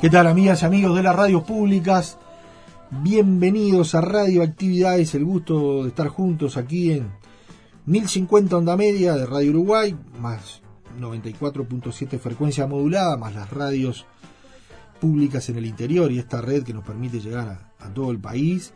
¿Qué 0.00 0.08
tal 0.08 0.28
amigas 0.28 0.62
y 0.62 0.64
amigos 0.64 0.96
de 0.96 1.02
las 1.02 1.14
radios 1.14 1.42
públicas? 1.42 2.16
Bienvenidos 2.90 3.94
a 3.94 4.00
Radio 4.00 4.42
Actividades, 4.42 5.14
el 5.14 5.26
gusto 5.26 5.82
de 5.82 5.90
estar 5.90 6.08
juntos 6.08 6.56
aquí 6.56 6.92
en 6.92 7.10
1050 7.84 8.56
onda 8.56 8.78
media 8.78 9.12
de 9.12 9.26
Radio 9.26 9.50
Uruguay, 9.50 9.94
más 10.18 10.62
94.7 10.98 12.18
frecuencia 12.18 12.66
modulada, 12.66 13.18
más 13.18 13.34
las 13.34 13.50
radios 13.50 14.06
públicas 15.02 15.46
en 15.50 15.58
el 15.58 15.66
interior 15.66 16.10
y 16.10 16.18
esta 16.18 16.40
red 16.40 16.62
que 16.62 16.72
nos 16.72 16.84
permite 16.84 17.20
llegar 17.20 17.68
a, 17.78 17.88
todo 17.92 18.10
el 18.10 18.18
país. 18.18 18.72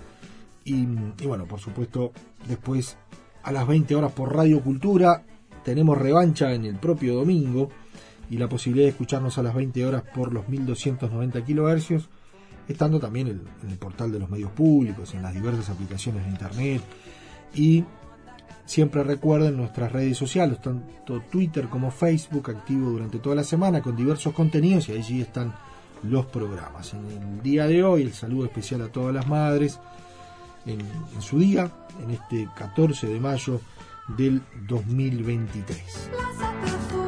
Y, 0.62 0.74
y, 0.74 1.26
bueno, 1.26 1.46
por 1.46 1.58
supuesto, 1.58 2.12
después 2.46 2.98
a 3.44 3.50
las 3.50 3.66
20 3.66 3.94
horas 3.94 4.12
por 4.12 4.36
Radio 4.36 4.60
Cultura 4.60 5.22
tenemos 5.64 5.96
revancha 5.96 6.52
en 6.52 6.66
el 6.66 6.76
propio 6.76 7.14
domingo 7.14 7.70
y 8.30 8.38
la 8.38 8.48
posibilidad 8.48 8.86
de 8.86 8.90
escucharnos 8.90 9.38
a 9.38 9.42
las 9.42 9.54
20 9.54 9.86
horas 9.86 10.02
por 10.14 10.32
los 10.32 10.48
1290 10.48 11.44
kHz, 11.44 12.08
estando 12.68 12.98
también 12.98 13.42
en 13.62 13.70
el 13.70 13.78
portal 13.78 14.12
de 14.12 14.18
los 14.18 14.30
medios 14.30 14.50
públicos, 14.52 15.14
en 15.14 15.22
las 15.22 15.34
diversas 15.34 15.70
aplicaciones 15.70 16.24
de 16.24 16.30
internet 16.30 16.82
y 17.54 17.84
siempre 18.64 19.04
recuerden 19.04 19.56
nuestras 19.56 19.92
redes 19.92 20.16
sociales, 20.16 20.60
tanto 20.60 21.20
Twitter 21.30 21.68
como 21.68 21.90
Facebook, 21.90 22.50
activo 22.50 22.90
durante 22.90 23.18
toda 23.18 23.36
la 23.36 23.44
semana 23.44 23.82
con 23.82 23.96
diversos 23.96 24.32
contenidos 24.32 24.88
y 24.88 24.92
allí 24.92 25.20
están 25.20 25.54
los 26.02 26.26
programas. 26.26 26.94
En 26.94 27.10
el 27.10 27.42
día 27.42 27.66
de 27.66 27.82
hoy, 27.82 28.02
el 28.02 28.12
saludo 28.12 28.46
especial 28.46 28.82
a 28.82 28.88
todas 28.88 29.14
las 29.14 29.26
madres 29.26 29.78
en, 30.66 30.80
en 30.80 31.22
su 31.22 31.38
día, 31.38 31.70
en 32.02 32.10
este 32.10 32.48
14 32.56 33.06
de 33.06 33.20
mayo 33.20 33.60
del 34.16 34.42
2023. 34.66 37.03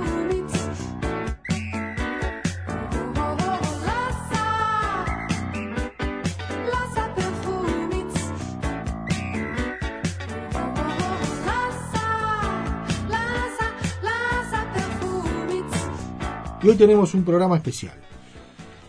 Y 16.67 16.69
hoy 16.69 16.75
tenemos 16.75 17.15
un 17.15 17.23
programa 17.23 17.55
especial. 17.55 17.95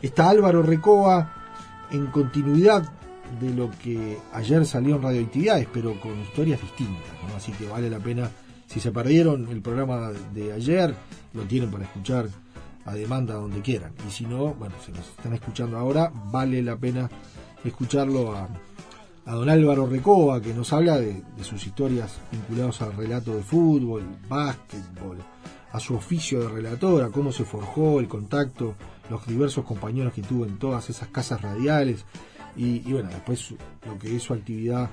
Está 0.02 0.32
Álvaro 0.32 0.64
Recoba 0.64 1.32
en 1.92 2.08
continuidad 2.08 2.92
de 3.40 3.54
lo 3.54 3.70
que 3.70 4.18
ayer 4.34 4.66
salió 4.66 4.96
en 4.96 5.04
Radioactividades, 5.04 5.68
pero 5.72 6.02
con 6.02 6.20
historias 6.20 6.60
distintas. 6.60 7.04
Así 7.36 7.52
que 7.52 7.68
vale 7.68 7.88
la 7.88 8.00
pena, 8.00 8.32
si 8.66 8.80
se 8.80 8.92
perdieron 8.92 9.48
el 9.50 9.62
programa 9.62 10.10
de 10.34 10.54
ayer, 10.54 10.96
lo 11.36 11.44
tienen 11.44 11.70
para 11.70 11.84
escuchar 11.84 12.28
a 12.84 12.96
demanda 12.96 13.36
donde 13.36 13.62
quieran. 13.62 13.94
Y 14.08 14.12
si 14.12 14.26
no, 14.26 14.56
bueno, 14.56 14.74
si 14.84 14.92
nos 14.92 15.08
están 15.10 15.34
escuchando 15.34 15.78
ahora, 15.78 16.12
vale 16.32 16.64
la 16.64 16.78
pena 16.78 17.08
escucharlo 17.64 18.36
a, 18.36 18.50
don 19.24 19.52
Álvaro 19.52 19.86
Recoba, 19.86 20.42
que 20.42 20.52
nos 20.52 20.74
habla 20.74 20.98
de, 20.98 21.22
de 21.38 21.44
sus 21.44 21.68
historias 21.68 22.18
vinculadas 22.32 22.82
al 22.82 22.94
relato 22.94 23.36
de 23.36 23.44
fútbol, 23.44 24.04
básquetbol, 24.28 25.20
a 25.78 25.80
su 25.80 25.96
oficio 25.96 26.42
de 26.42 26.50
relatora, 26.50 27.10
cómo 27.10 27.32
se 27.32 27.46
forjó 27.46 28.00
el 28.00 28.08
contacto, 28.08 28.76
los 29.10 29.26
diversos 29.28 29.64
compañeros 29.64 30.14
que 30.14 30.22
tuvo 30.22 30.46
en 30.46 30.58
todas 30.58 30.90
esas 30.90 31.08
casas 31.10 31.42
radiales 31.42 32.06
y, 32.56 32.80
bueno, 32.92 33.10
después 33.10 33.54
lo 33.86 34.00
que 34.00 34.16
es 34.16 34.24
su 34.24 34.34
actividad 34.34 34.90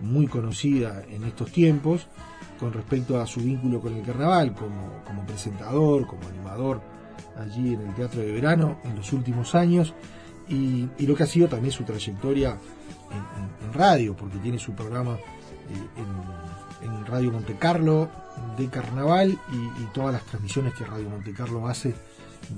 muy 0.00 0.26
conocida 0.26 1.04
en 1.10 1.24
estos 1.24 1.52
tiempos 1.52 2.08
con 2.58 2.72
respecto 2.72 3.20
a 3.20 3.26
su 3.26 3.40
vínculo 3.40 3.80
con 3.80 3.94
el 3.94 4.02
carnaval 4.02 4.54
como, 4.54 5.02
como 5.04 5.26
presentador, 5.26 6.06
como 6.06 6.26
animador 6.28 6.80
allí 7.38 7.74
en 7.74 7.82
el 7.82 7.94
Teatro 7.94 8.22
de 8.22 8.32
Verano 8.32 8.78
en 8.84 8.96
los 8.96 9.12
últimos 9.12 9.54
años 9.54 9.94
y, 10.48 10.88
lo 11.06 11.14
que 11.14 11.22
ha 11.22 11.26
sido 11.26 11.48
también 11.48 11.72
su 11.72 11.84
trayectoria 11.84 12.58
en, 13.10 13.72
radio, 13.72 14.14
porque 14.14 14.38
tiene 14.38 14.58
su 14.58 14.72
programa 14.72 15.12
eh, 15.14 15.88
en, 15.96 16.51
Radio 17.06 17.32
Monte 17.32 17.56
Carlo 17.58 18.08
de 18.56 18.68
carnaval 18.68 19.38
y, 19.52 19.84
todas 19.92 20.12
las 20.12 20.24
transmisiones 20.24 20.74
que 20.74 20.84
Radio 20.84 21.08
Monte 21.08 21.32
Carlo 21.32 21.66
hace 21.68 21.94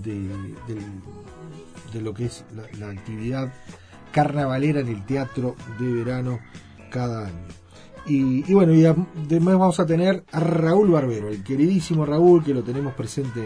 de, 0.02 0.30
lo 2.00 2.14
que 2.14 2.26
es 2.26 2.44
la, 2.78 2.88
actividad 2.88 3.52
carnavalera 4.12 4.80
en 4.80 4.88
el 4.88 5.04
teatro 5.04 5.56
de 5.78 5.92
verano 5.92 6.40
cada 6.90 7.26
año. 7.26 7.46
Y, 8.06 8.52
bueno, 8.52 8.74
y 8.74 8.84
además 8.84 9.58
vamos 9.58 9.80
a 9.80 9.86
tener 9.86 10.24
a 10.30 10.40
Raúl 10.40 10.90
Barbero, 10.90 11.28
el 11.28 11.42
queridísimo 11.42 12.04
Raúl, 12.04 12.44
que 12.44 12.52
lo 12.52 12.62
tenemos 12.62 12.94
presente 12.94 13.42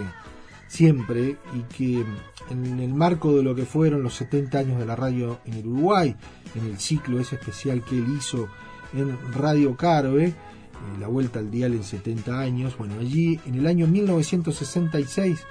siempre 0.66 1.36
y 1.54 1.60
que 1.74 2.04
en 2.50 2.80
el 2.80 2.92
marco 2.92 3.36
de 3.36 3.42
lo 3.42 3.54
que 3.54 3.64
fueron 3.64 4.02
los 4.02 4.14
70 4.14 4.58
años 4.58 4.78
de 4.78 4.86
la 4.86 4.96
radio 4.96 5.38
en 5.44 5.54
el 5.54 5.66
Uruguay, 5.66 6.14
en 6.54 6.66
el 6.66 6.78
ciclo 6.78 7.20
ese 7.20 7.36
especial 7.36 7.82
que 7.84 7.98
él 7.98 8.06
hizo 8.16 8.48
en 8.92 9.16
Radio 9.32 9.76
Carve, 9.76 10.34
eh, 10.78 10.98
la 10.98 11.08
vuelta 11.08 11.38
al 11.38 11.50
dial 11.50 11.74
en 11.74 11.84
70 11.84 12.38
años. 12.38 12.76
Bueno, 12.78 12.94
allí 13.00 13.40
en 13.46 13.56
el 13.56 13.66
año 13.66 13.86
1966 13.86 15.40
eh, 15.40 15.44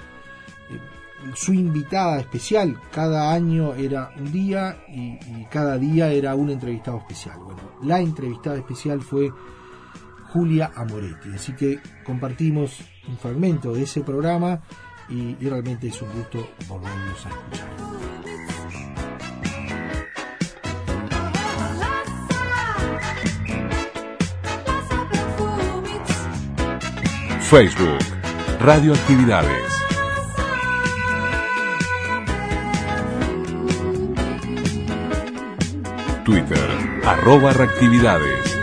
su 1.34 1.52
invitada 1.52 2.20
especial, 2.20 2.80
cada 2.92 3.32
año 3.32 3.74
era 3.74 4.12
un 4.16 4.30
día 4.30 4.84
y, 4.88 5.18
cada 5.50 5.76
día 5.78 6.10
era 6.12 6.34
un 6.34 6.50
entrevistado 6.50 6.98
especial. 6.98 7.38
Bueno, 7.38 7.60
la 7.82 8.00
entrevistada 8.00 8.56
especial 8.56 9.02
fue 9.02 9.30
Julia 10.32 10.72
Amoretti, 10.74 11.30
así 11.34 11.54
que 11.54 11.80
compartimos 12.04 12.80
un 13.08 13.16
fragmento 13.16 13.72
de 13.72 13.82
ese 13.82 14.02
programa 14.02 14.60
y, 15.08 15.34
realmente 15.34 15.88
es 15.88 16.00
un 16.02 16.12
gusto 16.12 16.46
volverlos 16.68 17.26
a 17.26 17.28
escuchar. 17.30 17.87
Facebook, 27.48 28.04
Radioactividades. 28.60 29.72
Twitter, 36.26 37.00
arroba 37.06 37.54
reactividades. 37.54 38.54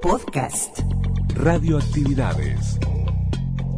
Podcast. 0.02 0.80
Radioactividades. 1.34 2.78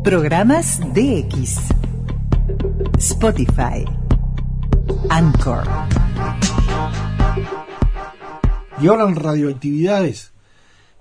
Programas 0.05 0.81
DX. 0.94 1.58
Spotify. 2.99 3.84
Anchor. 5.08 5.64
Y 8.81 8.87
ahora 8.88 9.05
en 9.08 9.17
radioactividades, 9.17 10.32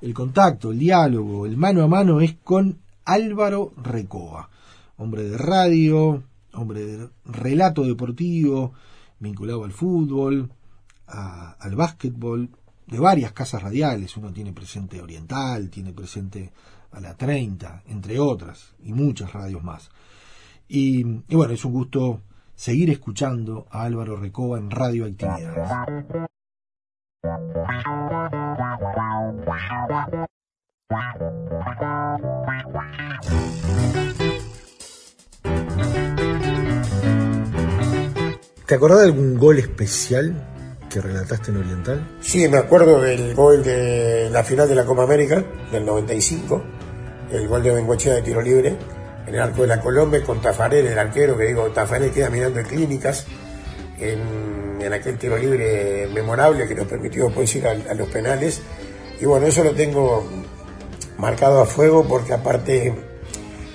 el 0.01 0.13
contacto, 0.13 0.71
el 0.71 0.79
diálogo, 0.79 1.45
el 1.45 1.57
mano 1.57 1.83
a 1.83 1.87
mano 1.87 2.21
es 2.21 2.35
con 2.43 2.79
Álvaro 3.05 3.71
Recoba, 3.81 4.49
hombre 4.97 5.23
de 5.23 5.37
radio, 5.37 6.23
hombre 6.53 6.85
de 6.85 7.09
relato 7.25 7.83
deportivo, 7.83 8.73
vinculado 9.19 9.63
al 9.63 9.71
fútbol, 9.71 10.51
a- 11.07 11.55
al 11.59 11.75
básquetbol, 11.75 12.49
de 12.89 12.99
varias 12.99 13.31
casas 13.31 13.61
radiales. 13.61 14.17
Uno 14.17 14.31
tiene 14.31 14.53
presente 14.53 15.01
Oriental, 15.01 15.69
tiene 15.69 15.93
presente 15.93 16.51
a 16.91 16.99
la 16.99 17.15
30, 17.15 17.83
entre 17.87 18.19
otras, 18.19 18.73
y 18.83 18.93
muchas 18.93 19.31
radios 19.33 19.63
más. 19.63 19.89
Y, 20.67 21.03
bueno, 21.03 21.53
es 21.53 21.65
un 21.65 21.73
gusto 21.73 22.21
seguir 22.55 22.89
escuchando 22.89 23.67
a 23.71 23.83
Álvaro 23.83 24.17
Recoba 24.17 24.57
en 24.57 24.69
Radioactividades. 24.69 25.69
¿Te 38.65 38.75
acordás 38.75 38.99
de 38.99 39.05
algún 39.05 39.37
gol 39.37 39.57
especial 39.57 40.48
que 40.89 41.01
relataste 41.01 41.51
en 41.51 41.57
Oriental? 41.57 42.07
Sí, 42.19 42.47
me 42.47 42.57
acuerdo 42.57 43.01
del 43.01 43.33
gol 43.35 43.63
de 43.63 44.29
la 44.31 44.43
final 44.43 44.67
de 44.67 44.75
la 44.75 44.85
Copa 44.85 45.03
América 45.03 45.43
del 45.71 45.85
95, 45.85 46.63
el 47.31 47.47
gol 47.47 47.63
de 47.63 47.71
Bengochea 47.71 48.15
de 48.15 48.21
tiro 48.21 48.41
libre 48.41 48.75
en 49.27 49.35
el 49.35 49.41
arco 49.41 49.61
de 49.61 49.67
la 49.67 49.79
Colombia 49.79 50.23
con 50.23 50.41
Tafarel, 50.41 50.87
el 50.87 50.97
arquero, 50.97 51.37
que 51.37 51.45
digo, 51.45 51.69
Tafarel 51.69 52.11
queda 52.11 52.29
mirando 52.29 52.59
en 52.59 52.65
clínicas 52.65 53.27
en, 53.99 54.81
en 54.81 54.93
aquel 54.93 55.17
tiro 55.17 55.37
libre 55.37 56.07
memorable 56.11 56.67
que 56.67 56.73
nos 56.73 56.87
permitió 56.87 57.25
después 57.25 57.55
ir 57.55 57.67
a, 57.67 57.93
los 57.93 58.09
penales. 58.09 58.61
Y 59.21 59.25
bueno, 59.25 59.45
eso 59.45 59.63
lo 59.63 59.73
tengo 59.73 60.27
marcado 61.17 61.61
a 61.61 61.65
fuego 61.65 62.07
porque 62.07 62.33
aparte 62.33 62.95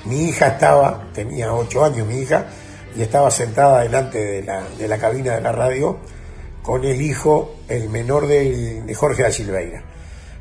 mi 0.07 0.29
hija 0.29 0.49
estaba, 0.49 1.09
tenía 1.15 1.53
ocho 1.55 1.85
años 1.85 2.07
mi 2.07 2.19
hija, 2.19 2.47
y 2.97 3.03
estaba 3.03 3.31
sentada 3.31 3.83
delante 3.83 4.19
de 4.19 4.43
la, 4.43 4.63
de 4.79 4.89
la 4.89 4.99
cabina 4.99 5.35
de 5.35 5.41
la 5.41 5.53
radio 5.53 5.99
con 6.65 6.85
el 6.85 7.03
hijo, 7.03 7.57
el 7.69 7.91
menor 7.91 8.27
de 8.27 8.95
Jorge 8.97 9.23
da 9.23 9.31
Silveira. 9.31 9.85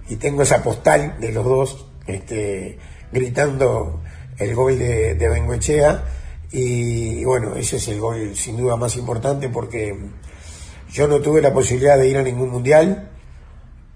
Y 0.08 0.16
tengo 0.16 0.42
esa 0.42 0.64
postal 0.64 1.18
de 1.20 1.34
los 1.34 1.44
dos 1.44 1.86
este, 2.08 2.78
gritando 3.12 4.02
el 4.38 4.56
gol 4.56 4.80
de, 4.80 5.16
de. 5.16 6.00
Y, 6.52 7.26
bueno, 7.26 7.56
ese 7.56 7.78
es 7.78 7.88
el 7.90 8.00
gol 8.00 8.36
sin 8.36 8.58
duda 8.58 8.78
más 8.78 8.96
importante 8.96 9.50
porque 9.50 9.98
yo 10.92 11.08
no 11.08 11.20
tuve 11.20 11.42
la 11.42 11.54
posibilidad 11.54 11.98
de 11.98 12.08
ir 12.08 12.18
a 12.18 12.24
ningún 12.24 12.52
mundial 12.52 13.10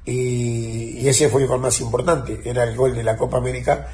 y, 0.06 1.00
y 1.00 1.08
ese 1.08 1.30
fue 1.30 1.44
el 1.44 1.48
gol 1.48 1.62
más 1.62 1.80
importante. 1.80 2.42
Era 2.44 2.64
el 2.64 2.76
gol 2.76 2.94
de 2.94 3.04
la 3.04 3.16
Copa 3.16 3.38
América 3.38 3.88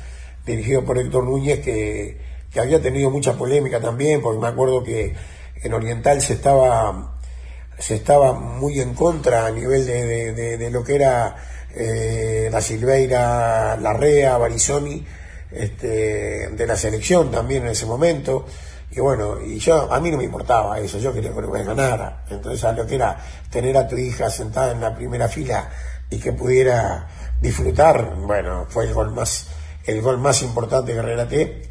dirigido 0.43 0.83
por 0.83 0.97
Héctor 0.97 1.25
Núñez 1.25 1.59
que, 1.59 2.17
que 2.51 2.59
había 2.59 2.81
tenido 2.81 3.09
mucha 3.09 3.33
polémica 3.33 3.79
también 3.79 4.21
porque 4.21 4.39
me 4.39 4.47
acuerdo 4.47 4.83
que 4.83 5.13
en 5.61 5.73
Oriental 5.73 6.19
se 6.21 6.33
estaba 6.33 7.12
se 7.77 7.95
estaba 7.95 8.33
muy 8.33 8.79
en 8.79 8.93
contra 8.93 9.45
a 9.45 9.51
nivel 9.51 9.85
de, 9.85 10.33
de- 10.57 10.69
lo 10.71 10.83
que 10.83 10.95
era 10.95 11.35
eh, 11.75 12.49
la 12.51 12.61
Silveira, 12.61 13.75
Larrea, 13.77 14.37
Barizoni, 14.37 15.05
este, 15.51 16.49
de 16.49 16.67
la 16.67 16.75
selección 16.75 17.29
también 17.31 17.63
en 17.63 17.69
ese 17.71 17.85
momento. 17.85 18.45
Y 18.91 18.99
bueno, 18.99 19.41
y 19.41 19.57
yo, 19.57 19.91
a 19.91 19.99
mí 19.99 20.11
no 20.11 20.17
me 20.17 20.23
importaba 20.23 20.79
eso, 20.79 20.99
yo 20.99 21.11
quería 21.13 21.31
que 21.31 21.37
Uruguay 21.39 21.63
ganara. 21.63 22.25
Entonces, 22.29 22.63
a 22.63 22.73
lo 22.73 22.85
que 22.85 22.95
era 22.95 23.17
tener 23.49 23.75
a 23.77 23.87
tu 23.87 23.97
hija 23.97 24.29
sentada 24.29 24.71
en 24.71 24.81
la 24.81 24.93
primera 24.95 25.27
fila 25.27 25.69
y 26.09 26.19
que 26.19 26.31
pudiera 26.31 27.07
disfrutar, 27.41 28.15
bueno, 28.17 28.67
fue 28.69 28.85
el 28.85 28.93
gol 28.93 29.11
más, 29.11 29.47
el 29.85 30.01
gol 30.01 30.19
más 30.19 30.43
importante 30.43 30.93
que 30.93 31.01
relaté. 31.01 31.63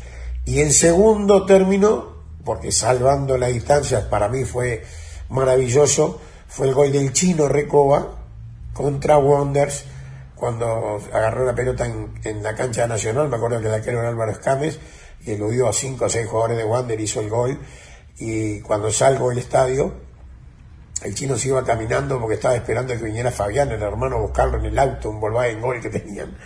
Y 0.45 0.61
en 0.61 0.73
segundo 0.73 1.47
término, 1.47 2.25
porque 2.45 2.73
salvando 2.73 3.39
las 3.39 3.53
distancias 3.53 4.03
para 4.07 4.29
mí 4.29 4.45
fue 4.45 4.83
maravilloso, 5.33 6.21
fue 6.47 6.69
el 6.69 6.75
gol 6.75 6.93
del 6.93 7.13
chino 7.13 7.49
Recoba 7.49 8.19
contra 8.73 9.19
Wonders 9.19 9.85
cuando 10.37 11.01
agarró 11.13 11.45
la 11.45 11.55
pelota 11.55 11.87
en, 11.87 12.43
la 12.43 12.55
cancha 12.55 12.87
nacional, 12.87 13.29
me 13.29 13.37
acuerdo 13.37 13.61
que 13.61 13.69
el 13.69 13.75
arquero 13.75 14.07
Álvaro 14.07 14.33
Escames 14.33 14.79
y 15.25 15.33
eludió 15.33 15.69
a 15.69 15.73
cinco 15.73 16.07
o 16.07 16.09
seis 16.09 16.27
jugadores 16.27 16.59
de 16.59 16.65
Wander, 16.65 17.01
hizo 17.01 17.21
el 17.21 17.29
gol 17.29 17.59
y 18.19 18.61
cuando 18.61 18.91
salgo 18.91 19.29
del 19.29 19.39
estadio 19.39 19.95
el 21.05 21.15
chino 21.15 21.37
se 21.37 21.49
iba 21.49 21.65
caminando 21.65 22.21
porque 22.21 22.35
estaba 22.35 22.55
esperando 22.55 22.95
que 22.95 23.05
viniera 23.05 23.31
Fabián, 23.31 23.71
el 23.71 23.83
hermano, 23.83 24.17
a 24.17 24.21
buscarlo 24.21 24.59
en 24.59 24.67
el 24.67 24.79
auto, 24.79 25.11
un 25.11 25.21
Volkswagen 25.21 25.61
Gol 25.61 25.81
que 25.81 25.91
tenían. 25.91 26.37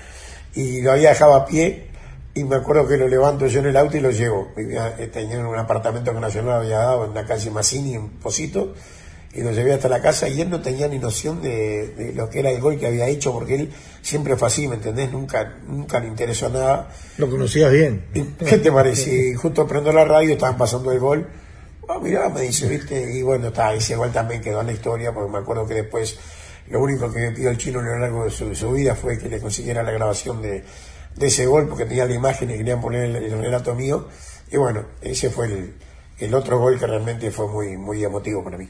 Y 0.55 0.81
lo 0.81 0.93
había 0.93 1.11
dejado 1.11 1.35
a 1.35 1.45
pie 1.45 1.91
y 2.37 2.45
me 2.45 2.57
acuerdo 2.57 2.87
que 2.87 2.99
lo 2.99 3.09
levanto 3.09 3.47
yo 3.47 3.61
en 3.61 3.67
el 3.67 3.77
auto 3.79 3.97
y 3.97 4.01
lo 4.01 4.11
llevo. 4.11 4.53
Vivía, 4.55 4.95
eh, 4.99 5.07
tenía 5.07 5.39
un 5.39 5.59
apartamento 5.59 6.13
que 6.13 6.21
Nacional 6.21 6.61
había 6.61 6.79
dado 6.81 7.07
en 7.07 7.15
la 7.15 7.25
calle 7.25 7.51
Massini, 7.51 7.95
en 7.95 8.11
Posito, 8.11 8.75
y 9.33 9.41
lo 9.41 9.53
llevé 9.53 9.73
hasta 9.73 9.89
la 9.89 10.03
casa 10.03 10.29
y 10.29 10.43
él 10.43 10.51
no 10.51 10.61
tenía 10.61 10.87
ni 10.87 10.99
noción 10.99 11.41
de, 11.41 11.89
de 11.89 12.13
lo 12.13 12.29
que 12.29 12.41
era 12.41 12.51
el 12.51 12.61
gol 12.61 12.79
que 12.79 12.89
había 12.89 13.09
hecho 13.09 13.33
porque 13.33 13.55
él 13.55 13.73
siempre 14.03 14.37
fue 14.37 14.49
así, 14.49 14.69
¿me 14.69 14.75
entendés? 14.75 15.11
Nunca, 15.11 15.57
nunca 15.67 15.99
le 15.99 16.09
interesó 16.09 16.51
nada. 16.51 16.91
Lo 17.17 17.31
conocías 17.31 17.73
bien. 17.73 18.05
¿Y 18.13 18.23
¿Qué 18.23 18.59
te 18.59 18.71
parece? 18.71 19.31
Y 19.31 19.35
justo 19.35 19.67
prendo 19.67 19.91
la 19.91 20.05
radio, 20.05 20.35
estaban 20.35 20.59
pasando 20.59 20.93
el 20.93 21.01
gol. 21.01 21.27
Ah, 21.89 21.99
mirá, 22.03 22.29
me 22.29 22.43
dice, 22.43 22.69
viste, 22.69 23.17
y 23.17 23.23
bueno, 23.23 23.49
está, 23.49 23.73
ese 23.73 23.97
gol 23.97 24.13
también 24.13 24.43
quedó 24.43 24.61
en 24.61 24.67
la 24.67 24.73
historia, 24.75 25.11
porque 25.11 25.33
me 25.33 25.39
acuerdo 25.39 25.67
que 25.67 25.75
después 25.75 26.19
lo 26.69 26.83
único 26.83 27.11
que 27.11 27.19
me 27.19 27.33
pidió 27.33 27.49
el 27.49 27.57
chino 27.57 27.81
a 27.81 27.83
lo 27.83 27.99
largo 27.99 28.25
de 28.25 28.31
su, 28.31 28.55
su 28.55 28.73
vida 28.73 28.95
fue 28.95 29.19
que 29.19 29.31
le 29.31 29.41
consiguiera 29.41 29.83
la 29.83 29.93
grabación 29.93 30.43
de, 30.43 30.65
de 31.17 31.27
ese 31.27 31.47
gol, 31.47 31.69
porque 31.69 31.85
tenía 31.85 32.07
la 32.07 32.15
imagen 32.15 32.51
y 32.51 32.57
querían 32.57 32.81
poner 32.81 33.05
el, 33.05 33.17
el 33.17 33.39
relato 33.39 33.75
mío. 33.75 34.09
Y 34.51 34.57
bueno, 34.57 34.85
ese 35.01 35.31
fue 35.31 35.47
el, 35.47 35.75
el 36.19 36.35
otro 36.35 36.59
gol 36.59 36.79
que 36.79 36.87
realmente 36.87 37.31
fue 37.31 37.49
muy, 37.49 37.77
muy 37.77 38.05
emotivo 38.05 38.43
para 38.45 38.59
mí. 38.59 38.69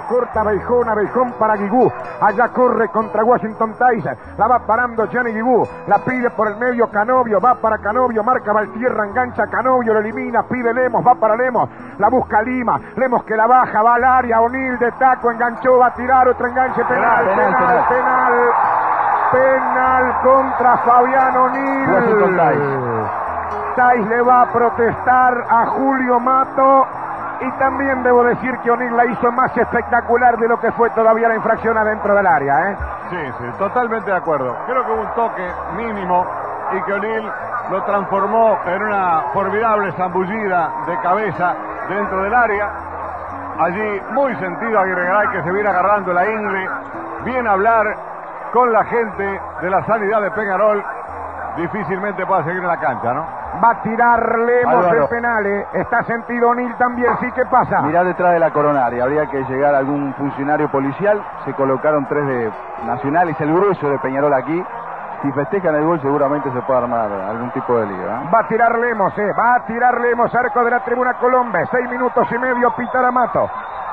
Corta 0.00 0.42
Beijón, 0.42 0.94
Beijón 0.94 1.32
para 1.38 1.56
Guigú. 1.56 1.90
Allá 2.20 2.48
corre 2.48 2.88
contra 2.88 3.24
Washington 3.24 3.74
Tyson. 3.78 4.16
La 4.38 4.46
va 4.46 4.58
parando 4.60 5.06
Gianni 5.06 5.32
Guigú. 5.32 5.66
La 5.86 5.98
pide 5.98 6.30
por 6.30 6.48
el 6.48 6.56
medio 6.56 6.90
Canovio. 6.90 7.40
Va 7.40 7.54
para 7.54 7.78
Canovio. 7.78 8.22
Marca 8.22 8.52
Valtierra. 8.52 9.06
Engancha 9.06 9.46
Canovio. 9.46 9.94
Lo 9.94 10.00
elimina. 10.00 10.42
Pide 10.44 10.72
Lemos. 10.72 11.06
Va 11.06 11.14
para 11.14 11.36
Lemos. 11.36 11.68
La 11.98 12.08
busca 12.08 12.42
Lima. 12.42 12.80
Lemos 12.96 13.24
que 13.24 13.36
la 13.36 13.46
baja. 13.46 13.82
Va 13.82 13.94
al 13.94 14.04
área. 14.04 14.40
O'Neill 14.40 14.78
de 14.78 14.92
taco. 14.92 15.30
Enganchó. 15.30 15.78
Va 15.78 15.86
a 15.86 15.94
tirar. 15.94 16.28
Otro 16.28 16.46
enganche. 16.46 16.84
Penal. 16.84 17.26
Penal. 17.26 17.54
Penal. 17.54 17.88
Penal. 17.88 18.34
Penal 19.32 20.20
contra 20.22 20.76
Fabián 20.78 21.36
O'Neill. 21.36 23.06
Tais 23.76 24.06
le 24.06 24.22
va 24.22 24.42
a 24.42 24.46
protestar 24.46 25.44
a 25.50 25.66
Julio 25.66 26.18
Mato. 26.18 26.86
Y 27.40 27.50
también 27.58 28.02
debo 28.02 28.24
decir 28.24 28.56
que 28.62 28.70
O'Neill 28.70 28.96
la 28.96 29.04
hizo 29.06 29.30
más 29.32 29.54
espectacular 29.56 30.38
de 30.38 30.48
lo 30.48 30.58
que 30.58 30.72
fue 30.72 30.88
todavía 30.90 31.28
la 31.28 31.36
infracción 31.36 31.76
adentro 31.76 32.14
del 32.14 32.26
área. 32.26 32.70
¿eh? 32.70 32.76
Sí, 33.10 33.32
sí, 33.38 33.44
totalmente 33.58 34.10
de 34.10 34.16
acuerdo. 34.16 34.56
Creo 34.66 34.84
que 34.84 34.92
hubo 34.92 35.02
un 35.02 35.14
toque 35.14 35.46
mínimo 35.76 36.26
y 36.72 36.82
que 36.82 36.92
O'Neill 36.94 37.30
lo 37.70 37.82
transformó 37.84 38.58
en 38.66 38.82
una 38.82 39.22
formidable 39.32 39.92
zambullida 39.92 40.70
de 40.86 40.98
cabeza 41.00 41.54
dentro 41.88 42.22
del 42.22 42.34
área. 42.34 42.70
Allí 43.58 44.02
muy 44.12 44.34
sentido 44.36 44.78
Aguirre 44.80 45.06
Garay 45.06 45.28
que 45.28 45.42
se 45.42 45.50
viene 45.50 45.68
agarrando 45.68 46.12
la 46.12 46.26
ingle 46.30 46.68
bien 47.24 47.46
hablar 47.46 47.86
con 48.52 48.72
la 48.72 48.84
gente 48.84 49.40
de 49.60 49.70
la 49.70 49.84
sanidad 49.84 50.20
de 50.22 50.30
Peñarol, 50.30 50.82
difícilmente 51.56 52.24
pueda 52.26 52.44
seguir 52.44 52.62
en 52.62 52.68
la 52.68 52.78
cancha, 52.78 53.12
¿no? 53.12 53.26
Va 53.62 53.70
a 53.70 53.82
tirar 53.82 54.38
Lemos 54.38 54.92
el 54.92 55.08
penal. 55.08 55.46
eh. 55.46 55.66
Está 55.74 56.02
sentido 56.04 56.50
O'Neill 56.50 56.74
también. 56.76 57.16
Sí, 57.20 57.30
¿qué 57.34 57.44
pasa? 57.46 57.80
Mirá 57.82 58.04
detrás 58.04 58.32
de 58.32 58.38
la 58.38 58.50
coronaria, 58.50 59.02
habría 59.04 59.26
que 59.26 59.42
llegar 59.44 59.74
algún 59.74 60.12
funcionario 60.14 60.68
policial. 60.70 61.22
Se 61.44 61.52
colocaron 61.54 62.06
tres 62.06 62.26
de 62.26 62.50
nacionales, 62.86 63.40
el 63.40 63.52
grueso 63.54 63.88
de 63.88 63.98
Peñarol 63.98 64.32
aquí. 64.34 64.64
Si 65.22 65.32
festejan 65.32 65.74
el 65.74 65.84
gol, 65.84 65.98
seguramente 66.02 66.52
se 66.52 66.60
puede 66.62 66.80
armar 66.80 67.10
algún 67.10 67.50
tipo 67.52 67.78
de 67.78 67.86
lío. 67.86 68.06
¿eh? 68.06 68.28
Va 68.32 68.40
a 68.40 68.48
tirar 68.48 68.78
Lemos, 68.78 69.16
eh. 69.18 69.32
Va 69.38 69.54
a 69.54 69.60
tirar 69.66 69.98
Lemos, 70.00 70.32
arco 70.34 70.62
de 70.62 70.70
la 70.70 70.80
tribuna 70.80 71.14
Colombe. 71.14 71.66
Seis 71.70 71.88
minutos 71.88 72.30
y 72.30 72.38
medio, 72.38 72.70
Pitaramato. 72.76 73.48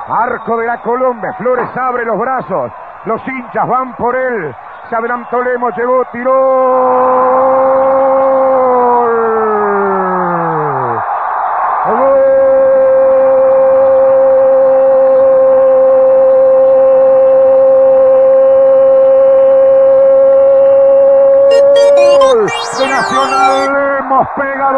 Arco 0.08 0.58
de 0.58 0.66
la 0.66 0.82
Colombe. 0.82 1.32
Flores 1.38 1.68
abre 1.76 2.04
los 2.04 2.18
brazos. 2.18 2.70
Los 3.06 3.26
hinchas 3.26 3.66
van 3.66 3.94
por 3.96 4.14
él. 4.14 4.54
Se 4.90 4.96
adelantó 4.96 5.42
Lemos, 5.42 5.74
llegó, 5.76 6.04
tiró. 6.12 8.03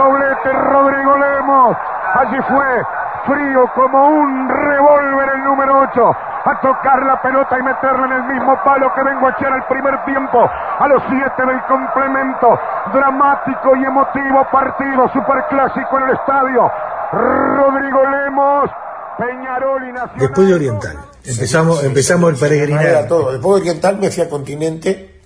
Doblete 0.07 0.53
Rodrigo 0.53 1.17
Lemos. 1.19 1.77
Allí 2.15 2.39
fue 2.49 2.83
frío 3.27 3.67
como 3.75 4.09
un 4.09 4.49
revólver 4.49 5.29
el 5.35 5.45
número 5.45 5.81
8 5.81 6.17
a 6.45 6.61
tocar 6.61 7.03
la 7.03 7.21
pelota 7.21 7.59
y 7.59 7.63
meterla 7.63 8.07
en 8.07 8.13
el 8.13 8.23
mismo 8.35 8.57
palo 8.65 8.93
que 8.95 9.03
vengo 9.03 9.27
a 9.27 9.31
echar 9.31 9.53
al 9.53 9.67
primer 9.67 10.05
tiempo 10.05 10.49
a 10.79 10.87
los 10.87 11.03
7 11.11 11.43
del 11.45 11.61
complemento 11.63 12.61
dramático 12.93 13.75
y 13.75 13.85
emotivo 13.85 14.47
partido 14.53 15.09
superclásico 15.13 15.99
en 15.99 16.05
el 16.05 16.11
estadio 16.15 16.71
Rodrigo 17.13 18.01
Lemos 18.09 18.71
Peñarol 19.19 19.89
y 19.89 19.93
Nacional 19.93 20.19
Después 20.19 20.47
de 20.49 20.55
Oriental. 20.55 20.97
Empezamos, 21.25 21.83
empezamos 21.83 22.31
el 22.31 22.37
Era 22.37 22.49
peregrinar. 22.49 23.09
todo. 23.09 23.33
Después 23.33 23.57
de 23.57 23.71
Oriental 23.71 23.99
me 23.99 24.11
fui 24.11 24.23
a 24.23 24.29
Continente, 24.29 25.21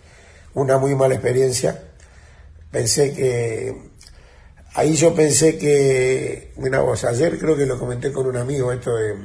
una 0.55 0.79
muy 0.79 0.95
mala 0.95 1.15
experiencia. 1.15 1.75
Pensé 2.71 3.15
que. 3.15 3.90
Ahí 4.75 4.95
yo 4.95 5.15
pensé 5.15 5.59
que. 5.59 6.53
Mira 6.57 6.81
vos, 6.81 7.05
ayer 7.05 7.39
creo 7.39 7.57
que 7.57 7.67
lo 7.67 7.79
comenté 7.79 8.13
con 8.13 8.27
un 8.27 8.37
amigo 8.37 8.73
esto 8.73 8.95
de, 8.95 9.17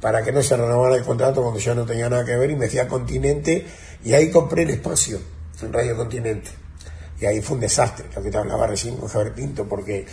para 0.00 0.22
que 0.22 0.32
no 0.32 0.42
se 0.42 0.56
renovara 0.56 0.96
el 0.96 1.04
contrato 1.04 1.42
cuando 1.42 1.60
yo 1.60 1.74
no 1.74 1.86
tenía 1.86 2.08
nada 2.08 2.24
que 2.24 2.36
ver 2.36 2.50
y 2.50 2.56
me 2.56 2.68
fui 2.68 2.78
a 2.78 2.88
Continente 2.88 3.66
y 4.04 4.12
ahí 4.12 4.30
compré 4.30 4.62
el 4.62 4.70
espacio 4.70 5.20
en 5.62 5.72
Radio 5.72 5.96
Continente. 5.96 6.50
Y 7.20 7.24
ahí 7.24 7.40
fue 7.40 7.54
un 7.54 7.60
desastre, 7.60 8.06
lo 8.14 8.22
que 8.22 8.30
te 8.30 8.36
hablaba 8.36 8.66
recién 8.66 8.96
con 8.96 9.08
Javier 9.08 9.34
Pinto, 9.34 9.66
porque 9.66 10.06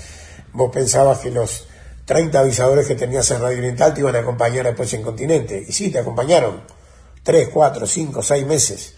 vos 0.53 0.71
pensabas 0.71 1.19
que 1.19 1.31
los 1.31 1.67
30 2.05 2.39
avisadores 2.39 2.87
que 2.87 2.95
tenías 2.95 3.29
en 3.31 3.41
Radio 3.41 3.57
Oriental 3.57 3.93
te 3.93 4.01
iban 4.01 4.15
a 4.15 4.19
acompañar 4.19 4.65
después 4.65 4.93
en 4.93 5.03
Continente. 5.03 5.63
Y 5.67 5.71
sí, 5.71 5.89
te 5.89 5.99
acompañaron. 5.99 6.61
3, 7.23 7.49
4, 7.49 7.87
5, 7.87 8.21
6 8.21 8.45
meses. 8.45 8.93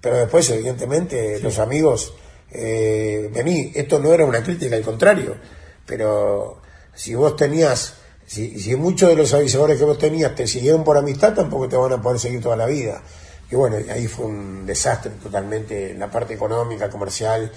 Pero 0.00 0.16
después, 0.16 0.48
evidentemente, 0.50 1.40
los 1.40 1.58
amigos, 1.58 2.14
eh, 2.50 3.30
vení, 3.32 3.72
esto 3.74 3.98
no 3.98 4.12
era 4.12 4.24
una 4.24 4.42
crítica, 4.42 4.76
al 4.76 4.82
contrario. 4.82 5.36
Pero 5.84 6.60
si 6.94 7.14
vos 7.14 7.36
tenías, 7.36 7.94
si, 8.28 8.60
si 8.60 8.76
muchos 8.76 9.08
de 9.08 9.16
los 9.16 9.32
avisadores 9.32 9.78
que 9.78 9.84
vos 9.84 9.98
tenías 9.98 10.34
te 10.34 10.46
siguieron 10.46 10.84
por 10.84 10.98
amistad, 10.98 11.32
tampoco 11.34 11.66
te 11.66 11.76
van 11.76 11.94
a 11.94 12.02
poder 12.02 12.20
seguir 12.20 12.42
toda 12.42 12.56
la 12.56 12.66
vida. 12.66 13.02
Y 13.50 13.56
bueno, 13.56 13.78
ahí 13.90 14.06
fue 14.06 14.26
un 14.26 14.66
desastre 14.66 15.12
totalmente, 15.22 15.94
la 15.94 16.10
parte 16.10 16.34
económica, 16.34 16.90
comercial 16.90 17.50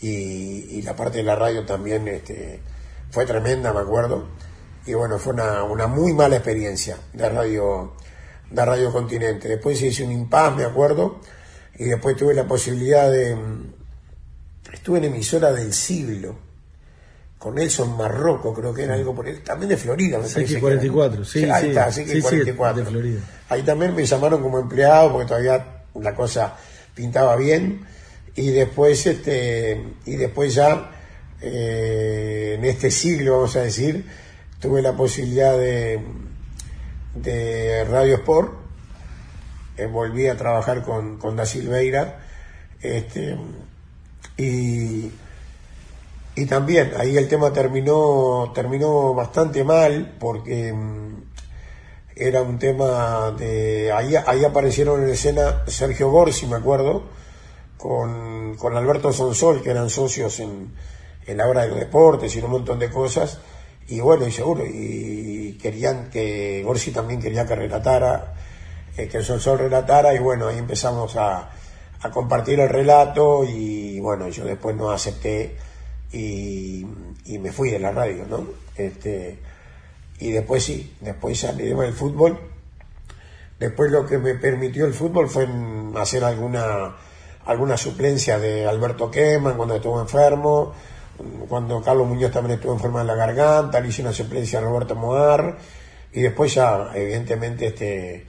y, 0.00 0.78
y 0.78 0.82
la 0.82 0.94
parte 0.94 1.18
de 1.18 1.24
la 1.24 1.34
radio 1.34 1.66
también 1.66 2.06
este, 2.06 2.60
fue 3.10 3.26
tremenda, 3.26 3.72
me 3.72 3.80
acuerdo. 3.80 4.28
Y 4.86 4.94
bueno, 4.94 5.18
fue 5.18 5.32
una, 5.32 5.64
una 5.64 5.88
muy 5.88 6.12
mala 6.12 6.36
experiencia 6.36 6.96
de 7.12 7.28
radio, 7.28 7.94
de 8.48 8.64
Radio 8.64 8.92
Continente. 8.92 9.48
Después 9.48 9.82
hice 9.82 10.04
un 10.04 10.12
impas, 10.12 10.54
me 10.54 10.64
acuerdo, 10.64 11.20
y 11.76 11.84
después 11.84 12.16
tuve 12.16 12.34
la 12.34 12.46
posibilidad 12.46 13.10
de... 13.10 13.36
Estuve 14.72 14.98
en 14.98 15.04
emisora 15.04 15.52
del 15.52 15.72
siglo, 15.72 16.36
con 17.42 17.56
Nelson 17.56 17.96
Marroco, 17.96 18.54
creo 18.54 18.72
que 18.72 18.84
era 18.84 18.94
algo 18.94 19.16
por 19.16 19.26
él, 19.26 19.42
también 19.42 19.70
de 19.70 19.76
Florida, 19.76 20.18
me 20.18 20.28
parece. 20.28 20.60
que 20.60 20.64
era. 20.64 20.80
CX44, 20.80 21.24
sí, 21.24 21.44
ahí 21.50 21.62
sí, 21.62 21.68
está, 21.70 21.90
sí, 21.90 22.04
sí, 22.06 22.22
CX44. 22.22 22.74
de 22.74 22.84
Florida. 22.84 23.20
Ahí 23.48 23.62
también 23.64 23.96
me 23.96 24.06
llamaron 24.06 24.40
como 24.40 24.60
empleado 24.60 25.10
porque 25.10 25.26
todavía 25.26 25.82
la 25.96 26.14
cosa 26.14 26.54
pintaba 26.94 27.34
bien 27.34 27.84
y 28.36 28.50
después 28.50 29.04
este 29.08 29.84
y 30.06 30.14
después 30.14 30.54
ya 30.54 30.92
eh, 31.40 32.54
en 32.58 32.64
este 32.64 32.92
siglo 32.92 33.38
vamos 33.38 33.56
a 33.56 33.62
decir 33.62 34.06
tuve 34.60 34.80
la 34.80 34.92
posibilidad 34.92 35.58
de 35.58 36.00
de 37.16 37.84
Radio 37.84 38.14
Sport 38.18 38.52
eh, 39.78 39.86
volví 39.86 40.28
a 40.28 40.36
trabajar 40.36 40.82
con, 40.82 41.18
con 41.18 41.34
Da 41.34 41.44
Silveira 41.44 42.20
este 42.80 43.36
y 44.38 45.10
y 46.34 46.46
también 46.46 46.92
ahí 46.98 47.16
el 47.16 47.28
tema 47.28 47.52
terminó 47.52 48.52
terminó 48.54 49.14
bastante 49.14 49.64
mal 49.64 50.16
porque 50.18 50.72
mm, 50.72 51.22
era 52.16 52.42
un 52.42 52.58
tema 52.58 53.30
de 53.32 53.92
ahí, 53.92 54.14
ahí 54.16 54.44
aparecieron 54.44 55.02
en 55.02 55.10
escena 55.10 55.64
Sergio 55.66 56.10
Gorsi 56.10 56.46
me 56.46 56.56
acuerdo 56.56 57.04
con, 57.76 58.54
con 58.56 58.76
Alberto 58.76 59.12
Sonsol 59.12 59.62
que 59.62 59.70
eran 59.70 59.90
socios 59.90 60.38
en, 60.40 60.72
en 61.26 61.36
la 61.36 61.48
hora 61.48 61.62
de 61.62 61.68
los 61.68 61.80
deportes 61.80 62.34
y 62.34 62.40
un 62.40 62.50
montón 62.50 62.78
de 62.78 62.90
cosas. 62.90 63.40
Y 63.88 64.00
bueno 64.00 64.26
y 64.26 64.32
seguro 64.32 64.64
y 64.64 65.58
querían 65.60 66.08
que 66.08 66.62
Gorsi 66.64 66.92
también 66.92 67.20
quería 67.20 67.44
que 67.44 67.56
relatara 67.56 68.34
eh, 68.96 69.08
que 69.08 69.22
Sonsol 69.22 69.58
relatara 69.58 70.14
y 70.14 70.18
bueno 70.18 70.46
ahí 70.46 70.58
empezamos 70.58 71.16
a, 71.16 71.50
a 72.00 72.10
compartir 72.10 72.60
el 72.60 72.68
relato 72.68 73.44
y 73.44 73.98
bueno 73.98 74.28
yo 74.28 74.44
después 74.44 74.76
no 74.76 74.90
acepté 74.90 75.56
y, 76.12 76.86
me 77.38 77.50
fui 77.50 77.70
de 77.70 77.78
la 77.78 77.90
radio 77.90 78.26
no 78.28 78.46
este 78.76 79.38
y 80.18 80.30
después 80.30 80.62
sí, 80.62 80.94
después 81.00 81.40
salí 81.40 81.64
del 81.64 81.92
fútbol. 81.92 82.38
Después 83.58 83.90
lo 83.90 84.06
que 84.06 84.18
me 84.18 84.34
permitió 84.34 84.86
el 84.86 84.94
fútbol 84.94 85.28
fue 85.28 85.48
hacer 85.96 86.22
alguna 86.22 86.94
alguna 87.46 87.76
suplencia 87.76 88.38
de 88.38 88.66
Alberto 88.66 89.10
Queman 89.10 89.56
cuando 89.56 89.74
estuvo 89.76 90.00
enfermo, 90.00 90.72
cuando 91.48 91.82
Carlos 91.82 92.06
Muñoz 92.06 92.30
también 92.30 92.56
estuvo 92.56 92.72
enfermo 92.72 93.00
en 93.00 93.06
la 93.06 93.16
garganta, 93.16 93.80
le 93.80 93.88
hice 93.88 94.02
una 94.02 94.12
suplencia 94.12 94.60
a 94.60 94.62
Roberto 94.62 94.94
Moar 94.94 95.56
y 96.12 96.20
después 96.20 96.54
ya 96.54 96.90
evidentemente 96.94 97.66
este 97.66 98.26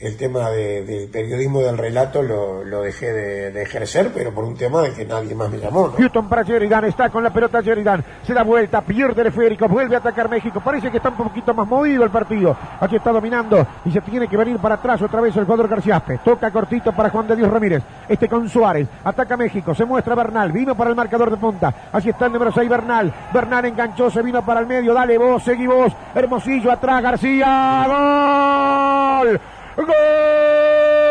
el 0.00 0.16
tema 0.16 0.50
de- 0.50 0.84
del 0.84 1.08
periodismo 1.08 1.60
del 1.60 1.78
relato 1.78 2.20
lo, 2.20 2.64
lo 2.64 2.82
dejé 2.82 3.12
de, 3.12 3.62
ejercer, 3.62 4.10
pero 4.12 4.34
por 4.34 4.44
un 4.44 4.56
tema 4.56 4.82
de 4.82 4.92
que 4.92 5.04
nadie 5.06 5.34
más 5.34 5.48
me 5.48 5.58
llamó. 5.58 5.86
¿no? 5.86 5.92
Houston 5.96 6.28
para 6.28 6.42
Sheridan, 6.42 6.84
está 6.84 7.08
con 7.10 7.22
la 7.22 7.30
pelota 7.32 7.60
Sheridan, 7.62 8.04
se 8.26 8.34
da 8.34 8.42
vuelta, 8.42 8.80
pierde 8.82 9.22
el 9.22 9.28
esférico, 9.28 9.68
vuelve 9.68 9.94
a 9.94 10.00
atacar 10.00 10.28
México, 10.28 10.60
parece 10.62 10.90
que 10.90 10.96
está 10.98 11.08
un 11.10 11.16
poquito 11.16 11.54
más 11.54 11.66
movido 11.66 12.02
el 12.04 12.10
partido, 12.10 12.56
aquí 12.80 12.96
está 12.96 13.12
dominando 13.12 13.66
y 13.84 13.92
se 13.92 14.00
tiene 14.02 14.26
que 14.28 14.36
venir 14.36 14.58
para 14.58 14.74
atrás 14.74 15.00
otra 15.00 15.20
vez 15.20 15.34
el 15.36 15.44
jugador 15.44 15.68
Garciaspe, 15.68 16.18
toca 16.24 16.50
cortito 16.50 16.92
para 16.92 17.08
Juan 17.10 17.28
de 17.28 17.36
Dios 17.36 17.50
Ramírez, 17.50 17.82
este 18.08 18.28
con 18.28 18.48
Suárez, 18.48 18.88
ataca 19.04 19.36
México, 19.36 19.74
se 19.74 19.84
muestra 19.84 20.14
Bernal, 20.16 20.50
vino 20.52 20.74
para 20.74 20.90
el 20.90 20.96
marcador 20.96 21.30
de 21.30 21.36
punta, 21.36 21.72
así 21.92 22.10
está 22.10 22.26
el 22.26 22.32
número 22.32 22.52
6 22.52 22.68
Bernal, 22.68 23.14
Bernal 23.32 23.64
enganchó, 23.66 24.10
se 24.10 24.20
vino 24.22 24.44
para 24.44 24.60
el 24.60 24.66
medio, 24.66 24.92
dale 24.92 25.16
vos, 25.16 25.42
seguí 25.44 25.66
vos, 25.68 25.92
Hermosillo 26.14 26.70
atrás, 26.72 27.00
García, 27.02 27.86
gol, 27.86 29.40
gol 29.82 31.03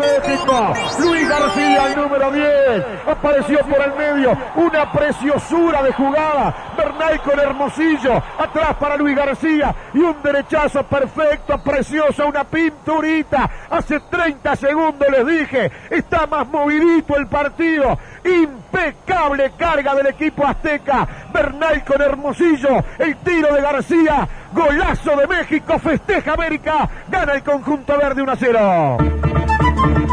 México. 0.00 0.74
Luis 1.00 1.28
García, 1.28 1.86
el 1.86 1.96
número 1.96 2.32
10, 2.32 2.84
apareció 3.06 3.58
por 3.60 3.80
el 3.80 3.92
medio. 3.94 4.36
Una 4.56 4.90
preciosura 4.90 5.82
de 5.82 5.92
jugada. 5.92 6.54
Bernal 6.76 7.20
con 7.22 7.38
Hermosillo. 7.38 8.22
Atrás 8.38 8.74
para 8.78 8.96
Luis 8.96 9.16
García. 9.16 9.74
Y 9.94 9.98
un 9.98 10.16
derechazo 10.22 10.82
perfecto, 10.84 11.58
precioso, 11.62 12.26
una 12.26 12.44
pinturita. 12.44 13.50
Hace 13.70 14.00
30 14.00 14.56
segundos 14.56 15.08
les 15.10 15.26
dije. 15.26 15.70
Está 15.90 16.26
más 16.26 16.46
movidito 16.48 17.16
el 17.16 17.26
partido. 17.26 17.98
Impecable 18.24 19.52
carga 19.56 19.94
del 19.94 20.08
equipo 20.08 20.46
azteca. 20.46 21.06
Bernal 21.32 21.84
con 21.84 22.00
Hermosillo. 22.00 22.84
El 22.98 23.16
tiro 23.18 23.54
de 23.54 23.60
García. 23.60 24.28
Golazo 24.52 25.16
de 25.16 25.26
México. 25.26 25.78
Festeja 25.78 26.32
América. 26.32 26.88
Gana 27.08 27.34
el 27.34 27.42
conjunto 27.42 27.96
verde 27.96 28.22
1 28.22 28.32
a 28.32 28.36
0. 28.36 29.49
Thank 29.82 30.10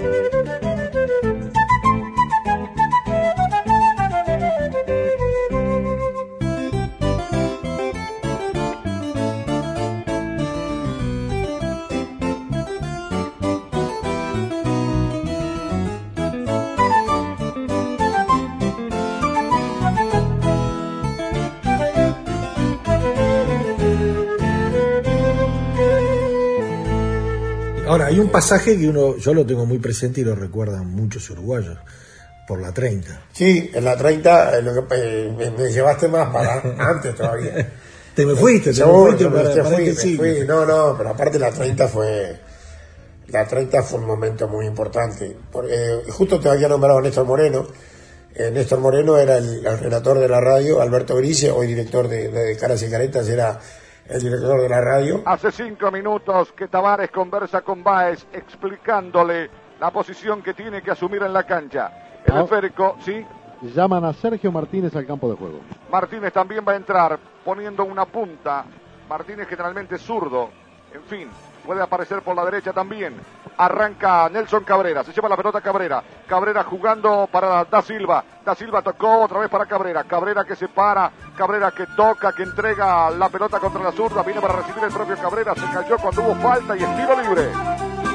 you. 0.00 0.37
Ahora, 27.88 28.06
hay 28.06 28.18
un 28.20 28.30
pasaje 28.30 28.78
que 28.78 28.88
uno, 28.88 29.16
yo 29.16 29.34
lo 29.34 29.44
tengo 29.46 29.66
muy 29.66 29.78
presente 29.78 30.20
y 30.20 30.24
lo 30.24 30.34
recuerdan 30.34 30.86
muchos 30.86 31.28
uruguayos, 31.30 31.76
por 32.46 32.60
la 32.60 32.72
30. 32.72 33.20
Sí, 33.32 33.70
en 33.74 33.84
la 33.84 33.96
30 33.96 34.58
eh, 34.58 34.62
lo 34.62 34.86
que, 34.88 34.94
eh, 34.96 35.34
me, 35.36 35.50
me 35.50 35.70
llevaste 35.72 36.08
más 36.08 36.28
para 36.32 36.60
antes 36.78 37.14
todavía. 37.14 37.72
Te 38.14 38.26
me 38.26 38.34
fuiste, 38.34 38.70
te 38.70 38.76
Yo, 38.76 38.86
me 38.88 39.04
fuiste 39.10 39.24
yo 39.24 39.30
me- 39.30 39.36
para, 39.36 39.54
te 39.54 39.62
para 39.62 39.74
fui, 39.76 39.84
este 39.88 39.94
me 39.94 40.00
siglo. 40.12 40.24
fui. 40.24 40.46
No, 40.46 40.66
no, 40.66 40.94
pero 40.96 41.10
aparte 41.10 41.38
la 41.38 41.50
30 41.50 41.88
fue 41.88 42.40
la 43.28 43.46
30 43.46 43.82
fue 43.82 43.98
un 44.00 44.06
momento 44.06 44.48
muy 44.48 44.66
importante. 44.66 45.36
Porque, 45.52 45.72
eh, 45.74 46.02
justo 46.10 46.40
te 46.40 46.48
había 46.48 46.68
nombrado 46.68 46.98
a 46.98 47.02
Néstor 47.02 47.26
Moreno. 47.26 47.66
Eh, 48.34 48.50
Néstor 48.50 48.78
Moreno 48.80 49.18
era 49.18 49.36
el, 49.38 49.66
el 49.66 49.78
relator 49.78 50.18
de 50.18 50.28
la 50.28 50.40
radio, 50.40 50.80
Alberto 50.80 51.16
Grise, 51.16 51.50
hoy 51.50 51.66
director 51.66 52.08
de, 52.08 52.28
de 52.28 52.56
Caras 52.56 52.82
y 52.82 52.88
Caretas, 52.90 53.28
era 53.28 53.58
el 54.08 54.20
director 54.22 54.60
de 54.62 54.68
la 54.68 54.80
radio. 54.80 55.22
Hace 55.26 55.52
cinco 55.52 55.90
minutos 55.90 56.52
que 56.52 56.68
Tavares 56.68 57.10
conversa 57.10 57.60
con 57.62 57.82
Baez 57.82 58.26
explicándole 58.32 59.50
la 59.80 59.90
posición 59.90 60.42
que 60.42 60.54
tiene 60.54 60.82
que 60.82 60.90
asumir 60.90 61.22
en 61.22 61.32
la 61.32 61.44
cancha. 61.44 62.20
El 62.24 62.36
Ah. 62.36 62.42
esférico, 62.42 62.96
sí, 63.00 63.24
Llaman 63.60 64.04
a 64.04 64.12
Sergio 64.12 64.52
Martínez 64.52 64.94
al 64.94 65.04
campo 65.04 65.28
de 65.28 65.36
juego. 65.36 65.58
Martínez 65.90 66.32
también 66.32 66.64
va 66.66 66.72
a 66.72 66.76
entrar 66.76 67.18
poniendo 67.44 67.82
una 67.84 68.04
punta. 68.04 68.64
Martínez 69.08 69.48
generalmente 69.48 69.96
es 69.96 70.02
zurdo. 70.02 70.50
En 70.94 71.02
fin, 71.02 71.28
puede 71.68 71.82
aparecer 71.82 72.22
por 72.22 72.34
la 72.34 72.46
derecha 72.46 72.72
también. 72.72 73.14
Arranca 73.58 74.30
Nelson 74.30 74.64
Cabrera. 74.64 75.04
Se 75.04 75.12
lleva 75.12 75.28
la 75.28 75.36
pelota 75.36 75.60
Cabrera. 75.60 76.02
Cabrera 76.26 76.64
jugando 76.64 77.28
para 77.30 77.62
Da 77.66 77.82
Silva. 77.82 78.24
Da 78.42 78.54
Silva 78.54 78.80
tocó 78.80 79.18
otra 79.18 79.40
vez 79.40 79.50
para 79.50 79.66
Cabrera. 79.66 80.02
Cabrera 80.04 80.46
que 80.46 80.56
se 80.56 80.68
para. 80.68 81.12
Cabrera 81.36 81.70
que 81.70 81.84
toca, 81.88 82.32
que 82.32 82.44
entrega 82.44 83.10
la 83.10 83.28
pelota 83.28 83.60
contra 83.60 83.82
la 83.82 83.92
zurda. 83.92 84.22
Viene 84.22 84.40
para 84.40 84.56
recibir 84.56 84.82
el 84.82 84.90
propio 84.90 85.18
Cabrera. 85.18 85.54
Se 85.54 85.66
cayó 85.66 85.98
cuando 85.98 86.22
hubo 86.22 86.34
falta 86.36 86.74
y 86.74 86.82
estilo 86.82 87.20
libre. 87.20 88.07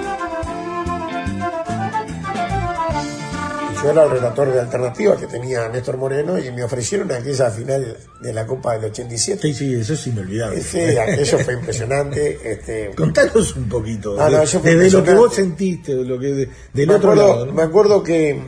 Yo 3.84 3.92
era 3.92 4.04
el 4.06 4.12
relator 4.12 4.52
de 4.54 4.60
alternativa 4.62 5.18
que 5.18 5.28
tenía 5.28 5.68
Néstor 5.68 5.98
Moreno 5.98 6.38
y 6.40 6.52
me 6.52 6.64
ofrecieron 6.64 7.12
aquella 7.12 7.50
final 7.52 7.98
de 8.22 8.34
la 8.34 8.46
Copa 8.48 8.74
del 8.78 8.86
87. 8.86 9.42
Sí, 9.42 9.54
sí, 9.54 9.74
eso 9.76 9.94
es 9.94 10.08
inolvidable. 10.08 10.62
Sí, 10.62 10.80
aquello 10.98 11.40
fue 11.40 11.54
impresionante. 11.56 12.40
Este, 12.52 12.92
Contanos 12.96 13.56
un 13.58 13.68
poquito, 13.68 14.16
Ah, 14.20 14.30
no, 14.30 14.40
de- 14.40 14.76
desde 14.76 14.98
lo 14.98 15.04
que 15.04 15.14
vos 15.14 15.34
sentiste, 15.36 15.96
de 15.96 16.06
lo 16.06 16.18
que 16.18 16.28
de- 16.28 16.50
del 16.74 16.88
me 16.88 16.96
otro 16.96 17.12
acuerdo, 17.12 17.34
lado. 17.34 17.46
¿no? 17.48 17.54
Me 17.54 17.64
acuerdo 17.64 18.04
que 18.04 18.42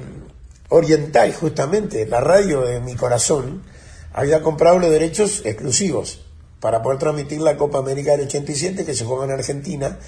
Oriental, 0.70 1.34
justamente, 1.34 2.06
la 2.08 2.22
radio 2.22 2.62
de 2.62 2.80
mi 2.80 2.96
corazón, 2.96 3.62
había 4.14 4.42
comprado 4.42 4.80
los 4.80 4.90
derechos 4.90 5.42
exclusivos 5.46 6.22
para 6.60 6.82
poder 6.82 6.98
transmitir 7.00 7.42
la 7.42 7.58
Copa 7.58 7.78
América 7.80 8.12
del 8.12 8.22
87 8.28 8.86
que 8.86 8.96
se 8.96 9.06
juega 9.06 9.26
en 9.26 9.32
Argentina 9.32 10.00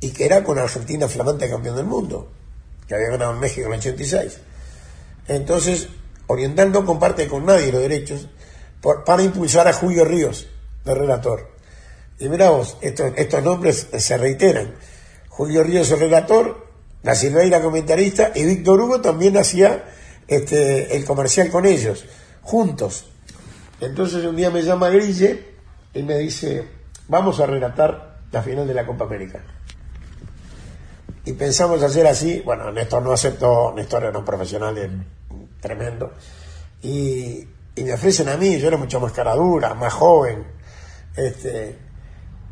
y 0.00 0.10
que 0.10 0.26
era 0.26 0.44
con 0.44 0.58
Argentina 0.58 1.08
flamante 1.08 1.48
campeón 1.48 1.76
del 1.76 1.86
mundo, 1.86 2.28
que 2.86 2.94
había 2.94 3.08
ganado 3.08 3.32
en 3.32 3.40
México 3.40 3.66
en 3.66 3.72
el 3.72 3.78
86. 3.80 4.38
Entonces, 5.28 5.88
Oriental 6.26 6.72
no 6.72 6.84
comparte 6.84 7.28
con 7.28 7.46
nadie 7.46 7.72
los 7.72 7.82
derechos 7.82 8.28
para 9.04 9.22
impulsar 9.22 9.66
a 9.68 9.72
Julio 9.72 10.04
Ríos, 10.04 10.46
de 10.84 10.94
relator. 10.94 11.50
Y 12.18 12.28
mira 12.28 12.50
vos, 12.50 12.76
estos, 12.80 13.42
nombres 13.42 13.88
se 13.96 14.16
reiteran. 14.16 14.74
Julio 15.28 15.62
Ríos, 15.62 15.90
el 15.90 16.00
relator, 16.00 16.66
la 17.02 17.14
Silveira 17.14 17.60
comentarista, 17.60 18.32
y 18.34 18.44
Víctor 18.44 18.80
Hugo 18.80 19.00
también 19.00 19.36
hacía 19.36 19.84
este, 20.28 20.96
el 20.96 21.04
comercial 21.04 21.50
con 21.50 21.66
ellos, 21.66 22.04
juntos. 22.42 23.06
Entonces 23.80 24.24
un 24.24 24.36
día 24.36 24.50
me 24.50 24.62
llama 24.62 24.88
Grille 24.88 25.44
y 25.92 26.02
me 26.02 26.16
dice, 26.18 26.66
vamos 27.08 27.40
a 27.40 27.46
relatar 27.46 28.20
la 28.32 28.42
final 28.42 28.66
de 28.66 28.74
la 28.74 28.86
Copa 28.86 29.04
América. 29.04 29.42
Y 31.24 31.32
pensamos 31.32 31.82
hacer 31.82 32.06
así, 32.06 32.40
bueno, 32.44 32.70
Néstor 32.70 33.02
no 33.02 33.12
aceptó, 33.12 33.72
Néstor 33.74 34.04
era 34.04 34.18
un 34.18 34.24
profesional 34.24 34.78
eh, 34.78 34.90
tremendo, 35.66 36.12
y, 36.82 37.46
y 37.74 37.82
me 37.82 37.92
ofrecen 37.92 38.28
a 38.28 38.36
mí, 38.36 38.58
yo 38.58 38.68
era 38.68 38.76
mucho 38.76 39.00
más 39.00 39.12
caradura, 39.12 39.74
más 39.74 39.92
joven, 39.92 40.46
este, 41.16 41.76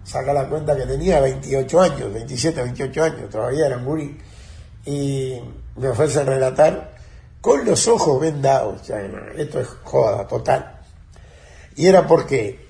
saca 0.03 0.33
la 0.33 0.49
cuenta 0.49 0.77
que 0.77 0.85
tenía 0.85 1.21
28 1.21 1.81
años, 1.81 2.13
27, 2.13 2.63
28 2.63 3.05
años, 3.05 3.31
todavía 3.31 3.67
era 3.67 3.79
un 3.79 4.19
y 4.87 5.41
me 5.77 5.89
ofrecen 5.89 6.27
relatar 6.27 6.95
con 7.41 7.65
los 7.65 7.87
ojos 7.89 8.21
vendados, 8.21 8.91
o 8.91 8.95
esto 9.37 9.61
es 9.61 9.69
joda 9.85 10.27
total. 10.27 10.81
Y 11.77 11.87
era 11.87 12.07
porque 12.07 12.69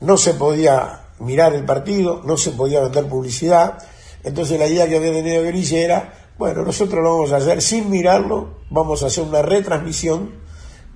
no 0.00 0.16
se 0.16 0.34
podía 0.34 1.00
mirar 1.18 1.54
el 1.54 1.64
partido, 1.64 2.22
no 2.24 2.36
se 2.36 2.52
podía 2.52 2.80
vender 2.80 3.06
publicidad, 3.06 3.78
entonces 4.22 4.58
la 4.58 4.66
idea 4.66 4.88
que 4.88 4.96
había 4.96 5.12
tenido 5.12 5.42
Grille 5.42 5.84
era, 5.84 6.12
bueno, 6.38 6.62
nosotros 6.62 7.02
lo 7.02 7.14
vamos 7.14 7.32
a 7.32 7.36
hacer 7.36 7.62
sin 7.62 7.90
mirarlo, 7.90 8.48
vamos 8.70 9.02
a 9.02 9.06
hacer 9.06 9.24
una 9.24 9.42
retransmisión 9.42 10.30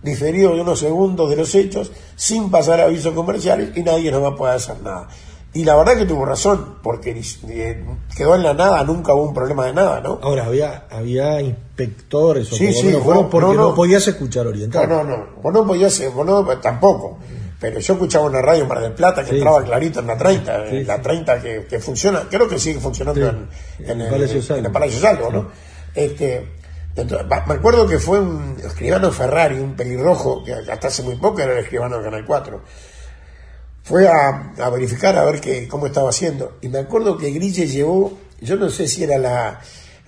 diferido 0.02 0.54
de 0.54 0.60
unos 0.62 0.78
segundos 0.80 1.30
de 1.30 1.36
los 1.36 1.54
hechos, 1.54 1.90
sin 2.16 2.50
pasar 2.50 2.80
avisos 2.80 3.14
comerciales 3.14 3.76
y 3.76 3.82
nadie 3.82 4.10
nos 4.12 4.22
va 4.22 4.28
a 4.28 4.34
poder 4.36 4.54
hacer 4.56 4.80
nada. 4.82 5.08
Y 5.54 5.64
la 5.64 5.74
verdad 5.76 5.96
que 5.96 6.04
tuvo 6.04 6.24
razón, 6.26 6.76
porque 6.82 7.20
eh, 7.48 7.84
quedó 8.16 8.34
en 8.34 8.42
la 8.42 8.52
nada, 8.52 8.84
nunca 8.84 9.14
hubo 9.14 9.24
un 9.24 9.34
problema 9.34 9.64
de 9.64 9.72
nada, 9.72 10.00
¿no? 10.00 10.18
Ahora, 10.22 10.44
había, 10.44 10.84
había 10.90 11.40
inspectores 11.40 12.52
o 12.52 12.56
Sí, 12.56 12.72
sí, 12.74 12.88
no, 12.92 13.28
porque 13.30 13.46
no, 13.46 13.54
no, 13.54 13.68
no. 13.70 13.74
podías 13.74 14.06
escuchar 14.06 14.46
oriental. 14.46 14.88
No, 14.88 15.02
no, 15.02 15.16
no, 15.16 15.26
vos 15.42 15.52
no 15.52 15.66
podías, 15.66 15.94
ser- 15.94 16.10
vos 16.10 16.26
no, 16.26 16.44
tampoco. 16.58 17.18
Pero 17.60 17.80
yo 17.80 17.94
escuchaba 17.94 18.26
una 18.26 18.40
radio 18.40 18.62
en 18.62 18.68
Mar 18.68 18.80
del 18.80 18.92
Plata 18.92 19.22
que 19.24 19.30
Sí, 19.30 19.36
entraba 19.36 19.64
clarito 19.64 20.00
en 20.00 20.06
la 20.06 20.16
30, 20.16 20.68
Sí, 20.68 20.76
en 20.76 20.86
la 20.86 20.96
sí. 20.96 21.02
30 21.02 21.42
que, 21.42 21.66
que 21.68 21.80
funciona, 21.80 22.22
creo 22.30 22.48
que 22.48 22.58
sigue 22.58 22.78
funcionando 22.78 23.28
en, 23.28 23.48
En 23.78 24.00
el 24.00 24.08
Palacio 24.08 24.42
Salvo. 24.42 24.72
Palacio 24.72 25.30
¿no? 25.32 25.50
Este, 25.94 26.48
entonces, 26.94 27.26
me 27.28 27.54
acuerdo 27.54 27.86
que 27.86 27.98
fue 27.98 28.18
un 28.20 28.56
escribano 28.64 29.10
Ferrari, 29.12 29.58
un 29.58 29.74
pelirrojo, 29.76 30.44
que 30.44 30.52
hasta 30.52 30.88
hace 30.88 31.02
muy 31.02 31.16
poco 31.16 31.40
era 31.40 31.52
el 31.52 31.58
escribano 31.60 31.98
de 31.98 32.04
Canal 32.04 32.24
4. 32.24 32.62
Fue 33.84 34.08
a, 34.08 34.52
a 34.58 34.70
verificar 34.70 35.16
a 35.16 35.24
ver 35.24 35.40
que, 35.40 35.66
cómo 35.68 35.86
estaba 35.86 36.10
haciendo. 36.10 36.58
Y 36.60 36.68
me 36.68 36.78
acuerdo 36.80 37.16
que 37.16 37.30
Grille 37.30 37.66
llevó, 37.66 38.18
yo 38.40 38.56
no 38.56 38.68
sé 38.68 38.86
si 38.88 39.04
era 39.04 39.16
la, 39.16 39.60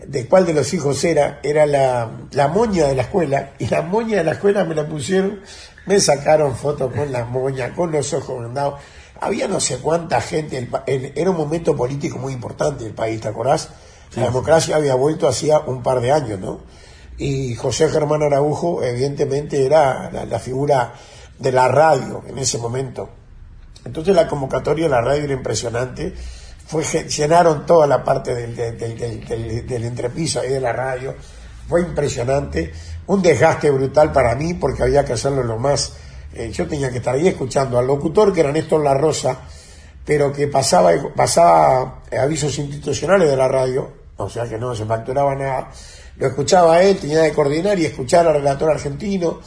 de 0.07 0.27
cuál 0.27 0.47
de 0.47 0.55
los 0.55 0.73
hijos 0.75 1.03
era, 1.05 1.41
era 1.43 1.65
la, 1.67 2.11
la 2.33 2.49
moña 2.49 2.87
de 2.89 2.95
la 2.95 3.03
escuela, 3.03 3.53
y 3.59 3.69
la 3.69 3.83
moña 3.83 4.19
de 4.19 4.25
la 4.25 4.33
escuela 4.33 4.65
me 4.65 4.75
la 4.75 4.87
pusieron 4.87 5.41
Me 5.87 5.99
sacaron 6.01 6.55
fotos 6.57 6.93
con 6.95 7.11
la 7.11 7.25
moña, 7.25 7.75
con 7.75 7.91
los 7.93 8.13
ojos 8.13 8.43
vendados. 8.43 8.81
Había 9.21 9.49
no 9.49 9.61
sé 9.61 9.79
cuánta 9.79 10.21
gente. 10.21 10.57
el 10.59 10.69
el- 10.87 11.13
era 11.17 11.31
un 11.31 11.37
momento 11.37 11.77
político 11.77 12.19
muy 12.19 12.33
importante 12.33 12.85
del 12.85 12.95
país, 12.95 13.21
¿te 13.21 13.29
acordás? 13.29 13.69
La 14.17 14.25
democracia 14.25 14.77
había 14.77 14.95
vuelto 14.95 15.29
hacía 15.29 15.61
un 15.61 15.83
par 15.83 16.01
de 16.01 16.11
años, 16.13 16.39
¿no? 16.41 16.61
Y 17.19 17.55
José 17.55 17.89
Germán 17.91 18.23
Araujo, 18.23 18.83
evidentemente, 18.83 19.65
era 19.65 20.11
la, 20.11 20.25
la 20.25 20.39
figura 20.39 20.95
de 21.39 21.53
la 21.53 21.69
radio 21.69 22.23
en 22.27 22.39
ese 22.39 22.59
momento. 22.59 23.09
Entonces 23.85 24.15
la 24.15 24.27
convocatoria 24.27 24.85
de 24.87 24.91
la 24.91 25.01
radio 25.01 25.25
era 25.25 25.33
impresionante. 25.35 26.13
Fue, 26.67 26.83
llenaron 26.85 27.67
toda 27.67 27.87
la 27.87 28.03
parte 28.05 28.35
del, 28.35 28.55
del, 28.57 28.79
del- 28.79 28.99
del- 28.99 29.25
del- 29.27 29.67
del 29.67 29.85
entrepiso 29.85 30.41
ahí 30.41 30.49
de 30.51 30.61
la 30.61 30.73
radio. 30.73 31.15
Fue 31.71 31.81
impresionante. 31.81 32.71
Un 33.07 33.23
desgaste 33.23 33.71
brutal 33.71 34.13
para 34.13 34.35
mí 34.35 34.53
porque 34.55 34.83
había 34.83 35.05
que 35.05 35.15
hacerlo 35.15 35.43
lo 35.43 35.57
más... 35.59 35.95
eh, 36.35 36.51
yo 36.53 36.69
tenía 36.69 36.91
que 36.91 36.99
estar 36.99 37.15
ahí 37.15 37.27
escuchando 37.29 37.79
al 37.79 37.87
locutor 37.87 38.33
que 38.33 38.41
era 38.41 38.53
Néstor 38.53 38.85
La 38.85 38.93
Rosa, 38.95 39.39
pero 40.05 40.33
que 40.33 40.49
pasaba, 40.49 40.91
pasaba 41.17 42.03
avisos 42.21 42.59
institucionales 42.59 43.31
de 43.31 43.37
la 43.37 43.49
radio, 43.49 43.91
o 44.17 44.29
sea 44.29 44.49
que 44.49 44.59
no 44.59 44.75
se 44.75 44.85
facturaba 44.85 45.35
nada. 45.35 45.71
Lo 46.17 46.27
escuchaba 46.27 46.75
a 46.77 46.83
él, 46.83 46.99
tenía 46.99 47.23
que 47.23 47.33
coordinar 47.33 47.79
y 47.79 47.87
escuchar 47.87 48.27
al 48.27 48.35
relator 48.35 48.71
argentino. 48.71 49.41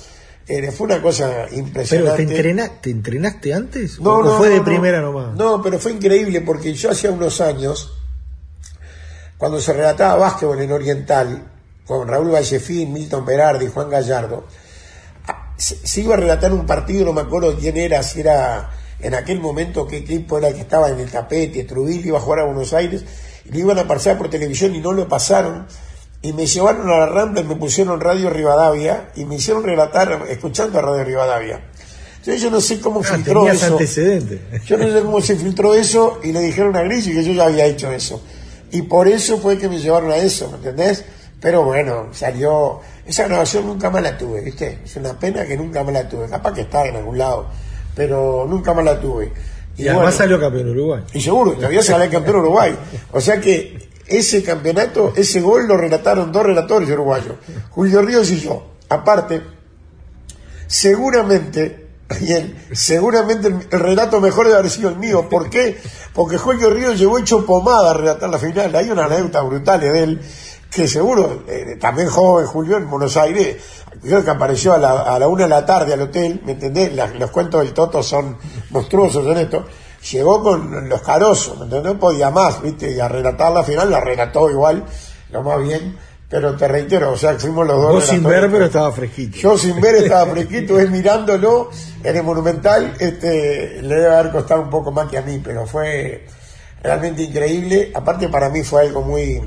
Eh, 0.48 0.72
fue 0.72 0.88
una 0.88 1.02
cosa 1.02 1.46
Pero 1.50 1.58
impresionante. 1.58 2.26
¿te, 2.26 2.32
entrena- 2.36 2.82
¿te 2.82 2.90
entrenaste 2.90 3.54
antes? 3.54 4.00
No, 4.00 4.16
¿O 4.16 4.24
no, 4.24 4.38
fue 4.38 4.48
no, 4.48 4.54
de 4.54 4.60
no. 4.60 4.66
primera 4.66 5.00
nomás? 5.02 5.36
No, 5.36 5.62
pero 5.62 5.80
fue 5.80 5.92
increíble 5.94 6.42
porque 6.42 6.74
yo 6.74 6.92
hacía 6.92 7.12
unos 7.12 7.40
años, 7.40 7.94
cuando 9.38 9.60
se 9.62 9.72
relataba 9.74 10.16
básquetbol 10.16 10.60
en 10.62 10.72
Oriental, 10.72 11.52
con 11.86 12.08
Raúl 12.08 12.32
Vallefín, 12.32 12.94
Milton 12.94 13.26
Berardi, 13.26 13.68
Juan 13.68 13.90
Gallardo, 13.90 14.46
ah, 15.28 15.54
se, 15.58 15.76
se 15.86 16.02
iba 16.02 16.14
a 16.14 16.18
relatar 16.18 16.54
un 16.54 16.66
partido, 16.66 17.06
no 17.06 17.14
me 17.14 17.22
acuerdo 17.22 17.56
quién 17.58 17.78
era, 17.78 18.02
si 18.04 18.22
era 18.22 18.70
en 19.00 19.16
aquel 19.16 19.40
momento 19.40 19.86
qué 19.88 19.98
equipo 19.98 20.38
era 20.38 20.48
el 20.48 20.56
que 20.56 20.62
estaba 20.62 20.90
en 20.90 21.00
el 21.00 21.10
tapete, 21.12 21.64
Trujillo 21.66 22.08
iba 22.08 22.18
a 22.18 22.22
jugar 22.22 22.40
a 22.40 22.46
Buenos 22.46 22.74
Aires, 22.74 23.04
y 23.46 23.52
lo 23.52 23.60
iban 23.60 23.80
a 23.80 23.88
pasar 23.88 24.18
por 24.18 24.30
televisión 24.30 24.74
y 24.76 24.80
no 24.80 24.94
lo 24.94 25.08
pasaron, 25.08 25.68
y 26.22 26.32
me 26.32 26.46
llevaron 26.46 26.90
a 26.90 27.00
la 27.00 27.06
Rambla 27.08 27.42
y 27.42 27.44
me 27.44 27.56
pusieron 27.58 28.00
Radio 28.00 28.30
Rivadavia, 28.30 29.12
y 29.16 29.26
me 29.26 29.36
hicieron 29.36 29.64
relatar 29.64 30.26
escuchando 30.30 30.80
a 30.80 30.82
Radio 30.82 31.04
Rivadavia. 31.04 31.66
Entonces 32.20 32.42
yo 32.42 32.50
no 32.50 32.62
sé 32.62 32.80
cómo 32.80 33.02
Ah, 33.02 33.16
filtró 33.16 33.46
eso. 33.66 33.78
Yo 34.66 34.78
no 34.78 34.90
sé 34.90 35.02
cómo 35.02 35.20
se 35.20 35.36
filtró 35.36 35.74
eso 35.74 36.22
y 36.24 36.32
le 36.32 36.40
dijeron 36.40 36.74
a 36.78 36.82
Gris 36.84 37.04
que 37.04 37.22
yo 37.22 37.34
ya 37.34 37.44
había 37.44 37.66
hecho 37.66 37.92
eso. 37.92 38.24
Y 38.72 38.84
por 38.84 39.10
eso 39.10 39.40
fue 39.40 39.58
que 39.58 39.68
me 39.68 39.78
llevaron 39.78 40.10
a 40.10 40.16
eso, 40.16 40.50
¿me 40.50 40.56
entendés? 40.56 41.04
Pero 41.44 41.62
bueno, 41.66 42.08
salió. 42.14 42.80
Esa 43.06 43.28
grabación 43.28 43.68
nunca 43.68 43.90
más 43.90 44.02
la 44.02 44.18
tuve, 44.18 44.40
¿viste? 44.40 44.80
Es 44.86 44.96
una 44.96 45.12
pena 45.20 45.46
que 45.46 45.58
nunca 45.58 45.84
más 45.84 45.94
la 45.94 46.08
tuve. 46.08 46.30
Capaz 46.30 46.54
que 46.54 46.62
está 46.62 46.88
en 46.88 46.96
algún 46.96 47.18
lado, 47.18 47.48
pero 47.94 48.48
nunca 48.50 48.74
más 48.74 48.86
la 48.86 48.98
tuve. 48.98 49.30
Y, 49.76 49.90
además 49.90 50.16
salió 50.16 50.40
campeón 50.40 50.70
Uruguay. 50.70 51.04
Y 51.14 51.20
seguro, 51.20 51.52
todavía 51.52 51.84
sale 51.84 52.08
campeón 52.08 52.38
Uruguay. 52.38 52.74
O 53.12 53.20
sea 53.20 53.42
que 53.42 53.90
ese 54.08 54.42
campeonato, 54.42 55.12
ese 55.18 55.42
gol 55.42 55.68
lo 55.68 55.76
relataron 55.76 56.32
dos 56.32 56.44
relatores 56.44 56.90
uruguayos, 56.90 57.34
Julio 57.72 58.02
Ríos 58.02 58.32
y 58.32 58.40
yo. 58.40 58.76
Aparte, 58.88 59.42
seguramente, 60.68 61.88
bien, 62.22 62.56
seguramente 62.72 63.50
el, 63.50 63.56
el 63.70 63.80
relato 63.82 64.22
mejor 64.22 64.46
debe 64.46 64.60
haber 64.60 64.72
sido 64.72 64.88
el 64.88 64.96
mío. 64.96 65.28
¿Por 65.28 65.50
qué? 65.50 65.78
Porque 66.14 66.38
Julio 66.38 66.70
Ríos 66.70 66.98
llegó 66.98 67.20
hecho 67.20 67.46
pomada 67.46 67.92
a 67.92 67.94
relatar 67.96 68.30
la 68.30 68.40
final. 68.40 68.74
Hay 68.74 68.90
una 68.90 69.06
anécdota 69.06 69.42
brutal 69.42 69.82
de 69.82 70.04
él, 70.04 70.22
que 70.74 70.88
seguro, 70.88 71.44
eh, 71.48 71.78
también 71.80 72.10
joven 72.10 72.46
Julio 72.48 72.78
en 72.78 72.90
Buenos 72.90 73.16
Aires, 73.18 73.58
creo 74.02 74.24
que 74.24 74.30
apareció 74.32 74.74
a 74.74 74.78
la, 74.78 75.02
a 75.02 75.20
la 75.20 75.28
una 75.28 75.44
de 75.44 75.50
la 75.50 75.66
tarde 75.66 75.94
al 75.94 76.02
hotel, 76.02 76.42
¿me 76.46 76.54
entendés? 76.54 76.94
La- 76.96 77.08
los 77.08 77.30
cuentos 77.32 77.62
del 77.64 77.74
Toto 77.74 78.02
son 78.04 78.38
monstruosos 78.72 79.26
en 79.28 79.38
esto. 79.38 79.66
Llegó 80.12 80.44
con 80.44 80.90
los 80.90 81.02
carosos, 81.02 81.58
¿me 81.60 81.66
entendés? 81.66 81.94
No 81.94 82.00
podía 82.00 82.30
más, 82.30 82.62
¿viste? 82.62 82.92
Y 82.92 83.00
a 83.00 83.08
relatar 83.08 83.52
la 83.54 83.64
final, 83.64 83.90
la 83.90 84.00
relató 84.02 84.50
igual, 84.50 84.84
lo 85.32 85.44
más 85.44 85.62
bien. 85.62 85.98
Pero 86.30 86.56
te 86.56 86.68
reitero, 86.68 87.12
o 87.12 87.18
sea, 87.18 87.36
fuimos 87.36 87.68
los 87.68 87.80
dos. 87.80 87.94
Vos 87.94 88.06
sin 88.06 88.24
ver, 88.24 88.50
pero 88.52 88.66
estaba 88.66 88.92
fresquito. 88.92 89.38
Yo 89.38 89.56
sin 89.58 89.80
ver 89.80 89.96
estaba 89.98 90.26
fresquito, 90.32 90.80
él 90.80 90.90
mirándolo 90.90 91.70
en 92.04 92.16
el 92.18 92.24
Monumental, 92.24 92.96
este, 93.00 93.82
le 93.84 93.96
debe 93.96 94.16
haber 94.16 94.32
costado 94.32 94.62
un 94.62 94.70
poco 94.72 94.92
más 94.92 95.08
que 95.10 95.20
a 95.20 95.22
mí, 95.22 95.40
pero 95.44 95.68
fue 95.68 96.26
realmente 96.82 97.22
increíble. 97.22 97.92
Aparte 97.94 98.30
para 98.30 98.50
mí 98.50 98.64
fue 98.64 98.82
algo 98.82 99.04
muy, 99.04 99.42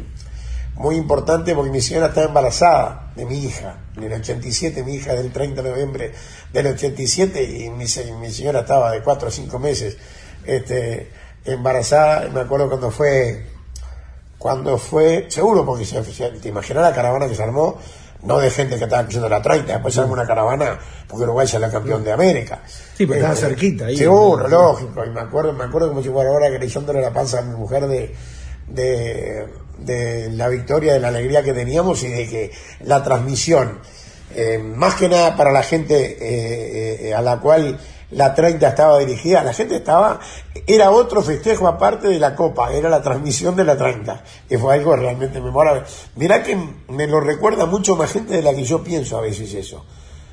muy 0.76 0.96
importante 0.96 1.54
porque 1.54 1.70
mi 1.70 1.80
señora 1.80 2.06
estaba 2.08 2.26
embarazada 2.26 3.12
de 3.16 3.24
mi 3.24 3.38
hija, 3.44 3.78
en 3.96 4.04
el 4.04 4.12
87, 4.12 4.82
mi 4.84 4.94
hija 4.94 5.14
del 5.14 5.32
30 5.32 5.62
de 5.62 5.70
noviembre 5.70 6.12
del 6.52 6.66
87 6.68 7.42
y 7.42 7.70
mi, 7.70 7.86
mi 8.20 8.30
señora 8.30 8.60
estaba 8.60 8.90
de 8.92 9.02
4 9.02 9.28
o 9.28 9.30
5 9.30 9.58
meses 9.58 9.96
este, 10.44 11.10
embarazada. 11.44 12.28
Me 12.28 12.40
acuerdo 12.40 12.68
cuando 12.68 12.90
fue 12.90 13.46
cuando 14.38 14.76
fue, 14.78 15.26
seguro, 15.28 15.64
porque 15.64 15.84
se, 15.84 16.04
se- 16.04 16.30
te 16.30 16.48
imaginas 16.48 16.82
la 16.82 16.92
caravana 16.94 17.26
que 17.26 17.34
se 17.34 17.42
armó, 17.42 17.78
no 18.22 18.38
de 18.38 18.50
gente 18.50 18.76
que 18.76 18.84
estaba 18.84 19.02
creciendo 19.04 19.28
la 19.30 19.40
30, 19.40 19.72
después 19.72 19.94
se 19.94 20.00
armó 20.00 20.12
una 20.12 20.26
caravana 20.26 20.78
porque 21.08 21.24
Uruguay 21.24 21.46
salió 21.48 21.70
campeón 21.70 22.04
de 22.04 22.12
América. 22.12 22.60
Sí, 22.66 23.06
pero 23.06 23.14
estaba 23.14 23.34
cerquita 23.34 23.86
ahí. 23.86 23.96
Seguro, 23.96 24.46
lógico, 24.48 25.04
y 25.06 25.10
me 25.10 25.20
acuerdo, 25.20 25.52
me 25.54 25.64
acuerdo 25.64 25.88
como 25.88 26.02
si 26.02 26.10
fuera 26.10 26.30
ahora 26.30 26.48
acariciándole 26.48 27.00
la 27.00 27.12
panza 27.12 27.38
a 27.38 27.42
mi 27.42 27.56
mujer 27.56 27.86
de, 27.86 28.14
de, 28.68 29.46
de 29.78 30.30
la 30.32 30.48
victoria, 30.48 30.94
de 30.94 31.00
la 31.00 31.08
alegría 31.08 31.42
que 31.42 31.52
teníamos 31.52 32.02
y 32.02 32.08
de 32.08 32.28
que 32.28 32.50
la 32.80 33.02
transmisión, 33.02 33.78
eh, 34.34 34.58
más 34.58 34.94
que 34.94 35.08
nada 35.08 35.36
para 35.36 35.52
la 35.52 35.62
gente 35.62 35.96
eh, 35.96 37.08
eh, 37.08 37.14
a 37.14 37.22
la 37.22 37.38
cual 37.38 37.78
la 38.10 38.34
30 38.34 38.68
estaba 38.68 38.98
dirigida, 38.98 39.42
la 39.42 39.52
gente 39.52 39.76
estaba, 39.76 40.20
era 40.66 40.90
otro 40.90 41.22
festejo 41.22 41.66
aparte 41.66 42.08
de 42.08 42.18
la 42.18 42.34
Copa, 42.34 42.72
era 42.72 42.88
la 42.88 43.02
transmisión 43.02 43.56
de 43.56 43.64
la 43.64 43.76
30, 43.76 44.22
que 44.48 44.58
fue 44.58 44.74
algo 44.74 44.94
realmente 44.94 45.40
memorable. 45.40 45.82
Mirá 46.14 46.42
que 46.42 46.56
me 46.88 47.06
lo 47.06 47.20
recuerda 47.20 47.66
mucho 47.66 47.96
más 47.96 48.12
gente 48.12 48.34
de 48.34 48.42
la 48.42 48.54
que 48.54 48.64
yo 48.64 48.82
pienso 48.82 49.18
a 49.18 49.22
veces 49.22 49.52
eso. 49.54 49.84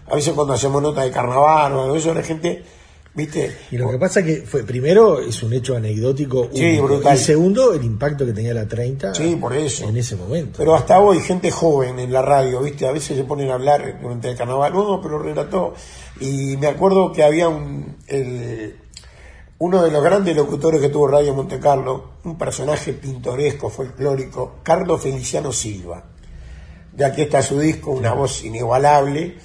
A 0.07 0.15
veces 0.15 0.33
cuando 0.33 0.53
hacemos 0.53 0.81
nota 0.81 1.01
de 1.01 1.11
carnaval 1.11 1.73
o 1.73 1.93
de 1.93 1.99
eso, 1.99 2.13
la 2.13 2.21
gente, 2.21 2.63
viste, 3.15 3.55
Y 3.71 3.77
lo 3.77 3.89
que 3.91 3.97
pasa 3.97 4.23
que 4.23 4.37
fue, 4.43 4.63
primero, 4.63 5.19
es 5.19 5.41
un 5.43 5.53
hecho 5.53 5.75
anecdótico. 5.75 6.49
Sí, 6.53 6.79
brutal. 6.79 7.15
Y 7.15 7.19
segundo, 7.19 7.73
el 7.73 7.83
impacto 7.83 8.25
que 8.25 8.33
tenía 8.33 8.53
la 8.53 8.67
30 8.67 9.13
Sí, 9.13 9.35
por 9.35 9.53
eso. 9.53 9.87
en 9.87 9.97
ese 9.97 10.15
momento. 10.15 10.57
Pero 10.57 10.75
hasta 10.75 10.99
hoy, 10.99 11.19
gente 11.19 11.51
joven 11.51 11.99
en 11.99 12.11
la 12.11 12.21
radio, 12.21 12.61
¿viste? 12.61 12.87
A 12.87 12.91
veces 12.91 13.15
se 13.17 13.23
ponen 13.23 13.49
a 13.51 13.55
hablar 13.55 13.99
durante 14.01 14.29
el 14.29 14.35
carnaval, 14.37 14.73
no, 14.73 14.99
pero 15.01 15.19
relató. 15.19 15.73
Y 16.19 16.57
me 16.57 16.67
acuerdo 16.67 17.11
que 17.11 17.23
había 17.23 17.47
un. 17.49 17.97
el- 18.07 18.77
uno 19.59 19.81
de 19.81 19.91
los 19.91 20.03
grandes 20.03 20.35
locutores 20.35 20.81
que 20.81 20.89
tuvo 20.89 21.07
Radio 21.07 21.33
Monte 21.33 21.57
Carlo, 21.57 22.15
un 22.25 22.37
personaje 22.37 22.91
pintoresco, 22.91 23.69
folclórico, 23.69 24.55
Carlos 24.61 25.01
Feliciano 25.01 25.53
Silva. 25.53 26.03
De 26.91 27.05
aquí 27.05 27.21
está 27.21 27.41
su 27.41 27.57
disco, 27.59 27.91
una 27.91 28.13
voz 28.13 28.43
inigualable. 28.43 29.37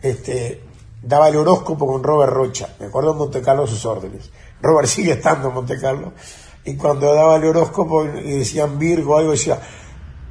Este, 0.00 0.60
daba 1.06 1.28
el 1.28 1.36
horóscopo 1.36 1.86
con 1.86 2.02
Robert 2.02 2.32
Rocha. 2.32 2.68
Me 2.80 2.86
acuerdo 2.86 3.12
en 3.12 3.18
Monte 3.18 3.40
Carlo 3.42 3.66
sus 3.66 3.84
órdenes. 3.86 4.30
Robert 4.62 4.88
sigue 4.88 5.12
estando 5.12 5.48
en 5.48 5.54
Monte 5.54 5.78
Carlo. 5.80 6.12
Y 6.64 6.76
cuando 6.76 7.14
daba 7.14 7.36
el 7.36 7.44
horóscopo 7.44 8.04
y 8.06 8.38
decían 8.38 8.78
Virgo, 8.78 9.18
algo 9.18 9.32
decía, 9.32 9.60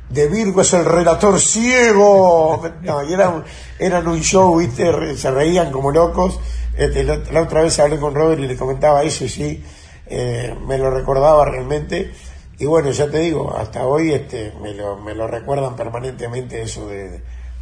de 0.09 0.27
Virgo 0.27 0.61
es 0.61 0.73
el 0.73 0.85
relator 0.85 1.39
ciego. 1.39 2.61
No, 2.81 3.03
y 3.03 3.13
era 3.13 3.29
un- 3.29 3.43
eran 3.79 4.07
un 4.07 4.19
show, 4.21 4.57
¿viste? 4.57 5.15
Se 5.15 5.31
reían 5.31 5.71
como 5.71 5.91
locos. 5.91 6.39
Este, 6.77 7.03
la, 7.03 7.17
la 7.31 7.41
otra 7.43 7.61
vez 7.61 7.77
hablé 7.79 7.99
con 7.99 8.15
Robert 8.15 8.41
y 8.41 8.47
le 8.47 8.55
comentaba 8.57 9.03
eso 9.03 9.25
y 9.25 9.29
sí, 9.29 9.63
eh, 10.07 10.55
me 10.67 10.77
lo 10.77 10.89
recordaba 10.89 11.45
realmente. 11.45 12.11
Y 12.57 12.65
bueno, 12.65 12.89
ya 12.91 13.09
te 13.09 13.19
digo, 13.19 13.55
hasta 13.55 13.85
hoy 13.85 14.11
este, 14.13 14.53
me, 14.61 14.73
lo, 14.73 14.97
me 14.97 15.13
lo 15.13 15.27
recuerdan 15.27 15.75
permanentemente 15.75 16.61
eso 16.61 16.87
de, 16.87 17.09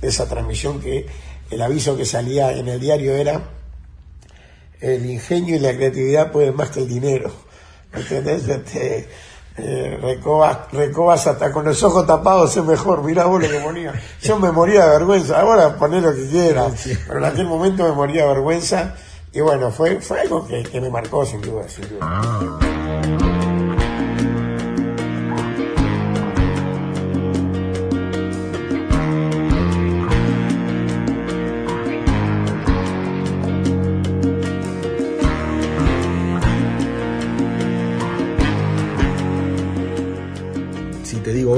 de 0.02 0.08
esa 0.08 0.28
transmisión 0.30 0.80
que 0.80 1.08
el 1.52 1.62
aviso 1.62 1.96
que 1.96 2.06
salía 2.06 2.52
en 2.54 2.68
el 2.68 2.80
diario 2.80 3.14
era 3.16 3.42
el 4.80 5.06
ingenio 5.06 5.56
y 5.56 5.60
la 5.60 5.76
creatividad 5.76 6.32
pueden 6.32 6.56
más 6.56 6.70
que 6.70 6.80
el 6.80 6.88
dinero. 6.88 7.32
¿Entendés? 7.94 8.48
Este, 8.48 9.10
eh, 9.58 10.00
recobas, 10.02 10.72
recobas 10.72 11.28
hasta 11.28 11.52
con 11.52 11.66
los 11.66 11.84
ojos 11.84 12.08
tapados 12.08 12.56
es 12.56 12.64
mejor, 12.64 13.04
mirá 13.04 13.26
vos 13.26 13.42
lo 13.42 13.50
que 13.50 13.60
ponía. 13.60 13.94
Yo 14.22 14.40
me 14.40 14.52
moría 14.52 14.86
de 14.86 14.92
vergüenza, 14.92 15.42
ahora 15.42 15.76
poné 15.76 16.00
lo 16.00 16.16
que 16.16 16.26
quieras, 16.28 16.88
pero 17.06 17.20
en 17.20 17.26
aquel 17.26 17.46
momento 17.46 17.84
me 17.84 17.92
moría 17.92 18.24
de 18.24 18.30
vergüenza 18.30 18.96
y 19.34 19.42
bueno, 19.42 19.70
fue, 19.72 20.00
fue 20.02 20.22
algo 20.22 20.48
que, 20.48 20.64
que 20.64 20.80
me 20.80 20.90
marcó 20.90 21.26
sin 21.26 21.42
duda, 21.42 21.68
sin 21.68 21.88
duda. 21.90 22.71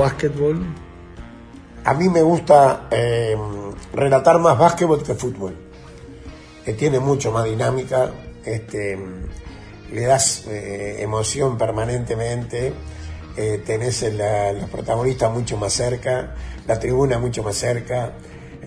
Básquetbol, 0.03 0.57
A 1.85 1.93
mí 1.93 2.07
me 2.09 2.21
gusta 2.21 2.87
eh, 2.91 3.35
relatar 3.93 4.39
más 4.39 4.57
básquetbol 4.57 5.03
que 5.03 5.15
fútbol. 5.15 5.53
que 6.63 6.73
tiene 6.73 6.97
mucho 6.99 7.29
más 7.33 7.43
dinámica, 7.43 8.09
este, 8.45 8.97
le 9.91 10.01
das 10.05 10.45
eh, 10.47 11.01
emoción 11.03 11.57
permanentemente, 11.57 12.71
eh, 13.35 13.61
tenés 13.65 14.01
la- 14.13 14.53
los 14.53 14.69
protagonistas 14.69 15.29
mucho 15.29 15.57
más 15.57 15.73
cerca, 15.73 16.35
la 16.65 16.79
tribuna 16.79 17.19
mucho 17.19 17.43
más 17.43 17.55
cerca. 17.57 18.13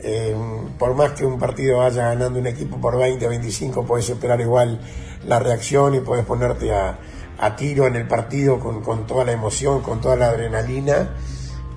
Eh, 0.03 0.37
por 0.79 0.95
más 0.95 1.13
que 1.13 1.25
un 1.25 1.39
partido 1.39 1.79
vaya 1.79 2.09
ganando 2.13 2.39
un 2.39 2.47
equipo 2.47 2.77
por 2.79 2.99
20, 2.99 3.27
25, 3.27 3.87
puedes 3.87 4.11
esperar 4.11 4.39
igual 4.43 4.79
la 5.27 5.39
reacción 5.39 5.95
y 5.95 6.01
puedes 6.01 6.27
ponerte 6.27 6.71
a, 6.75 6.99
a 7.39 7.55
tiro 7.57 7.87
en 7.87 7.97
el 7.97 8.07
partido 8.09 8.59
con, 8.59 8.83
con 8.83 9.07
toda 9.07 9.25
la 9.25 9.33
emoción, 9.33 9.83
con 9.83 10.01
toda 10.01 10.17
la 10.17 10.29
adrenalina. 10.29 11.11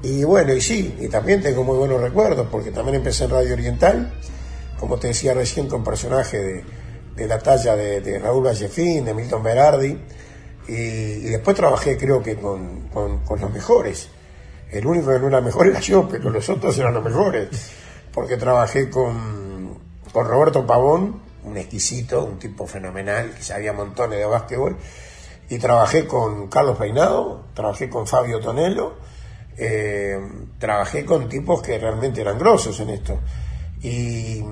Y 0.02 0.24
bueno, 0.24 0.54
y 0.54 0.62
sí, 0.62 0.96
y 1.00 1.08
también 1.10 1.42
tengo 1.42 1.64
muy 1.64 1.78
buenos 1.78 2.00
recuerdos, 2.02 2.48
porque 2.50 2.72
también 2.72 2.96
empecé 2.96 3.26
en 3.26 3.32
Radio 3.32 3.54
Oriental, 3.54 4.14
como 4.80 4.98
te 4.98 5.08
decía 5.08 5.34
recién, 5.34 5.68
con 5.68 5.84
personajes 5.84 6.42
de, 6.42 6.64
de 7.16 7.28
la 7.28 7.40
talla 7.40 7.76
de, 7.76 8.18
Raúl 8.20 8.46
Vallefín, 8.46 9.04
de 9.04 9.14
Milton 9.14 9.44
Berardi, 9.44 9.98
y, 10.70 11.20
después 11.32 11.56
trabajé 11.58 11.98
creo 11.98 12.24
que 12.24 12.36
con, 12.38 12.88
con- 12.90 13.20
con 13.26 13.42
los 13.42 13.52
mejores. 13.52 14.08
El 14.72 14.86
único 14.86 15.12
que 15.12 15.20
no 15.20 15.28
era 15.28 15.42
mejor 15.42 15.68
era 15.72 15.80
yo, 15.82 16.08
pero 16.08 16.30
los 16.30 16.48
otros 16.48 16.78
eran 16.78 16.94
los 16.94 17.04
mejores, 17.04 17.50
porque 18.14 18.38
trabajé 18.38 18.90
con, 18.90 19.78
con 20.14 20.28
Roberto 20.28 20.66
Pavón, 20.66 21.22
un 21.44 21.58
exquisito, 21.58 22.24
un 22.24 22.40
tipo 22.40 22.66
fenomenal, 22.68 23.32
que 23.36 23.44
sabía 23.44 23.74
montones 23.74 24.20
de 24.20 24.26
básquetbol, 24.26 24.78
y 25.50 25.58
trabajé 25.58 26.06
con 26.08 26.48
Carlos 26.48 26.78
Peinado, 26.78 27.46
trabajé 27.54 27.90
con 27.90 28.06
Fabio 28.08 28.40
Tonello, 28.40 28.94
eh, 29.58 30.20
trabajé 30.58 31.04
con 31.06 31.28
tipos 31.28 31.62
que 31.62 31.78
realmente 31.78 32.22
eran 32.22 32.38
grosos 32.38 32.80
en 32.80 32.90
esto. 32.92 33.20
Y, 33.82 34.44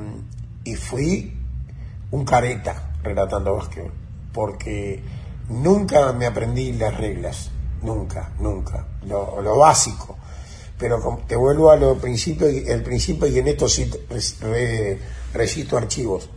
y 0.63 0.75
fui 0.75 1.33
un 2.11 2.25
careta 2.25 2.91
relatando 3.03 3.55
básquetbol, 3.55 3.91
porque 4.33 5.01
nunca 5.49 6.11
me 6.13 6.25
aprendí 6.25 6.73
las 6.73 6.95
reglas, 6.97 7.51
nunca, 7.81 8.31
nunca, 8.39 8.85
lo, 9.05 9.41
lo 9.41 9.57
básico. 9.57 10.17
Pero 10.77 11.23
te 11.27 11.35
vuelvo 11.35 11.71
a 11.71 11.75
lo 11.75 11.95
principio, 11.95 12.47
el 12.47 12.83
principio 12.83 13.27
y 13.27 13.39
en 13.39 13.47
esto 13.47 13.67
sí 13.67 13.89
res- 14.09 14.39
re- 14.41 14.99
registro 15.33 15.77
archivos. 15.77 16.29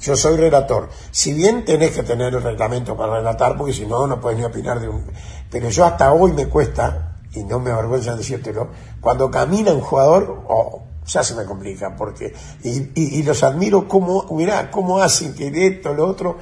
Yo 0.00 0.16
soy 0.16 0.36
relator. 0.36 0.88
Si 1.10 1.32
bien 1.34 1.64
tenés 1.64 1.90
que 1.92 2.02
tener 2.02 2.34
el 2.34 2.42
reglamento 2.42 2.96
para 2.96 3.16
relatar, 3.16 3.56
porque 3.56 3.72
si 3.72 3.86
no, 3.86 4.06
no 4.06 4.20
puedes 4.20 4.38
ni 4.38 4.44
opinar 4.44 4.80
de 4.80 4.88
un... 4.88 5.04
Pero 5.50 5.68
yo 5.68 5.84
hasta 5.84 6.12
hoy 6.12 6.32
me 6.32 6.46
cuesta, 6.46 7.16
y 7.32 7.44
no 7.44 7.58
me 7.60 7.70
avergüenza 7.70 8.16
decírtelo, 8.16 8.68
cuando 9.00 9.30
camina 9.30 9.72
un 9.72 9.80
jugador, 9.80 10.44
oh, 10.48 10.82
ya 11.06 11.22
se 11.22 11.34
me 11.34 11.44
complica, 11.44 11.94
porque... 11.96 12.32
Y, 12.64 12.70
y- 12.94 13.18
y 13.18 13.22
los 13.22 13.42
admiro 13.42 13.86
cómo, 13.86 14.26
mirá, 14.30 14.70
cómo 14.70 15.00
hacen 15.02 15.34
que 15.34 15.50
de 15.50 15.66
esto, 15.66 15.92
lo 15.92 16.06
otro... 16.08 16.38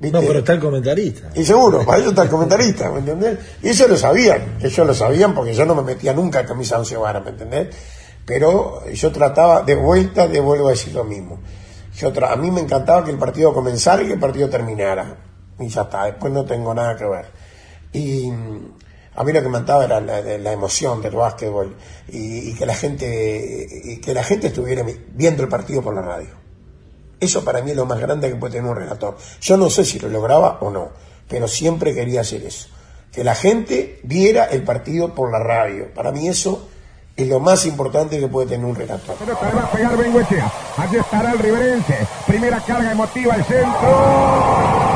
¿viste? 0.00 0.20
No, 0.20 0.26
pero 0.26 0.40
está 0.40 0.52
el 0.52 0.60
comentarista. 0.60 1.30
Y 1.34 1.44
seguro, 1.44 1.84
para 1.86 1.98
eso 2.00 2.10
está 2.10 2.22
el 2.22 2.28
comentarista, 2.28 2.90
¿me 2.90 2.98
entendés? 3.00 3.38
Y 3.62 3.70
ellos 3.70 3.88
lo 3.88 3.96
sabían, 3.96 4.58
ellos 4.62 4.86
lo 4.86 4.94
sabían 4.94 5.34
porque 5.34 5.54
yo 5.54 5.64
no 5.64 5.74
me 5.74 5.82
metía 5.82 6.12
nunca 6.12 6.40
en 6.40 6.46
camisa 6.46 6.78
once 6.78 6.96
varas, 6.96 7.24
¿me 7.24 7.30
entendés? 7.30 7.74
Pero 8.24 8.84
yo 8.92 9.10
trataba, 9.12 9.62
de 9.62 9.74
vuelta, 9.74 10.28
de 10.28 10.38
vuelvo 10.40 10.68
a 10.68 10.72
decir 10.72 10.92
lo 10.94 11.02
mismo. 11.04 11.38
Yo 11.98 12.12
tra- 12.12 12.32
a 12.32 12.36
mí 12.36 12.50
me 12.50 12.60
encantaba 12.60 13.04
que 13.04 13.10
el 13.10 13.18
partido 13.18 13.52
comenzara 13.52 14.02
y 14.02 14.06
que 14.06 14.12
el 14.14 14.20
partido 14.20 14.48
terminara. 14.48 15.16
Y 15.58 15.68
ya 15.68 15.82
está, 15.82 16.04
después 16.04 16.32
no 16.32 16.44
tengo 16.44 16.72
nada 16.72 16.96
que 16.96 17.04
ver. 17.04 17.26
Y 17.92 18.30
a 19.16 19.24
mí 19.24 19.32
lo 19.32 19.42
que 19.42 19.48
me 19.48 19.58
encantaba 19.58 19.84
era 19.84 20.00
la 20.00 20.52
emoción 20.52 21.02
del 21.02 21.16
básquetbol 21.16 21.76
y, 22.08 22.50
y 22.50 22.54
que 22.54 22.64
la 22.66 22.74
gente 22.74 23.66
y 23.84 23.96
que 24.00 24.14
la 24.14 24.22
gente 24.22 24.46
estuviera 24.46 24.84
viendo 25.12 25.42
el 25.42 25.48
partido 25.48 25.82
por 25.82 25.94
la 25.94 26.02
radio. 26.02 26.30
Eso 27.18 27.44
para 27.44 27.60
mí 27.62 27.72
es 27.72 27.76
lo 27.76 27.84
más 27.84 27.98
grande 27.98 28.28
que 28.28 28.36
puede 28.36 28.52
tener 28.54 28.70
un 28.70 28.76
relator. 28.76 29.16
Yo 29.40 29.56
no 29.56 29.68
sé 29.70 29.84
si 29.84 29.98
lo 29.98 30.08
lograba 30.08 30.58
o 30.60 30.70
no, 30.70 30.90
pero 31.28 31.48
siempre 31.48 31.92
quería 31.92 32.20
hacer 32.20 32.44
eso. 32.44 32.68
Que 33.10 33.24
la 33.24 33.34
gente 33.34 33.98
viera 34.04 34.44
el 34.44 34.62
partido 34.62 35.14
por 35.14 35.32
la 35.32 35.40
radio. 35.40 35.92
Para 35.92 36.12
mí 36.12 36.28
eso 36.28 36.68
es 37.18 37.26
lo 37.26 37.40
más 37.40 37.66
importante 37.66 38.20
que 38.20 38.28
puede 38.28 38.46
tener 38.46 38.64
un 38.64 38.76
relator. 38.76 39.16
Pelota 39.16 39.48
le 39.48 39.54
va 39.56 39.62
a 39.64 39.70
pegar 39.72 39.96
Benguechea. 39.96 40.52
Allí 40.76 40.96
estará 40.98 41.32
el 41.32 41.38
riverense. 41.40 42.06
Primera 42.28 42.60
carga 42.60 42.92
emotiva 42.92 43.34
al 43.34 43.44
centro. 43.44 44.87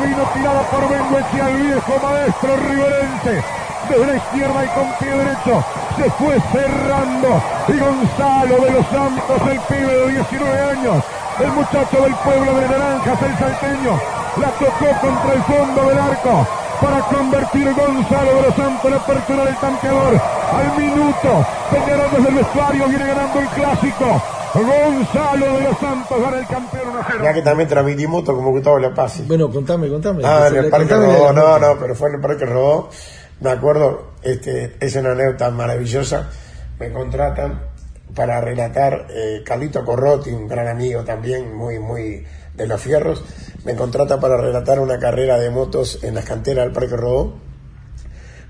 Vino 0.00 0.22
tirada 0.34 0.62
por 0.70 0.88
Benguechea, 0.88 1.48
el 1.48 1.62
viejo 1.62 1.92
maestro 2.02 2.56
riverense. 2.56 3.44
Desde 3.88 4.06
la 4.06 4.14
izquierda 4.16 4.64
y 4.64 4.68
con 4.68 4.92
pie 4.98 5.10
derecho 5.10 5.64
se 5.96 6.10
fue 6.12 6.40
cerrando. 6.52 7.42
Y 7.68 7.78
Gonzalo 7.78 8.64
de 8.64 8.70
los 8.70 8.86
Santos, 8.86 9.42
el 9.50 9.60
pibe 9.60 9.96
de 9.96 10.08
19 10.12 10.70
años, 10.70 11.04
el 11.40 11.52
muchacho 11.52 12.02
del 12.02 12.14
pueblo 12.14 12.54
de 12.54 12.68
Naranjas, 12.68 13.22
el 13.22 13.38
salteño, 13.38 14.00
la 14.36 14.48
tocó 14.52 14.86
contra 15.00 15.32
el 15.34 15.42
fondo 15.42 15.88
del 15.88 15.98
arco 15.98 16.46
para 16.80 17.00
convertir 17.02 17.72
Gonzalo 17.74 18.34
de 18.34 18.42
los 18.42 18.54
Santos 18.54 18.90
la 18.90 18.96
apertura 18.96 19.44
del 19.44 19.56
tanqueador. 19.56 20.20
Al 20.52 20.78
minuto, 20.78 21.46
Peñarol 21.70 22.10
desde 22.10 22.28
el 22.28 22.34
vestuario 22.34 22.88
viene 22.88 23.06
ganando 23.06 23.40
el 23.40 23.48
clásico. 23.48 24.22
Gonzalo 24.54 25.56
de 25.56 25.62
los 25.62 25.78
Santos 25.78 26.20
gana 26.20 26.38
el 26.38 26.46
campeón 26.46 26.88
1 26.88 27.00
0. 27.06 27.18
Ya 27.24 27.32
que 27.32 27.42
también 27.42 27.68
transmitimos 27.68 28.20
esto 28.20 28.34
como 28.34 28.50
Gustavo 28.50 28.78
Le 28.78 28.90
Pase. 28.90 29.22
Bueno, 29.26 29.50
contame, 29.50 29.88
contame. 29.88 30.22
Ah, 30.24 30.48
en 30.48 30.56
el 30.56 30.70
Parque 30.70 30.94
de 30.94 31.00
Rodó, 31.00 31.32
la 31.32 31.32
no, 31.32 31.58
no, 31.58 31.78
pero 31.78 31.94
fue 31.94 32.10
en 32.10 32.16
el 32.16 32.20
Parque 32.20 32.44
Rodó. 32.44 32.90
Me 33.40 33.50
acuerdo, 33.50 34.12
este, 34.22 34.76
es 34.78 34.94
una 34.96 35.12
anécdota 35.12 35.50
maravillosa. 35.50 36.28
Me 36.78 36.92
contratan 36.92 37.62
para 38.14 38.40
relatar 38.40 39.06
eh, 39.10 39.42
Carlito 39.44 39.84
Corrotti, 39.84 40.30
un 40.30 40.46
gran 40.46 40.68
amigo 40.68 41.02
también, 41.02 41.54
muy, 41.54 41.78
muy 41.78 42.24
de 42.54 42.66
los 42.66 42.80
fierros. 42.80 43.24
Me 43.64 43.74
contrata 43.74 44.20
para 44.20 44.36
relatar 44.36 44.80
una 44.80 44.98
carrera 44.98 45.38
de 45.38 45.50
motos 45.50 46.00
en 46.02 46.14
las 46.14 46.24
canteras 46.24 46.66
del 46.66 46.72
Parque 46.72 46.96
Rodó. 46.96 47.34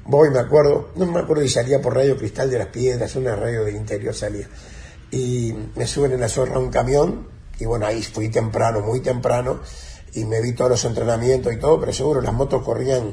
Voy, 0.04 0.30
me 0.30 0.40
acuerdo, 0.40 0.90
no 0.96 1.06
me 1.06 1.20
acuerdo 1.20 1.42
si 1.44 1.48
salía 1.48 1.80
por 1.80 1.94
Radio 1.94 2.16
Cristal 2.16 2.50
de 2.50 2.58
las 2.58 2.66
Piedras, 2.68 3.14
una 3.14 3.36
radio 3.36 3.64
del 3.64 3.76
interior 3.76 4.12
salía. 4.12 4.48
Y 5.12 5.54
me 5.76 5.86
suben 5.86 6.12
en 6.12 6.20
la 6.20 6.28
zorra 6.28 6.58
un 6.58 6.70
camión, 6.70 7.28
y 7.60 7.66
bueno, 7.66 7.86
ahí 7.86 8.02
fui 8.02 8.28
temprano, 8.30 8.80
muy 8.80 9.00
temprano, 9.00 9.60
y 10.14 10.24
me 10.24 10.40
vi 10.40 10.52
todos 10.54 10.70
los 10.70 10.84
entrenamientos 10.84 11.52
y 11.52 11.58
todo, 11.58 11.78
pero 11.78 11.92
seguro 11.92 12.20
las 12.20 12.32
motos 12.32 12.62
corrían 12.64 13.12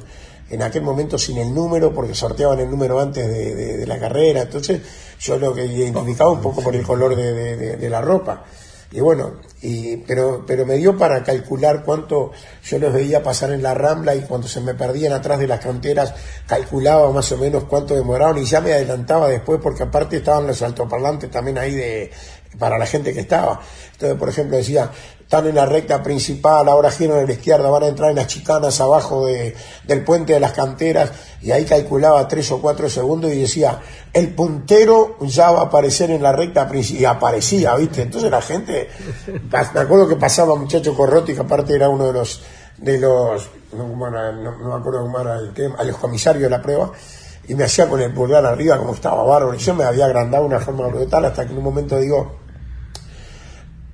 en 0.50 0.62
aquel 0.64 0.82
momento 0.82 1.18
sin 1.20 1.38
el 1.38 1.54
número, 1.54 1.94
porque 1.94 2.16
sorteaban 2.16 2.60
el 2.60 2.70
número 2.72 3.00
antes 3.00 3.28
de, 3.28 3.54
de- 3.54 3.78
de 3.78 3.86
la 3.86 4.00
carrera, 4.00 4.42
entonces 4.44 4.82
yo 5.20 5.38
lo 5.38 5.54
que 5.54 5.66
identificaba 5.66 6.32
un 6.32 6.42
poco 6.42 6.62
por 6.64 6.76
el 6.76 6.84
color 6.86 7.16
de 7.16 7.90
la 7.90 8.02
ropa. 8.02 8.46
Y 8.92 9.02
bueno, 9.02 9.40
y, 9.62 9.98
pero, 9.98 10.44
pero 10.48 10.66
me 10.66 10.78
dio 10.78 10.98
para 10.98 11.22
calcular 11.22 11.84
cuánto 11.84 12.32
yo 12.64 12.80
los 12.80 12.92
veía 12.92 13.22
pasar 13.22 13.52
en 13.52 13.62
la 13.62 13.76
rambla 13.76 14.16
y 14.16 14.22
cuando 14.22 14.48
se 14.48 14.62
me 14.62 14.74
perdían 14.74 15.14
atrás 15.14 15.38
de 15.38 15.48
las 15.48 15.60
canteras, 15.60 16.14
calculaba 16.48 17.12
más 17.12 17.32
o 17.32 17.38
menos 17.38 17.66
cuánto 17.66 17.94
demoraban 17.94 18.40
y 18.40 18.46
ya 18.46 18.62
me 18.62 18.74
adelantaba 18.74 19.28
después 19.28 19.60
porque 19.62 19.84
aparte 19.84 20.18
estaban 20.18 20.48
los 20.48 20.62
altoparlantes 20.64 21.30
también 21.30 21.60
ahí 21.60 21.76
de, 21.76 22.12
para 22.58 22.80
la 22.80 22.88
gente 22.88 23.14
que 23.14 23.20
estaba. 23.20 23.60
Entonces, 23.94 24.18
por 24.18 24.30
ejemplo, 24.30 24.58
decía, 24.58 24.90
están 25.30 25.46
en 25.46 25.54
la 25.54 25.68
recta 25.68 26.02
principal, 26.02 26.68
ahora 26.68 26.90
giran 26.90 27.20
a 27.20 27.22
la 27.22 27.34
izquierda, 27.34 27.70
van 27.70 27.84
a 27.84 27.88
entrar 27.88 28.10
en 28.10 28.16
las 28.16 28.26
chicanas 28.26 28.82
abajo 28.82 29.28
de, 29.28 29.56
del 29.84 30.04
puente 30.04 30.34
de 30.34 30.40
las 30.40 30.54
canteras, 30.54 31.12
y 31.40 31.52
ahí 31.52 31.66
calculaba 31.66 32.28
tres 32.28 32.52
o 32.52 32.60
cuatro 32.60 32.90
segundos 32.90 33.32
y 33.32 33.42
decía, 33.42 33.80
el 34.12 34.34
puntero 34.34 35.18
ya 35.22 35.52
va 35.52 35.60
a 35.60 35.64
aparecer 35.66 36.10
en 36.10 36.24
la 36.24 36.32
recta 36.32 36.68
principal, 36.68 37.02
y 37.04 37.06
aparecía, 37.06 37.76
¿viste? 37.76 38.02
Entonces 38.02 38.32
la 38.32 38.42
gente, 38.42 38.90
me 39.52 39.80
acuerdo 39.80 40.08
que 40.08 40.16
pasaba 40.16 40.56
muchacho 40.56 40.96
Corrotti, 40.96 41.36
que 41.36 41.42
aparte 41.42 41.76
era 41.76 41.90
uno 41.90 42.08
de 42.08 42.14
los, 42.14 42.42
de 42.78 42.98
los, 42.98 43.48
no, 43.74 43.86
me 43.86 44.08
acuerdo 44.08 45.04
cómo 45.04 45.20
era 45.20 45.38
el 45.38 45.54
tema, 45.54 45.76
a 45.78 45.84
los 45.84 45.98
comisarios 45.98 46.42
de 46.42 46.50
la 46.50 46.60
prueba, 46.60 46.92
y 47.48 47.54
me 47.54 47.66
hacía 47.66 47.88
con 47.88 48.02
el 48.02 48.12
pulgar 48.12 48.44
arriba 48.48 48.80
como 48.80 48.96
estaba 48.96 49.22
bárbaro, 49.22 49.54
y 49.54 49.60
yo 49.60 49.76
me 49.76 49.84
había 49.84 50.06
agrandado 50.06 50.44
una 50.44 50.60
forma 50.60 50.88
brutal 50.88 51.26
hasta 51.26 51.46
que 51.46 51.52
en 51.52 51.60
un 51.60 51.66
momento 51.66 52.00
digo, 52.00 52.49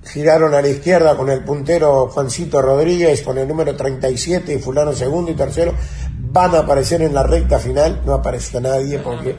giraron 0.05 0.53
a 0.53 0.61
la 0.61 0.67
izquierda 0.67 1.17
con 1.17 1.29
el 1.29 1.43
puntero 1.43 2.07
Juancito 2.07 2.61
Rodríguez 2.61 3.21
con 3.21 3.37
el 3.37 3.47
número 3.47 3.75
37 3.75 4.53
y 4.53 4.59
fulano 4.59 4.93
segundo 4.93 5.31
y 5.31 5.35
tercero 5.35 5.73
van 6.31 6.53
a 6.55 6.59
aparecer 6.59 7.01
en 7.01 7.13
la 7.13 7.23
recta 7.23 7.59
final 7.59 8.01
no 8.05 8.13
apareció 8.13 8.61
nadie 8.61 8.99
porque 8.99 9.35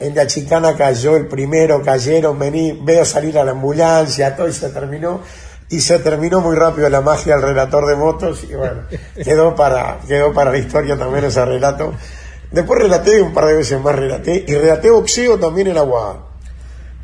En 0.00 0.14
la 0.14 0.26
chicana 0.26 0.74
cayó 0.76 1.16
el 1.16 1.28
primero, 1.28 1.80
cayeron, 1.80 2.36
vení, 2.36 2.72
veo 2.82 3.04
salir 3.04 3.38
a 3.38 3.44
la 3.44 3.52
ambulancia, 3.52 4.34
todo 4.34 4.48
y 4.48 4.52
se 4.52 4.68
terminó. 4.70 5.20
Y 5.70 5.80
se 5.80 6.00
terminó 6.00 6.40
muy 6.40 6.56
rápido 6.56 6.88
la 6.90 7.00
magia 7.00 7.34
del 7.36 7.42
relator 7.42 7.86
de 7.86 7.94
motos 7.94 8.44
y 8.44 8.54
bueno, 8.54 8.82
quedó 9.24 9.54
para, 9.54 10.00
quedó 10.06 10.32
para 10.32 10.50
la 10.50 10.58
historia 10.58 10.98
también 10.98 11.24
ese 11.24 11.44
relato. 11.44 11.94
Después 12.50 12.82
relaté 12.82 13.22
un 13.22 13.32
par 13.32 13.46
de 13.46 13.54
veces 13.54 13.80
más 13.80 13.94
relaté 13.94 14.44
y 14.46 14.54
relaté 14.54 14.90
boxeo 14.90 15.38
también 15.38 15.68
en 15.68 15.78
Aguada. 15.78 16.26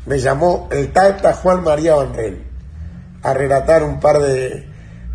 Me 0.05 0.19
llamó 0.19 0.67
el 0.71 0.91
Tata 0.91 1.33
Juan 1.33 1.63
María 1.63 1.95
Banrel 1.95 2.50
a 3.23 3.33
relatar 3.33 3.83
un 3.83 3.99
par 3.99 4.19
de, 4.19 4.65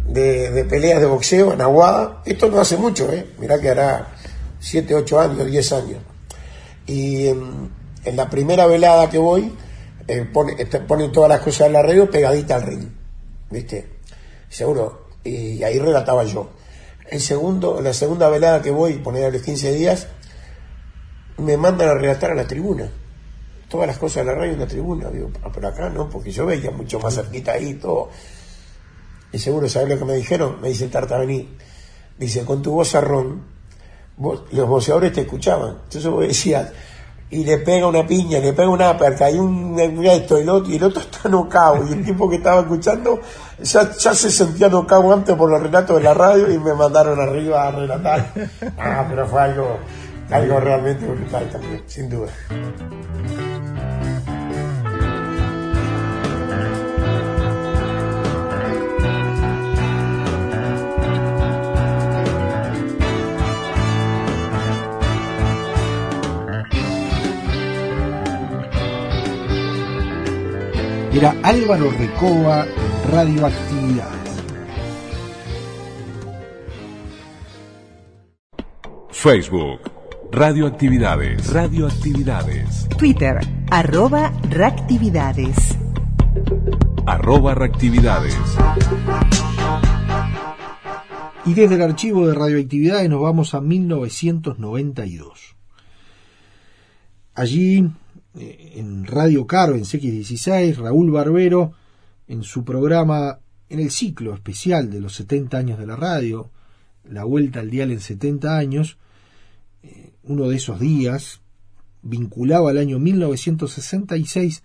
de, 0.08 0.64
peleas 0.68 1.00
de 1.00 1.06
boxeo 1.06 1.52
en 1.52 1.60
Aguada. 1.60 2.22
Esto 2.24 2.48
no 2.48 2.60
hace 2.60 2.76
mucho, 2.76 3.12
¿eh? 3.12 3.26
Mirá 3.38 3.60
que 3.60 3.70
hará 3.70 4.14
7, 4.60 4.94
8 4.94 5.20
años, 5.20 5.46
10 5.46 5.72
años. 5.72 5.98
Y 6.86 7.26
en, 7.26 7.70
la 8.14 8.30
primera 8.30 8.66
velada 8.66 9.10
que 9.10 9.18
voy, 9.18 9.52
eh, 10.06 10.24
pone, 10.32 10.54
este, 10.58 10.80
ponen 10.80 11.10
todas 11.10 11.28
las 11.28 11.40
cosas 11.40 11.70
la 11.70 11.82
radio 11.82 12.10
pegadita 12.10 12.54
al 12.54 12.62
ring. 12.62 12.88
¿Viste? 13.50 13.88
Seguro. 14.48 15.06
Y 15.24 15.62
ahí 15.64 15.78
relataba 15.78 16.22
yo. 16.24 16.50
El 17.08 17.20
segundo, 17.20 17.80
la 17.80 17.92
segunda 17.92 18.28
velada 18.28 18.62
que 18.62 18.70
voy, 18.70 18.94
poner 18.94 19.24
a 19.24 19.30
los 19.30 19.42
15 19.42 19.72
días, 19.72 20.06
me 21.38 21.56
mandan 21.56 21.88
a 21.88 21.94
relatar 21.94 22.30
a 22.30 22.34
la 22.34 22.46
tribuna. 22.46 22.90
Todas 23.68 23.88
las 23.88 23.98
cosas 23.98 24.24
de 24.24 24.32
la 24.32 24.38
radio 24.38 24.52
en 24.52 24.60
la 24.60 24.66
tribuna. 24.66 25.08
Digo, 25.10 25.30
ah, 25.42 25.50
pero 25.52 25.68
acá 25.68 25.88
no, 25.88 26.08
porque 26.08 26.30
yo 26.30 26.46
veía 26.46 26.70
mucho 26.70 26.98
más 27.00 27.14
cerquita 27.14 27.52
ahí 27.52 27.74
todo. 27.74 28.10
Y 29.32 29.38
seguro, 29.38 29.68
¿sabes 29.68 29.88
lo 29.88 29.98
que 29.98 30.04
me 30.04 30.14
dijeron? 30.14 30.60
Me 30.60 30.68
dice 30.68 30.84
el 30.84 30.90
Tartavení. 30.90 31.48
Dice, 32.18 32.44
con 32.44 32.62
tu 32.62 32.72
voz 32.72 32.94
arrón, 32.94 33.42
vos, 34.16 34.44
los 34.52 34.68
voceadores 34.68 35.12
te 35.12 35.22
escuchaban. 35.22 35.78
Entonces 35.84 36.06
vos 36.06 36.26
decías, 36.26 36.72
y 37.28 37.44
le 37.44 37.58
pega 37.58 37.88
una 37.88 38.06
piña, 38.06 38.38
le 38.38 38.52
pega 38.52 38.68
una 38.68 38.96
perca, 38.96 39.30
y 39.30 39.38
un 39.38 39.76
esto, 39.78 40.38
y 40.38 40.42
el 40.42 40.48
otro, 40.48 40.72
y 40.72 40.76
el 40.76 40.84
otro 40.84 41.00
está 41.00 41.28
nocao, 41.28 41.86
y 41.86 41.92
el 41.92 42.04
tipo 42.04 42.30
que 42.30 42.36
estaba 42.36 42.60
escuchando 42.60 43.20
ya, 43.60 43.90
ya 43.92 44.14
se 44.14 44.30
sentía 44.30 44.68
nocao 44.68 45.12
antes 45.12 45.34
por 45.34 45.50
los 45.50 45.60
relatos 45.60 45.96
de 45.96 46.02
la 46.02 46.14
radio 46.14 46.50
y 46.50 46.58
me 46.58 46.74
mandaron 46.74 47.20
arriba 47.20 47.66
a 47.66 47.70
relatar. 47.72 48.32
Ah, 48.78 49.06
pero 49.08 49.26
fue 49.26 49.40
algo, 49.40 49.78
algo 50.30 50.60
realmente 50.60 51.04
brutal 51.06 51.50
también, 51.50 51.82
sin 51.86 52.08
duda. 52.08 52.30
Era 71.16 71.34
Álvaro 71.44 71.90
Recoba 71.92 72.66
en 72.66 73.10
Radioactividades. 73.10 74.44
Facebook, 79.08 79.80
Radioactividades, 80.30 81.50
Radioactividades, 81.50 82.86
Twitter, 82.98 83.38
arroba 83.70 84.30
reactividades. 84.50 85.78
arroba 87.06 87.54
reactividades. 87.54 88.36
Y 91.46 91.54
desde 91.54 91.76
el 91.76 91.82
archivo 91.82 92.28
de 92.28 92.34
Radioactividades 92.34 93.08
nos 93.08 93.22
vamos 93.22 93.54
a 93.54 93.62
1992. 93.62 95.56
Allí, 97.34 97.88
en 98.38 99.04
Radio 99.04 99.46
Caro, 99.46 99.74
en 99.74 99.84
CX16, 99.84 100.76
Raúl 100.76 101.10
Barbero, 101.10 101.72
en 102.28 102.42
su 102.42 102.64
programa, 102.64 103.40
en 103.68 103.80
el 103.80 103.90
ciclo 103.90 104.34
especial 104.34 104.90
de 104.90 105.00
los 105.00 105.14
70 105.14 105.56
años 105.56 105.78
de 105.78 105.86
la 105.86 105.96
radio, 105.96 106.50
la 107.04 107.24
vuelta 107.24 107.60
al 107.60 107.70
dial 107.70 107.90
en 107.90 108.00
70 108.00 108.56
años, 108.56 108.98
eh, 109.82 110.12
uno 110.24 110.48
de 110.48 110.56
esos 110.56 110.80
días, 110.80 111.40
vinculado 112.02 112.68
al 112.68 112.78
año 112.78 112.98
1966, 112.98 114.62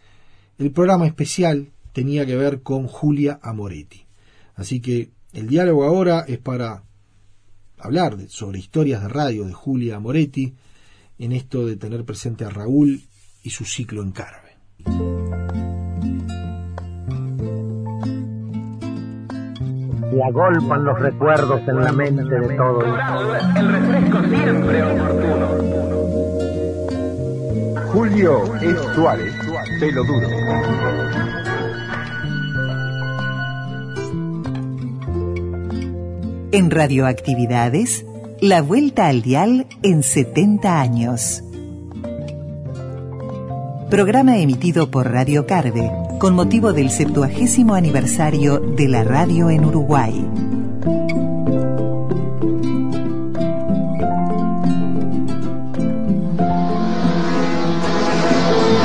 el 0.57 0.71
programa 0.71 1.07
especial 1.07 1.71
tenía 1.93 2.25
que 2.25 2.35
ver 2.35 2.61
con 2.61 2.87
Julia 2.87 3.39
Amoretti. 3.41 4.05
Así 4.55 4.79
que 4.79 5.09
el 5.33 5.47
diálogo 5.47 5.85
ahora 5.85 6.25
es 6.27 6.39
para 6.39 6.83
hablar 7.77 8.17
sobre 8.27 8.59
historias 8.59 9.01
de 9.01 9.07
radio 9.07 9.45
de 9.45 9.53
Julia 9.53 9.95
Amoretti, 9.95 10.53
en 11.17 11.31
esto 11.31 11.65
de 11.65 11.77
tener 11.77 12.03
presente 12.03 12.45
a 12.45 12.49
Raúl 12.49 13.03
y 13.43 13.49
su 13.49 13.65
ciclo 13.65 14.01
en 14.01 14.11
Carve. 14.11 14.57
Se 20.11 20.21
agolpan 20.23 20.83
los 20.83 20.99
recuerdos 20.99 21.61
en 21.67 21.83
la 21.83 21.91
mente 21.93 22.23
de 22.23 22.55
todos. 22.55 22.85
El 23.55 23.71
refresco 23.71 24.23
siempre 24.23 24.83
oportuno. 24.83 25.47
Julio 27.93 28.55
es 28.61 28.79
Suárez, 28.93 29.33
pelo 29.79 30.03
duro. 30.03 30.27
En 36.53 36.69
Radioactividades, 36.69 38.05
la 38.41 38.61
vuelta 38.61 39.07
al 39.07 39.21
dial 39.21 39.67
en 39.83 40.03
70 40.03 40.81
años. 40.81 41.43
Programa 43.91 44.37
emitido 44.37 44.89
por 44.89 45.11
Radio 45.11 45.45
Carve 45.45 45.91
con 46.17 46.33
motivo 46.33 46.71
del 46.71 46.91
70 46.91 47.75
aniversario 47.75 48.57
de 48.57 48.87
la 48.87 49.03
radio 49.03 49.49
en 49.49 49.65
Uruguay. 49.65 50.13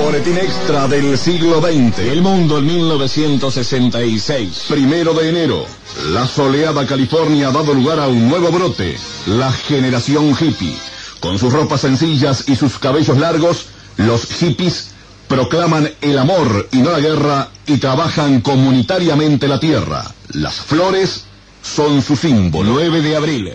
Boletín 0.03 0.39
extra 0.39 0.89
del 0.89 1.17
siglo 1.17 1.63
XX. 1.63 2.01
El 2.01 2.23
mundo 2.23 2.59
en 2.59 2.67
1966. 2.67 4.67
Primero 4.69 5.15
de 5.15 5.29
enero. 5.29 5.67
La 6.11 6.27
soleada 6.27 6.85
California 6.85 7.47
ha 7.47 7.53
dado 7.53 7.75
lugar 7.75 8.01
a 8.01 8.09
un 8.09 8.29
nuevo 8.29 8.51
brote. 8.51 8.97
La 9.27 9.53
generación 9.53 10.31
hippie. 10.31 10.75
Con 11.21 11.39
sus 11.39 11.53
ropas 11.53 11.83
sencillas 11.83 12.49
y 12.49 12.57
sus 12.57 12.81
cabellos 12.81 13.19
largos, 13.19 13.69
los 13.99 14.27
hippies 14.27 14.96
proclaman 15.29 15.91
el 16.01 16.19
amor 16.19 16.69
y 16.73 16.79
no 16.79 16.91
la 16.91 17.01
guerra 17.01 17.49
y 17.67 17.79
trabajan 17.79 18.41
comunitariamente 18.41 19.49
la 19.49 19.61
tierra. 19.61 20.05
Las 20.33 20.55
flores 20.55 21.25
son 21.63 22.03
su 22.03 22.17
símbolo. 22.17 22.73
9 22.73 23.03
de 23.03 23.17
abril. 23.17 23.53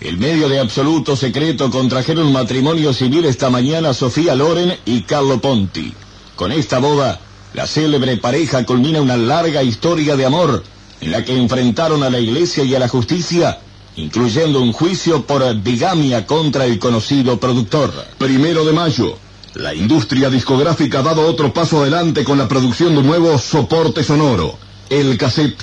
El 0.00 0.18
medio 0.18 0.48
de 0.48 0.58
absoluto 0.58 1.16
secreto 1.16 1.70
contrajeron 1.70 2.32
matrimonio 2.32 2.92
civil 2.92 3.24
esta 3.24 3.48
mañana 3.48 3.94
Sofía 3.94 4.34
Loren 4.34 4.76
y 4.84 5.02
Carlo 5.02 5.40
Ponti. 5.40 5.94
Con 6.36 6.52
esta 6.52 6.78
boda, 6.78 7.20
la 7.54 7.66
célebre 7.66 8.16
pareja 8.16 8.66
culmina 8.66 9.00
una 9.00 9.16
larga 9.16 9.62
historia 9.62 10.16
de 10.16 10.26
amor 10.26 10.62
en 11.00 11.10
la 11.10 11.24
que 11.24 11.36
enfrentaron 11.36 12.02
a 12.02 12.10
la 12.10 12.18
iglesia 12.18 12.64
y 12.64 12.74
a 12.74 12.78
la 12.78 12.88
justicia, 12.88 13.60
incluyendo 13.96 14.60
un 14.60 14.72
juicio 14.72 15.24
por 15.24 15.54
bigamia 15.62 16.26
contra 16.26 16.64
el 16.66 16.78
conocido 16.78 17.38
productor. 17.38 17.92
Primero 18.18 18.64
de 18.64 18.72
mayo. 18.72 19.16
La 19.54 19.72
industria 19.72 20.30
discográfica 20.30 20.98
ha 20.98 21.02
dado 21.02 21.24
otro 21.28 21.52
paso 21.52 21.80
adelante 21.80 22.24
con 22.24 22.36
la 22.38 22.48
producción 22.48 22.92
de 22.92 22.98
un 22.98 23.06
nuevo 23.06 23.38
soporte 23.38 24.02
sonoro, 24.02 24.58
el 24.90 25.16
cassette. 25.16 25.62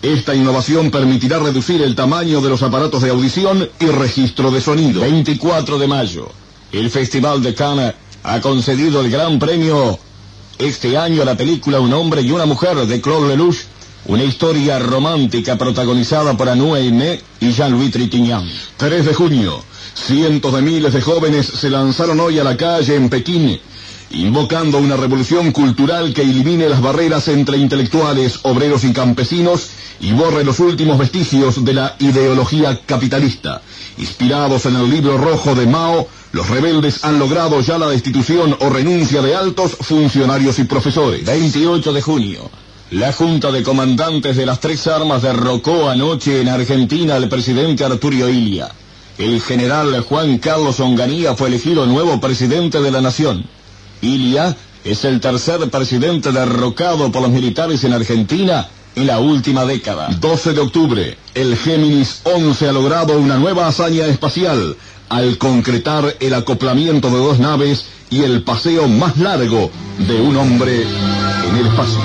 Esta 0.00 0.34
innovación 0.34 0.90
permitirá 0.90 1.38
reducir 1.38 1.82
el 1.82 1.94
tamaño 1.94 2.40
de 2.40 2.48
los 2.48 2.62
aparatos 2.62 3.02
de 3.02 3.10
audición 3.10 3.68
y 3.78 3.86
registro 3.86 4.50
de 4.50 4.62
sonido. 4.62 5.02
24 5.02 5.78
de 5.78 5.86
mayo. 5.86 6.30
El 6.72 6.90
Festival 6.90 7.42
de 7.42 7.54
Cannes 7.54 7.94
ha 8.22 8.40
concedido 8.40 9.02
el 9.02 9.10
gran 9.10 9.38
premio 9.38 9.98
este 10.58 10.96
año 10.96 11.20
a 11.20 11.26
la 11.26 11.36
película 11.36 11.78
Un 11.78 11.92
hombre 11.92 12.22
y 12.22 12.30
una 12.30 12.46
mujer 12.46 12.86
de 12.86 13.00
Claude 13.02 13.28
Lelouch, 13.28 13.58
una 14.08 14.22
historia 14.22 14.78
romántica 14.78 15.58
protagonizada 15.58 16.36
por 16.36 16.48
Anu 16.48 16.74
Aimé 16.74 17.20
y 17.40 17.50
Jean-Louis 17.50 17.90
Trintignant. 17.90 18.48
3 18.76 19.04
de 19.04 19.14
junio. 19.14 19.62
Cientos 19.94 20.54
de 20.54 20.62
miles 20.62 20.92
de 20.92 21.00
jóvenes 21.00 21.46
se 21.46 21.70
lanzaron 21.70 22.20
hoy 22.20 22.38
a 22.38 22.44
la 22.44 22.56
calle 22.56 22.94
en 22.94 23.08
Pekín, 23.08 23.58
invocando 24.10 24.78
una 24.78 24.96
revolución 24.96 25.50
cultural 25.50 26.14
que 26.14 26.22
elimine 26.22 26.68
las 26.68 26.80
barreras 26.80 27.26
entre 27.28 27.56
intelectuales, 27.56 28.40
obreros 28.42 28.84
y 28.84 28.92
campesinos 28.92 29.70
y 30.00 30.12
borre 30.12 30.44
los 30.44 30.60
últimos 30.60 30.98
vestigios 30.98 31.64
de 31.64 31.72
la 31.72 31.96
ideología 31.98 32.78
capitalista. 32.86 33.62
Inspirados 33.98 34.66
en 34.66 34.76
el 34.76 34.88
libro 34.88 35.18
rojo 35.18 35.54
de 35.54 35.66
Mao, 35.66 36.06
los 36.32 36.48
rebeldes 36.48 37.02
han 37.04 37.18
logrado 37.18 37.60
ya 37.60 37.78
la 37.78 37.88
destitución 37.88 38.56
o 38.60 38.68
renuncia 38.68 39.22
de 39.22 39.34
altos 39.34 39.72
funcionarios 39.80 40.58
y 40.60 40.64
profesores. 40.64 41.24
28 41.24 41.92
de 41.92 42.02
junio. 42.02 42.65
La 42.92 43.12
Junta 43.12 43.50
de 43.50 43.64
Comandantes 43.64 44.36
de 44.36 44.46
las 44.46 44.60
Tres 44.60 44.86
Armas 44.86 45.20
derrocó 45.20 45.90
anoche 45.90 46.40
en 46.40 46.48
Argentina 46.48 47.16
al 47.16 47.28
presidente 47.28 47.82
Arturo 47.84 48.28
Illia. 48.28 48.68
El 49.18 49.40
general 49.42 50.02
Juan 50.02 50.38
Carlos 50.38 50.78
Onganía 50.78 51.34
fue 51.34 51.48
elegido 51.48 51.84
nuevo 51.86 52.20
presidente 52.20 52.80
de 52.80 52.92
la 52.92 53.00
nación. 53.00 53.44
Ilia 54.02 54.56
es 54.84 55.04
el 55.04 55.20
tercer 55.20 55.68
presidente 55.68 56.30
derrocado 56.30 57.10
por 57.10 57.22
los 57.22 57.32
militares 57.32 57.82
en 57.82 57.92
Argentina 57.92 58.68
en 58.94 59.08
la 59.08 59.18
última 59.18 59.64
década. 59.64 60.08
12 60.20 60.52
de 60.52 60.60
octubre, 60.60 61.18
el 61.34 61.56
Géminis 61.56 62.20
11 62.22 62.68
ha 62.68 62.72
logrado 62.72 63.18
una 63.18 63.36
nueva 63.36 63.66
hazaña 63.66 64.06
espacial 64.06 64.76
al 65.08 65.38
concretar 65.38 66.16
el 66.20 66.34
acoplamiento 66.34 67.10
de 67.10 67.18
dos 67.18 67.40
naves 67.40 67.86
y 68.10 68.22
el 68.22 68.44
paseo 68.44 68.86
más 68.86 69.16
largo 69.16 69.72
de 70.06 70.20
un 70.20 70.36
hombre 70.36 70.86
el 71.54 71.66
espacio. 71.66 72.00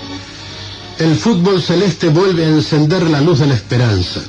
El 0.99 1.15
fútbol 1.15 1.61
celeste 1.61 2.09
vuelve 2.09 2.45
a 2.45 2.49
encender 2.49 3.09
la 3.09 3.21
luz 3.21 3.39
de 3.39 3.47
la 3.47 3.55
esperanza. 3.55 4.21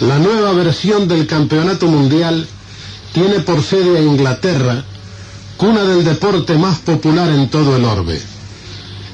La 0.00 0.18
nueva 0.18 0.52
versión 0.52 1.08
del 1.08 1.26
Campeonato 1.26 1.86
Mundial 1.86 2.46
tiene 3.12 3.40
por 3.40 3.62
sede 3.62 3.98
a 3.98 4.02
Inglaterra, 4.02 4.84
cuna 5.56 5.84
del 5.84 6.04
deporte 6.04 6.56
más 6.58 6.78
popular 6.78 7.30
en 7.30 7.48
todo 7.48 7.76
el 7.76 7.84
orbe. 7.84 8.20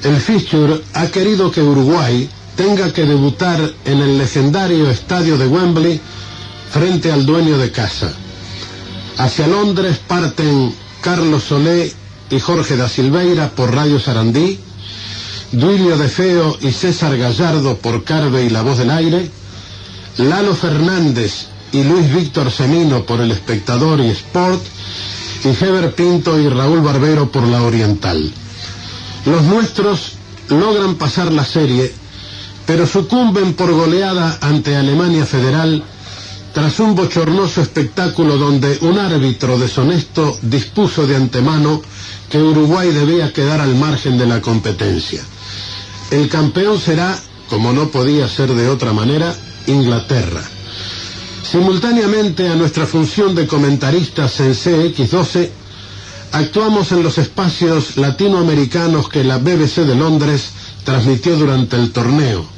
El 0.03 0.17
Fischer 0.17 0.83
ha 0.95 1.07
querido 1.07 1.51
que 1.51 1.63
Uruguay 1.63 2.29
tenga 2.57 2.93
que 2.93 3.05
debutar 3.05 3.61
en 3.85 4.01
el 4.01 4.19
legendario 4.19 4.91
estadio 4.91 5.37
de 5.37 5.47
Wembley 5.47 6.01
frente 6.71 7.13
al 7.13 7.27
dueño 7.27 7.59
de 7.59 7.71
casa. 7.71 8.13
Hacia 9.19 9.47
Londres 9.47 9.99
parten 10.07 10.75
Carlos 11.01 11.45
Solé 11.45 11.93
y 12.31 12.41
Jorge 12.41 12.77
da 12.77 12.89
Silveira 12.89 13.51
por 13.51 13.75
Radio 13.75 14.01
Sarandí, 14.01 14.59
Duilio 15.53 15.97
de 15.97 16.09
Feo 16.09 16.59
y 16.61 16.73
César 16.73 17.17
Gallardo 17.17 17.79
por 17.79 18.05
Carve 18.05 18.45
y 18.45 18.51
La 18.51 18.63
Voz 18.63 18.79
del 18.79 18.91
Aire, 18.91 19.31
Lalo 20.19 20.55
Fernández 20.55 21.47
y 21.73 21.85
Luis 21.85 22.13
Víctor 22.13 22.51
Semino 22.51 23.05
por 23.05 23.21
El 23.21 23.31
Espectador 23.31 24.01
y 24.01 24.09
Sport, 24.09 24.63
y 25.45 25.49
Heber 25.49 25.95
Pinto 25.95 26.41
y 26.41 26.49
Raúl 26.49 26.81
Barbero 26.81 27.31
por 27.31 27.47
La 27.47 27.63
Oriental. 27.63 28.33
Los 29.25 29.43
nuestros 29.45 30.13
logran 30.49 30.97
pasar 30.97 31.33
la 31.33 31.45
serie, 31.45 31.93
pero 32.67 32.87
sucumben 32.87 33.55
por 33.55 33.73
goleada 33.73 34.39
ante 34.41 34.77
Alemania 34.77 35.25
Federal 35.25 35.83
tras 36.53 36.81
un 36.81 36.95
bochornoso 36.95 37.61
espectáculo 37.61 38.39
donde 38.39 38.79
un 38.81 38.99
árbitro 38.99 39.59
deshonesto 39.59 40.39
dispuso 40.43 41.07
de 41.07 41.15
antemano 41.15 41.83
que 42.31 42.43
Uruguay 42.43 42.91
debía 42.93 43.33
quedar 43.33 43.61
al 43.61 43.75
margen 43.77 44.19
de 44.19 44.27
la 44.27 44.41
competencia. 44.41 45.23
El 46.11 46.29
campeón 46.29 46.81
será, 46.81 47.17
como 47.49 47.73
no 47.73 47.91
podía 47.91 48.27
ser 48.27 48.55
de 48.55 48.69
otra 48.69 48.93
manera, 48.93 49.35
Inglaterra. 49.67 50.43
Simultáneamente 51.43 52.49
a 52.49 52.57
nuestra 52.57 52.87
función 52.87 53.35
de 53.35 53.47
comentaristas 53.47 54.41
en 54.41 54.53
CX12, 54.53 55.51
actuamos 56.33 56.91
en 56.91 57.03
los 57.03 57.19
espacios 57.19 57.97
latinoamericanos 57.97 59.09
que 59.09 59.23
la 59.25 59.39
BBC 59.39 59.85
de 59.85 59.95
Londres 59.95 60.51
transmitió 60.85 61.37
durante 61.37 61.77
el 61.77 61.93
torneo, 61.93 62.56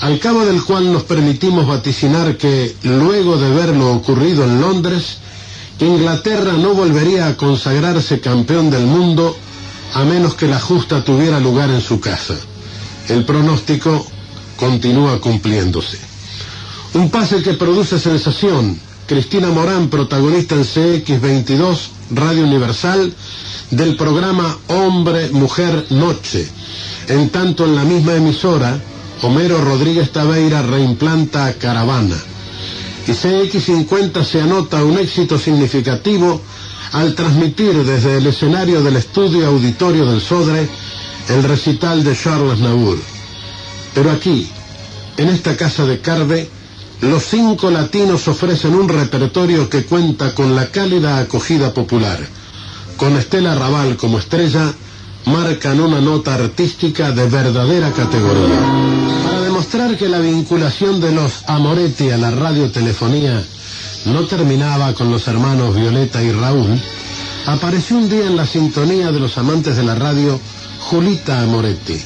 al 0.00 0.18
cabo 0.18 0.44
del 0.44 0.62
cual 0.62 0.92
nos 0.92 1.04
permitimos 1.04 1.66
vaticinar 1.66 2.36
que, 2.36 2.74
luego 2.82 3.36
de 3.36 3.50
ver 3.50 3.70
lo 3.70 3.92
ocurrido 3.92 4.44
en 4.44 4.60
Londres, 4.60 5.18
Inglaterra 5.80 6.52
no 6.52 6.74
volvería 6.74 7.26
a 7.26 7.36
consagrarse 7.36 8.20
campeón 8.20 8.70
del 8.70 8.86
mundo 8.86 9.36
a 9.94 10.04
menos 10.04 10.34
que 10.34 10.48
la 10.48 10.60
justa 10.60 11.04
tuviera 11.04 11.40
lugar 11.40 11.70
en 11.70 11.80
su 11.80 12.00
casa. 12.00 12.34
El 13.08 13.24
pronóstico 13.24 14.06
continúa 14.56 15.20
cumpliéndose. 15.20 15.98
Un 16.94 17.10
pase 17.10 17.42
que 17.42 17.54
produce 17.54 17.98
sensación. 17.98 18.78
Cristina 19.06 19.48
Morán, 19.48 19.88
protagonista 19.88 20.54
en 20.54 20.62
CX22, 20.64 21.76
Radio 22.10 22.44
Universal, 22.44 23.12
del 23.70 23.96
programa 23.96 24.56
Hombre, 24.68 25.30
Mujer, 25.30 25.86
Noche. 25.90 26.48
En 27.08 27.28
tanto, 27.30 27.66
en 27.66 27.76
la 27.76 27.84
misma 27.84 28.14
emisora, 28.14 28.78
Homero 29.24 29.58
Rodríguez 29.58 30.12
Taveira 30.12 30.60
reimplanta 30.60 31.54
Caravana 31.54 32.16
y 33.06 33.12
CX50 33.12 34.22
se 34.22 34.42
anota 34.42 34.84
un 34.84 34.98
éxito 34.98 35.38
significativo 35.38 36.42
al 36.92 37.14
transmitir 37.14 37.72
desde 37.84 38.18
el 38.18 38.26
escenario 38.26 38.82
del 38.82 38.96
estudio 38.96 39.46
auditorio 39.46 40.04
del 40.04 40.20
Sodre 40.20 40.68
el 41.30 41.42
recital 41.42 42.04
de 42.04 42.14
Charles 42.14 42.58
Naur. 42.58 42.98
Pero 43.94 44.10
aquí, 44.10 44.46
en 45.16 45.30
esta 45.30 45.56
casa 45.56 45.86
de 45.86 46.00
Carve, 46.02 46.50
los 47.00 47.24
cinco 47.24 47.70
latinos 47.70 48.28
ofrecen 48.28 48.74
un 48.74 48.90
repertorio 48.90 49.70
que 49.70 49.86
cuenta 49.86 50.34
con 50.34 50.54
la 50.54 50.66
cálida 50.66 51.16
acogida 51.16 51.72
popular. 51.72 52.18
Con 52.98 53.16
Estela 53.16 53.54
Raval 53.54 53.96
como 53.96 54.18
estrella, 54.18 54.74
marcan 55.26 55.80
una 55.80 56.00
nota 56.00 56.34
artística 56.34 57.12
de 57.12 57.26
verdadera 57.28 57.92
categoría 57.92 58.94
demostrar 59.54 59.96
que 59.96 60.08
la 60.08 60.18
vinculación 60.18 61.00
de 61.00 61.12
los 61.12 61.44
Amoretti 61.46 62.10
a 62.10 62.18
la 62.18 62.32
radiotelefonía 62.32 63.40
no 64.06 64.24
terminaba 64.26 64.92
con 64.94 65.10
los 65.10 65.28
hermanos 65.28 65.76
Violeta 65.76 66.22
y 66.22 66.32
Raúl, 66.32 66.78
apareció 67.46 67.98
un 67.98 68.08
día 68.08 68.26
en 68.26 68.36
la 68.36 68.46
sintonía 68.46 69.12
de 69.12 69.20
los 69.20 69.38
amantes 69.38 69.76
de 69.76 69.84
la 69.84 69.94
radio 69.94 70.40
Julita 70.80 71.40
Amoretti, 71.40 72.00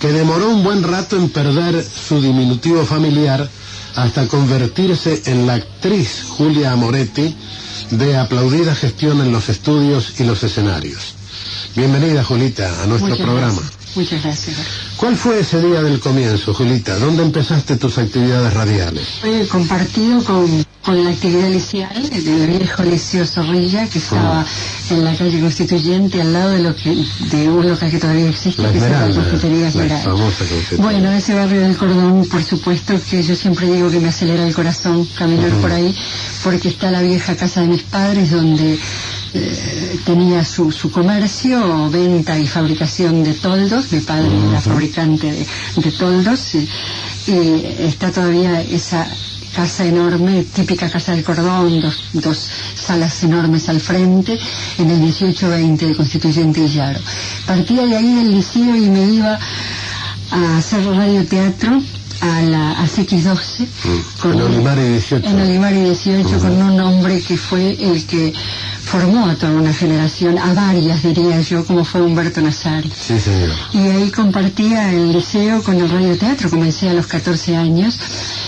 que 0.00 0.12
demoró 0.12 0.48
un 0.48 0.62
buen 0.62 0.84
rato 0.84 1.16
en 1.16 1.28
perder 1.28 1.84
su 1.84 2.22
diminutivo 2.22 2.84
familiar 2.84 3.50
hasta 3.96 4.28
convertirse 4.28 5.22
en 5.26 5.46
la 5.46 5.54
actriz 5.54 6.24
Julia 6.28 6.70
Amoretti 6.70 7.34
de 7.90 8.16
aplaudida 8.16 8.74
gestión 8.74 9.20
en 9.20 9.32
los 9.32 9.48
estudios 9.48 10.20
y 10.20 10.24
los 10.24 10.44
escenarios. 10.44 11.14
Bienvenida, 11.76 12.24
Julita, 12.24 12.82
a 12.82 12.86
nuestro 12.86 13.14
programa. 13.18 13.60
Muchas 13.94 14.22
gracias. 14.22 14.56
¿Cuál 14.96 15.14
fue 15.16 15.40
ese 15.40 15.60
día 15.60 15.82
del 15.82 16.00
comienzo, 16.00 16.54
Julita? 16.54 16.98
¿Dónde 16.98 17.22
empezaste 17.22 17.76
tus 17.76 17.98
actividades 17.98 18.54
radiales? 18.54 19.06
Fue 19.20 19.46
compartido 19.46 20.24
con, 20.24 20.64
con 20.82 21.04
la 21.04 21.10
actividad 21.10 21.50
licial 21.50 22.10
del 22.10 22.46
viejo 22.46 22.82
Liceo 22.82 23.26
Zorrilla, 23.26 23.86
que 23.88 23.98
estaba 23.98 24.44
en 24.88 25.04
la 25.04 25.14
calle 25.16 25.38
Constituyente, 25.40 26.20
al 26.22 26.32
lado 26.32 26.50
de 26.50 26.60
lo 26.60 26.74
que 26.74 26.96
de 27.30 27.48
un 27.48 27.68
local 27.68 27.90
que 27.90 27.98
todavía 27.98 28.30
existe, 28.30 28.62
la 28.62 28.72
que 28.72 28.78
es 28.78 28.84
la 28.90 29.00
Confitería 29.02 29.60
la 29.60 29.68
Esmeralda. 29.68 30.04
famosa 30.04 30.44
confitería. 30.44 30.84
Bueno, 30.84 31.12
ese 31.12 31.34
barrio 31.34 31.60
del 31.60 31.76
Cordón, 31.76 32.26
por 32.26 32.42
supuesto 32.42 32.98
que 33.10 33.22
yo 33.22 33.36
siempre 33.36 33.70
digo 33.70 33.90
que 33.90 34.00
me 34.00 34.08
acelera 34.08 34.46
el 34.46 34.54
corazón 34.54 35.06
caminar 35.14 35.50
por 35.60 35.72
ahí, 35.72 35.94
porque 36.42 36.68
está 36.68 36.90
la 36.90 37.02
vieja 37.02 37.36
casa 37.36 37.60
de 37.62 37.66
mis 37.66 37.82
padres 37.82 38.30
donde 38.30 38.78
eh, 39.34 39.98
tenía 40.04 40.44
su, 40.44 40.70
su 40.72 40.90
comercio, 40.90 41.90
venta 41.90 42.38
y 42.38 42.46
fabricación 42.46 43.22
de 43.24 43.34
toldos, 43.34 43.92
mi 43.92 44.00
padre 44.00 44.28
era 44.50 44.60
fabricante 44.60 45.30
de, 45.32 45.46
de 45.82 45.92
toldos, 45.92 46.54
y, 46.54 46.68
y 47.26 47.76
está 47.80 48.10
todavía 48.10 48.60
esa 48.62 49.06
casa 49.54 49.86
enorme, 49.86 50.44
típica 50.54 50.90
casa 50.90 51.12
del 51.12 51.24
cordón, 51.24 51.80
dos, 51.80 52.04
dos 52.12 52.48
salas 52.74 53.22
enormes 53.24 53.68
al 53.70 53.80
frente, 53.80 54.38
en 54.78 54.90
el 54.90 54.98
1820 55.00 55.86
de 55.86 55.94
Constituyente 55.96 56.60
y 56.60 56.68
Llaro. 56.68 57.00
Partía 57.46 57.86
de 57.86 57.96
ahí 57.96 58.14
del 58.16 58.32
liceo 58.32 58.76
y 58.76 58.90
me 58.90 59.04
iba 59.14 59.38
a 60.30 60.58
hacer 60.58 60.84
radioteatro 60.84 61.80
a 62.20 62.42
la 62.42 62.72
a 62.80 62.86
CX12 62.86 63.66
con 64.20 64.32
En 64.32 64.42
un- 64.42 64.42
Olimar 64.54 64.78
y 64.78 64.88
18. 64.88 65.26
en 65.28 65.40
Olimar 65.40 65.72
y 65.74 65.80
18 65.84 66.38
con 66.38 66.62
un 66.62 66.80
hombre 66.80 67.20
que 67.20 67.36
fue 67.36 67.72
el 67.80 68.06
que 68.06 68.32
formó 68.86 69.26
a 69.26 69.34
toda 69.34 69.52
una 69.52 69.72
generación, 69.74 70.38
a 70.38 70.54
varias 70.54 71.02
diría 71.02 71.40
yo, 71.40 71.64
como 71.66 71.84
fue 71.84 72.00
Humberto 72.02 72.40
Nazari. 72.40 72.90
Sí, 72.96 73.18
señor. 73.18 73.50
Y 73.72 73.78
ahí 73.78 74.10
compartía 74.10 74.92
el 74.92 75.12
liceo 75.12 75.62
con 75.62 75.76
el 75.80 75.90
radioteatro, 75.90 76.48
comencé 76.48 76.88
a 76.88 76.94
los 76.94 77.06
14 77.08 77.56
años, 77.56 77.98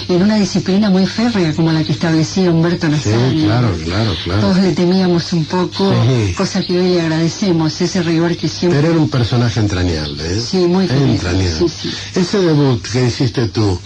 en 0.09 0.23
una 0.23 0.37
disciplina 0.37 0.91
muy 0.91 1.07
férrea 1.07 1.53
como 1.55 1.73
la 1.73 1.83
que 1.83 1.93
establecía 1.93 2.51
Humberto 2.53 2.87
Sí, 2.87 2.93
Nazari. 2.93 3.43
claro, 3.43 3.77
claro, 3.85 4.13
claro. 4.25 4.41
Todos 4.41 4.59
le 4.59 4.73
temíamos 4.73 5.33
un 5.33 5.45
poco, 5.45 5.93
Sí. 5.93 6.35
cosa 6.35 6.63
que 6.63 6.79
hoy 6.79 6.91
le 6.95 7.01
agradecemos, 7.03 7.81
ese 7.81 8.03
rigor 8.03 8.37
que 8.37 8.49
siempre... 8.49 8.81
Pero 8.81 8.93
era 8.93 9.01
un 9.03 9.11
personaje 9.11 9.59
entrañable, 9.61 10.23
¿eh? 10.25 10.41
Sí, 10.41 10.59
muy 10.59 10.85
entrañable. 10.85 11.51
sí, 11.51 11.67
sí. 11.69 11.91
Ese 12.15 12.39
debut 12.39 12.81
que 12.81 13.07
hiciste 13.07 13.49
tú, 13.49 13.79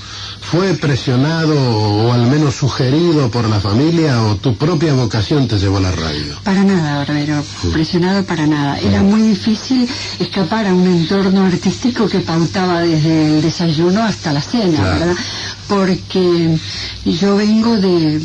¿fue 0.53 0.75
presionado 0.75 1.55
o 1.59 2.13
al 2.13 2.27
menos 2.27 2.55
sugerido 2.57 3.31
por 3.31 3.49
la 3.49 3.59
familia 3.59 4.23
o 4.23 4.37
tu 4.37 4.55
propia 4.55 4.93
vocación 4.93 5.49
te 5.49 5.59
llevó 5.59 5.79
a 5.79 5.81
la 5.81 5.93
radio? 5.93 6.35
Para 6.45 6.63
nada, 6.63 6.99
Barbero, 6.99 7.43
presionado 7.73 8.23
para 8.25 8.47
nada. 8.47 8.79
Era 8.79 9.01
muy 9.03 9.23
difícil 9.23 9.89
escapar 10.19 10.67
a 10.67 10.75
un 10.75 10.87
entorno 10.87 11.47
artístico 11.47 12.07
que 12.07 12.21
pautaba 12.21 12.81
desde 12.83 13.37
el 13.37 13.43
desayuno 13.43 14.03
hasta 14.03 14.31
la 14.35 14.43
cena, 14.43 14.77
Claro. 14.79 14.99
¿verdad? 15.01 15.15
porque 15.69 16.59
yo 17.07 17.37
vengo 17.37 17.79
de, 17.79 18.21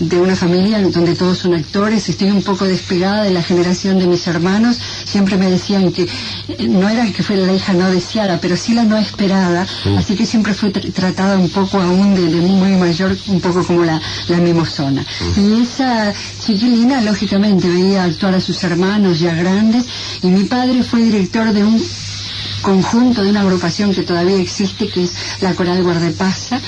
de 0.00 0.20
una 0.20 0.34
familia 0.34 0.80
donde 0.80 1.14
todos 1.14 1.36
son 1.36 1.52
actores, 1.52 2.08
estoy 2.08 2.30
un 2.30 2.42
poco 2.42 2.64
despegada 2.64 3.24
de 3.24 3.30
la 3.30 3.42
generación 3.42 3.98
de 3.98 4.06
mis 4.06 4.26
hermanos, 4.26 4.78
siempre 5.04 5.36
me 5.36 5.50
decían 5.50 5.92
que 5.92 6.04
eh, 6.48 6.66
no 6.66 6.88
era 6.88 7.04
que 7.12 7.22
fuera 7.22 7.42
la 7.44 7.52
hija 7.52 7.74
no 7.74 7.90
deseada, 7.90 8.38
pero 8.40 8.56
sí 8.56 8.72
la 8.72 8.84
no 8.84 8.96
esperada, 8.96 9.66
así 9.98 10.14
que 10.14 10.24
siempre 10.24 10.54
tr- 10.54 10.90
tratada 10.94 11.36
un 11.36 11.50
poco 11.50 11.57
aún 11.72 12.14
de, 12.14 12.28
de 12.28 12.40
muy 12.40 12.72
mayor, 12.72 13.16
un 13.28 13.40
poco 13.40 13.64
como 13.64 13.84
la, 13.84 14.00
la 14.28 14.36
mimosona. 14.38 15.04
Y 15.36 15.62
esa 15.62 16.12
chiquilina, 16.40 17.00
lógicamente, 17.00 17.68
veía 17.68 18.04
actuar 18.04 18.34
a 18.34 18.40
sus 18.40 18.62
hermanos 18.64 19.18
ya 19.18 19.34
grandes, 19.34 19.86
y 20.22 20.28
mi 20.28 20.44
padre 20.44 20.82
fue 20.82 21.02
director 21.02 21.52
de 21.52 21.64
un 21.64 21.82
conjunto 22.62 23.22
de 23.22 23.30
una 23.30 23.40
agrupación 23.42 23.94
que 23.94 24.02
todavía 24.02 24.36
existe 24.38 24.88
que 24.88 25.04
es 25.04 25.12
la 25.40 25.54
Coral 25.54 25.82
Guardepasa 25.82 26.60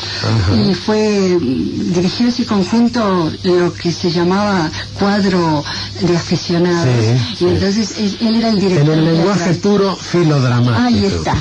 y 0.54 0.74
fue 0.74 1.36
mm, 1.40 1.92
dirigió 1.92 2.28
ese 2.28 2.44
conjunto 2.46 3.30
lo 3.44 3.72
que 3.74 3.92
se 3.92 4.10
llamaba 4.10 4.70
cuadro 4.98 5.64
de 6.00 6.16
aficionados 6.16 6.88
Sí, 7.38 7.44
y 7.44 7.48
entonces 7.48 7.94
él, 7.98 8.16
él 8.20 8.34
era 8.36 8.48
el 8.50 8.60
director 8.60 8.92
En 8.92 8.98
el 8.98 9.14
lenguaje 9.14 9.54
puro, 9.54 9.96
filodramático. 9.96 10.86
ahí 10.86 11.04
está 11.04 11.34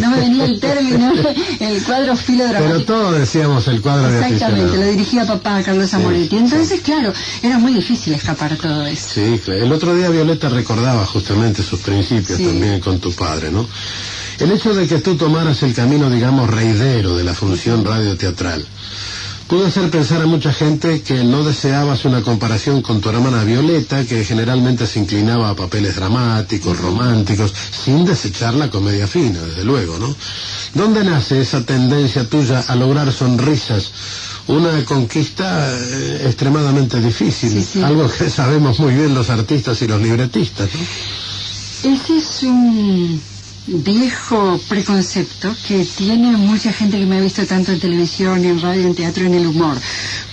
no 0.00 0.10
me 0.10 0.20
venía 0.20 0.44
el 0.44 0.60
término 0.60 1.12
el 1.60 1.82
cuadro 1.84 2.06
Pero 2.06 2.16
filodramático 2.16 2.82
todos 2.84 3.18
decíamos 3.18 3.68
el 3.68 3.80
cuadro 3.80 4.10
de 4.10 4.18
Exactamente, 4.20 4.76
lo 4.76 4.86
dirigía 4.86 5.26
papá 5.26 5.62
Carlos 5.62 5.92
Amoretti. 5.94 6.36
Entonces, 6.36 6.80
claro, 6.80 7.12
era 7.42 7.58
muy 7.58 7.72
difícil 7.74 8.12
escapar 8.14 8.56
todo 8.56 8.86
eso. 8.86 9.08
Sí, 9.14 9.40
claro. 9.44 9.64
el 9.64 9.72
otro 9.72 9.94
día 9.94 10.08
Violeta 10.08 10.48
recordaba 10.48 11.04
justamente 11.06 11.62
sus 11.62 11.80
principios 11.80 12.38
Sí. 12.38 12.44
también 12.46 12.80
con 12.80 12.98
tu 12.98 13.12
padre, 13.12 13.50
¿no? 13.50 13.66
El 14.38 14.52
hecho 14.52 14.72
de 14.72 14.86
que 14.86 14.98
tú 14.98 15.16
tomaras 15.16 15.62
el 15.64 15.74
camino, 15.74 16.08
digamos, 16.08 16.48
reidero 16.48 17.16
de 17.16 17.24
la 17.24 17.34
función 17.34 17.84
radioteatral, 17.84 18.64
pudo 19.48 19.66
hacer 19.66 19.90
pensar 19.90 20.22
a 20.22 20.26
mucha 20.26 20.52
gente 20.52 21.00
que 21.00 21.24
no 21.24 21.42
deseabas 21.42 22.04
una 22.04 22.22
comparación 22.22 22.80
con 22.80 23.00
tu 23.00 23.08
hermana 23.08 23.42
Violeta, 23.42 24.04
que 24.04 24.24
generalmente 24.24 24.86
se 24.86 25.00
inclinaba 25.00 25.48
a 25.48 25.56
papeles 25.56 25.96
dramáticos, 25.96 26.78
románticos, 26.78 27.52
sin 27.84 28.04
desechar 28.04 28.54
la 28.54 28.70
comedia 28.70 29.08
fina, 29.08 29.40
desde 29.40 29.64
luego, 29.64 29.98
¿no? 29.98 30.14
¿Dónde 30.74 31.02
nace 31.02 31.40
esa 31.40 31.64
tendencia 31.64 32.28
tuya 32.28 32.60
a 32.60 32.76
lograr 32.76 33.10
sonrisas? 33.10 33.90
Una 34.46 34.84
conquista 34.84 35.68
eh, 35.74 36.22
extremadamente 36.26 37.00
difícil, 37.00 37.66
algo 37.82 38.08
que 38.08 38.30
sabemos 38.30 38.78
muy 38.78 38.94
bien 38.94 39.14
los 39.14 39.30
artistas 39.30 39.82
y 39.82 39.88
los 39.88 40.00
libretistas, 40.00 40.68
¿no? 40.74 41.90
Ese 41.90 42.18
es 42.18 42.42
un 42.42 43.20
viejo 43.68 44.58
preconcepto 44.68 45.54
que 45.66 45.84
tiene 45.84 46.32
mucha 46.36 46.72
gente 46.72 46.98
que 46.98 47.06
me 47.06 47.18
ha 47.18 47.20
visto 47.20 47.44
tanto 47.44 47.72
en 47.72 47.78
televisión, 47.78 48.44
en 48.44 48.60
radio, 48.60 48.86
en 48.86 48.94
teatro, 48.94 49.24
en 49.24 49.34
el 49.34 49.46
humor. 49.46 49.76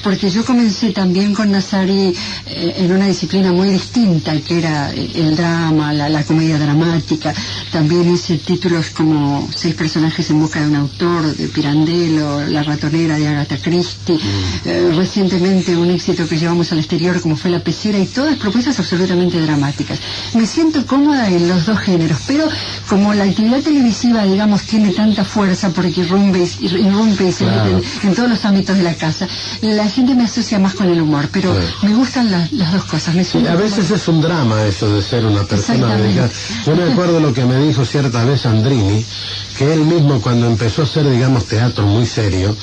Porque 0.03 0.29
yo 0.29 0.45
comencé 0.45 0.91
también 0.91 1.33
con 1.33 1.51
Nazari 1.51 2.13
eh, 2.45 2.75
en 2.77 2.91
una 2.91 3.07
disciplina 3.07 3.51
muy 3.51 3.69
distinta, 3.69 4.39
que 4.39 4.59
era 4.59 4.93
eh, 4.93 5.11
el 5.15 5.35
drama, 5.35 5.91
la, 5.93 6.07
la 6.07 6.23
comedia 6.23 6.57
dramática. 6.57 7.33
También 7.71 8.13
hice 8.13 8.37
títulos 8.37 8.91
como 8.91 9.49
Seis 9.53 9.75
personajes 9.75 10.29
en 10.29 10.39
busca 10.39 10.61
de 10.61 10.67
un 10.67 10.75
autor, 10.75 11.35
de 11.35 11.47
Pirandello, 11.47 12.45
La 12.47 12.63
ratonera 12.63 13.17
de 13.17 13.27
Agatha 13.27 13.57
Christie. 13.57 14.19
Eh, 14.65 14.91
recientemente 14.95 15.75
un 15.75 15.89
éxito 15.89 16.27
que 16.27 16.37
llevamos 16.37 16.71
al 16.71 16.79
exterior 16.79 17.19
como 17.19 17.35
fue 17.35 17.51
La 17.51 17.59
pecera 17.59 17.97
y 17.97 18.05
todas 18.05 18.37
propuestas 18.37 18.79
absolutamente 18.79 19.41
dramáticas. 19.41 19.99
Me 20.35 20.45
siento 20.45 20.85
cómoda 20.85 21.27
en 21.29 21.47
los 21.47 21.65
dos 21.65 21.79
géneros, 21.79 22.19
pero 22.27 22.47
como 22.87 23.13
la 23.13 23.24
actividad 23.29 23.61
televisiva, 23.61 24.23
digamos, 24.25 24.63
tiene 24.63 24.91
tanta 24.91 25.23
fuerza 25.23 25.69
porque 25.69 26.01
irrumpe, 26.01 26.47
irrumpe 26.61 27.31
Claro. 27.33 27.65
mete 27.77 27.87
en, 28.03 28.09
en 28.09 28.15
todos 28.15 28.29
los 28.29 28.45
ámbitos 28.45 28.77
de 28.77 28.83
la 28.83 28.93
casa, 28.95 29.27
la 29.61 29.87
gente 29.89 30.15
me 30.15 30.23
asocia 30.25 30.59
más 30.59 30.73
con 30.73 30.89
el 30.89 31.01
humor, 31.01 31.29
pero 31.31 31.55
me 31.83 31.93
gustan 31.93 32.31
la- 32.31 32.47
las 32.51 32.71
dos 32.73 32.85
cosas. 32.85 33.15
Me 33.15 33.23
Sí, 33.23 33.31
siento 33.31 33.51
a 33.51 33.55
veces 33.55 33.89
es 33.91 34.07
un 34.07 34.21
drama 34.21 34.63
eso 34.65 34.93
de 34.93 35.01
ser 35.01 35.25
una 35.25 35.43
persona 35.43 35.95
dedicada. 35.95 36.29
Yo 36.65 36.75
me 36.75 36.83
acuerdo 36.91 37.19
lo 37.19 37.33
que 37.33 37.43
me 37.45 37.57
dijo 37.59 37.85
cierta 37.85 38.23
vez 38.25 38.45
Andrini, 38.45 39.03
que 39.57 39.71
él 39.73 39.81
mismo 39.85 40.19
cuando 40.21 40.47
empezó 40.47 40.81
a 40.81 40.85
hacer, 40.85 41.09
digamos, 41.09 41.45
teatro 41.45 41.85
muy 41.85 42.05
serio, 42.05 42.55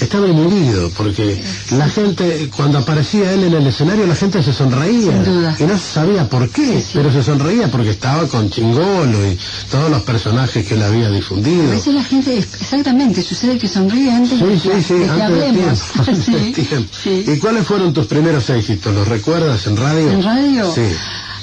estaba 0.00 0.26
inhibido, 0.26 0.90
porque 0.96 1.42
la 1.72 1.88
gente, 1.88 2.50
cuando 2.56 2.78
aparecía 2.78 3.32
él 3.32 3.44
en 3.44 3.54
el 3.54 3.66
escenario, 3.66 4.06
la 4.06 4.14
gente 4.14 4.42
se 4.42 4.52
sonreía. 4.52 5.12
Sin 5.12 5.24
duda. 5.24 5.56
Y 5.58 5.64
no 5.64 5.76
se 5.78 5.92
sabía 5.94 6.28
por 6.28 6.48
qué, 6.50 6.82
pero 6.94 7.12
se 7.12 7.22
sonreía 7.22 7.68
porque 7.70 7.90
estaba 7.90 8.26
con 8.26 8.48
Chingolo 8.50 9.26
y 9.30 9.38
todos 9.70 9.90
los 9.90 10.02
personajes 10.02 10.66
que 10.66 10.74
él 10.74 10.82
había 10.82 11.08
A 11.08 11.10
difundido. 11.10 11.70
veces 11.70 11.94
la 11.94 12.04
gente, 12.04 12.38
exactamente, 12.38 13.22
sucede 13.22 13.58
que 13.58 13.68
sonríe 13.68 14.10
antes 14.10 14.38
Sí, 14.38 14.44
de, 14.44 14.58
sí, 14.58 14.68
que, 14.68 14.82
sí, 14.82 14.94
que 14.94 15.22
hablemos. 15.22 15.78
Sí. 17.02 17.24
¿Y 17.26 17.38
cuáles 17.38 17.66
fueron 17.66 17.92
tus 17.92 18.06
primeros 18.06 18.48
éxitos? 18.50 18.94
¿Los 18.94 19.06
recuerdas 19.08 19.66
en 19.66 19.76
radio? 19.76 20.10
En 20.10 20.22
radio 20.22 20.72
Sí. 20.74 20.82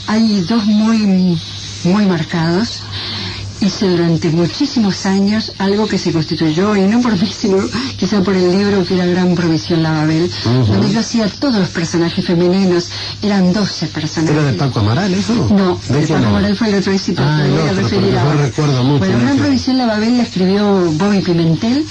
hay 0.08 0.42
dos 0.42 0.64
muy, 0.66 1.38
muy 1.84 2.06
marcados. 2.06 2.82
Hice 3.60 3.90
durante 3.90 4.30
muchísimos 4.30 5.06
años 5.08 5.52
algo 5.58 5.88
que 5.88 5.98
se 5.98 6.12
constituyó, 6.12 6.76
y 6.76 6.82
no 6.82 7.02
por 7.02 7.14
mí, 7.20 7.28
sino 7.28 7.58
quizá 7.98 8.22
por 8.22 8.36
el 8.36 8.52
libro 8.52 8.86
que 8.86 8.94
era 8.94 9.06
Gran 9.06 9.34
Provisión 9.36 9.82
La 9.82 9.92
Babel, 9.92 10.30
donde 10.44 10.92
yo 10.92 11.00
hacía 11.00 11.28
todos 11.28 11.56
los 11.56 11.70
personajes 11.70 12.24
femeninos, 12.24 12.90
eran 13.22 13.52
12 13.54 13.88
personajes. 13.88 14.36
¿Era 14.38 14.46
de 14.52 14.54
Paco 14.54 14.80
Amaral 14.80 15.12
eso? 15.14 15.34
No, 15.50 15.80
¿De 15.90 16.02
Paco 16.02 16.18
era? 16.20 16.30
Amaral 16.30 16.56
fue 16.56 16.70
el 16.70 16.76
otro 16.76 16.92
éxito 16.92 17.24
Ah, 17.26 17.40
que 17.42 17.50
me 17.50 17.60
voy 17.60 17.70
a 17.70 17.74
referir 17.74 18.14
recuerdo 18.40 18.84
mucho 18.84 19.00
Bueno, 19.00 19.20
Gran. 19.20 19.38
Provisión 19.38 19.78
La 19.80 19.86
Babel 19.88 20.18
la 20.18 20.24
escribió 20.24 20.92
Bobby 20.92 21.22
Pimentel, 21.22 21.84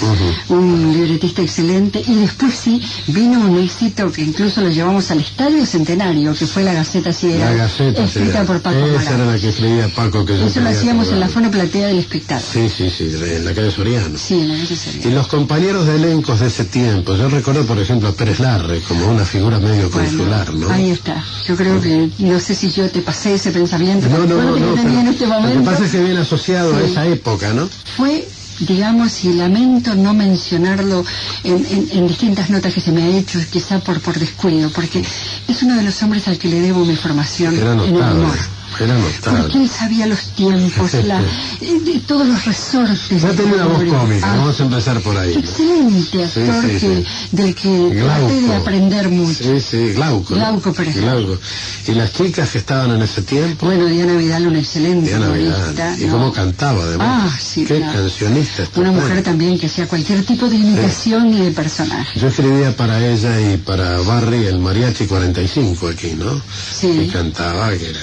un 0.49 0.93
libretista 0.93 1.43
excelente, 1.43 2.03
y 2.07 2.15
después 2.15 2.55
sí 2.55 2.81
vino 3.09 3.41
un 3.41 3.59
éxito 3.59 4.11
que 4.13 4.23
incluso 4.23 4.61
lo 4.61 4.71
llevamos 4.71 5.11
al 5.11 5.19
Estadio 5.19 5.67
Centenario, 5.67 6.33
que 6.35 6.47
fue 6.47 6.63
La 6.63 6.73
Gaceta 6.75 7.13
Ciega, 7.13 7.47
La 7.51 7.55
Gaceta, 7.55 8.05
escrita 8.05 8.45
por 8.45 8.61
Paco 8.61 8.77
Esa 8.79 9.01
Amaral. 9.01 9.15
era 9.21 9.33
la 9.33 9.39
que 9.39 9.49
escribía 9.49 9.89
Paco 9.95 10.25
que 10.25 10.39
yo 10.39 10.47
Eso 10.47 10.61
lo 10.61 10.69
hacíamos 10.69 11.09
en 11.09 11.21
la 11.21 11.27
acordar. 11.27 11.56
Fonoplatea 11.57 11.89
del 11.89 11.99
espectáculo. 11.99 12.53
Sí, 12.53 12.69
sí, 12.69 12.91
sí, 12.91 13.05
en 13.05 13.45
la 13.45 13.55
calle 13.55 13.71
Soriano. 13.71 14.19
Sí, 14.19 14.35
en 14.35 14.49
la 14.49 14.55
calle 14.55 14.77
Soriano. 14.77 15.09
Y 15.11 15.15
los 15.15 15.27
compañeros 15.29 15.87
de 15.87 15.97
elencos 15.97 16.41
de 16.41 16.49
ese 16.49 16.65
tiempo, 16.65 17.17
yo 17.17 17.29
recuerdo 17.29 17.65
por 17.65 17.79
ejemplo 17.79 18.09
a 18.09 18.13
Pérez 18.13 18.41
Larre 18.41 18.81
como 18.81 19.07
una 19.09 19.25
figura 19.25 19.59
medio 19.59 19.91
consular, 19.91 20.53
¿no? 20.55 20.71
Ahí 20.71 20.91
está. 20.91 21.25
Yo 21.47 21.57
creo 21.57 21.81
que, 21.81 22.11
no 22.19 22.39
sé 22.41 22.55
si 22.55 22.71
yo 22.71 22.89
te 22.91 23.01
pasé 23.01 23.35
ese 23.35 23.51
pensamiento, 23.51 24.09
No, 24.09 24.19
no, 24.19 24.35
bueno, 24.35 24.51
no, 24.51 24.55
que 24.57 24.61
no, 24.61 24.75
tenía 24.75 24.83
pero 24.85 25.01
en 25.01 25.09
este 25.09 25.27
lo 25.27 25.61
que 25.61 25.65
pasa 25.71 25.85
es 25.87 25.91
que 25.93 26.01
viene 26.03 26.21
asociado 26.21 26.77
a 26.77 26.83
esa 26.83 27.07
época, 27.07 27.53
¿no? 27.53 27.69
fue, 27.97 28.29
digamos, 28.61 29.25
y 29.25 29.33
lamento 29.35 29.95
no 29.95 30.13
mencionarlo 30.15 31.05
en, 31.45 31.67
en- 31.71 31.89
en 31.93 32.07
distintas 32.09 32.51
notas 32.51 32.73
que 32.75 32.81
se 32.81 32.93
me 32.93 33.03
ha 33.03 33.09
hecho, 33.09 33.39
quizá 33.51 33.79
por, 33.81 34.01
por 34.01 34.19
descuido, 34.19 34.71
porque 34.71 35.03
es 35.49 35.63
uno 35.63 35.77
de 35.77 35.83
los 35.83 36.03
hombres 36.03 36.27
al 36.29 36.39
que 36.39 36.49
le 36.49 36.61
debo 36.61 36.85
mi 36.85 36.97
formación 36.97 37.55
en 37.55 37.63
el 37.97 38.03
humor. 38.03 38.37
Era 38.85 38.95
Porque 38.97 39.17
notable. 39.31 39.63
él 39.63 39.69
sabía 39.71 40.07
los 40.07 40.21
tiempos, 40.35 40.95
la, 41.05 41.21
de 41.61 42.01
todos 42.07 42.27
los 42.27 42.45
resortes. 42.45 43.23
Ya 43.23 43.31
tenía 43.31 43.55
una 43.55 43.67
voz 43.67 43.85
cómica, 43.85 44.33
Ah, 44.33 44.37
vamos 44.37 44.61
a 44.61 44.65
empezar 44.65 45.01
por 45.01 45.17
ahí. 45.17 45.35
Excelente 45.35 46.25
actor 46.25 46.65
sí, 46.71 46.79
que, 46.79 47.05
del 47.33 47.55
que 47.55 48.03
traté 48.03 48.41
de 48.43 48.55
aprender 48.55 49.09
mucho. 49.11 49.45
Sí, 49.45 49.61
sí, 49.61 49.93
Glauco. 49.95 50.35
Glauco, 50.35 50.73
por 50.73 50.87
ejemplo. 50.87 51.19
Glauco. 51.19 51.39
Y 51.87 51.93
las 51.93 52.13
chicas 52.13 52.51
que 52.51 52.59
estaban 52.59 52.91
en 52.93 53.03
ese 53.03 53.23
tiempo. 53.23 53.67
Bueno, 53.67 53.87
Diana 53.87 54.15
Vidal, 54.15 54.47
una 54.47 54.59
excelente 54.59 55.09
Diana 55.09 55.31
Vidal. 55.31 56.01
Y 56.01 56.05
¿no? 56.05 56.13
cómo 56.13 56.33
cantaba 56.33 56.83
además. 56.83 57.33
Ah, 57.33 57.39
sí, 57.41 57.65
Qué 57.65 57.81
cancionista. 57.81 58.65
Una 58.77 58.93
mujer 58.93 59.23
también 59.23 59.59
que 59.59 59.67
hacía 59.67 59.87
cualquier 59.87 60.25
tipo 60.25 60.49
de 60.49 60.57
imitación 60.57 61.33
y 61.33 61.41
de 61.45 61.51
personaje. 61.51 62.19
Yo 62.19 62.29
escribía 62.29 62.77
para 62.77 63.05
ella 63.07 63.41
y 63.53 63.57
para 63.57 64.01
Barry 64.01 64.47
el 64.47 64.59
Mariachi 64.59 65.07
45 65.07 65.89
aquí, 65.89 66.15
¿no? 66.17 66.41
Sí. 66.73 66.89
Y 66.89 67.09
cantaba, 67.09 67.71
que 67.71 67.91
era 67.91 68.01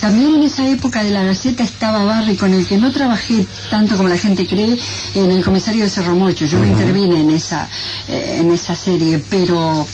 También 0.00 0.34
en 0.34 0.42
esa 0.42 0.66
época 0.68 1.02
de 1.02 1.10
la 1.10 1.22
Gaceta 1.22 1.62
estaba 1.62 2.04
Barry, 2.04 2.36
con 2.36 2.52
el 2.54 2.66
que 2.66 2.76
no 2.76 2.92
trabajé 2.92 3.46
tanto 3.70 3.96
como 3.96 4.08
la 4.08 4.18
gente 4.18 4.46
cree, 4.46 4.78
en 5.14 5.30
el 5.30 5.44
comisario 5.44 5.84
de 5.84 5.90
Cerro 5.90 6.14
Mocho. 6.14 6.46
Yo 6.46 6.58
no 6.58 6.66
intervine 6.66 7.20
en 7.20 7.30
esa, 7.30 7.68
eh, 8.08 8.38
en 8.40 8.50
esa 8.52 8.74
serie, 8.74 9.22
pero, 9.30 9.86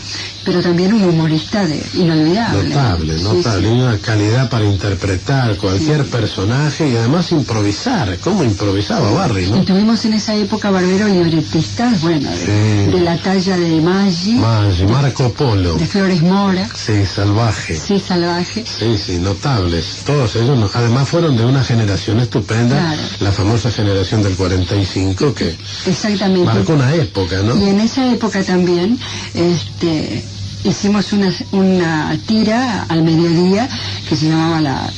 pero 0.45 0.61
también 0.63 0.93
un 0.93 1.05
humorista 1.05 1.67
de, 1.67 1.83
inolvidable. 1.95 2.69
Notable, 2.69 3.19
Sí, 3.19 3.25
notable. 3.25 3.69
Y 3.69 3.81
una 3.81 3.99
calidad 3.99 4.49
para 4.51 4.65
interpretar 4.65 5.57
cualquier 5.57 6.05
personaje 6.07 6.89
y 6.89 6.97
además 6.97 7.33
improvisar. 7.33 8.19
¿Cómo 8.19 8.45
improvisaba 8.45 9.11
Barry, 9.11 9.45
Y 9.47 9.51
no? 9.51 9.65
tuvimos 9.65 10.05
en 10.05 10.15
esa 10.15 10.35
época 10.35 10.71
Barbero 10.71 11.09
libretistas, 11.09 12.01
bueno, 12.03 12.31
de, 12.31 12.37
Sí. 12.37 12.91
de 12.93 13.01
la 13.01 13.17
talla 13.19 13.57
de 13.57 13.81
Maggi, 13.81 14.35
Maggi, 14.35 14.85
Marco 14.87 15.33
Polo. 15.33 15.75
de 15.77 15.87
Flores 15.87 16.23
Mora, 16.23 16.69
Sí, 16.75 17.05
salvaje. 17.07 17.77
sí, 17.77 18.01
salvaje. 18.07 18.65
Sí, 18.67 18.97
sí, 18.99 19.19
notables. 19.19 20.03
Todos 20.05 20.37
ellos, 20.37 20.59
no- 20.59 20.71
además 20.75 21.09
fueron 21.09 21.37
de 21.37 21.45
una 21.45 21.63
generación 21.65 22.21
estupenda, 22.21 22.77
Claro. 22.79 23.03
la 23.21 23.33
famosa 23.33 23.71
generación 23.71 24.23
del 24.23 24.35
45, 24.35 25.35
que 25.35 25.57
Exactamente. 25.87 26.45
marcó 26.45 26.75
una 26.75 26.95
época, 26.95 27.43
¿no? 27.43 27.57
Y 27.57 27.69
en 27.69 27.81
esa 27.81 28.11
época 28.13 28.43
también 28.43 28.99
este, 29.35 30.25
hicimos 30.65 31.13
una, 31.13 31.33
una 31.53 32.19
tira 32.27 32.85
al 32.89 33.03
mediodía 33.03 33.69
que 34.09 34.17
se 34.17 34.29
llamaba 34.29 34.61
La, 34.61 34.91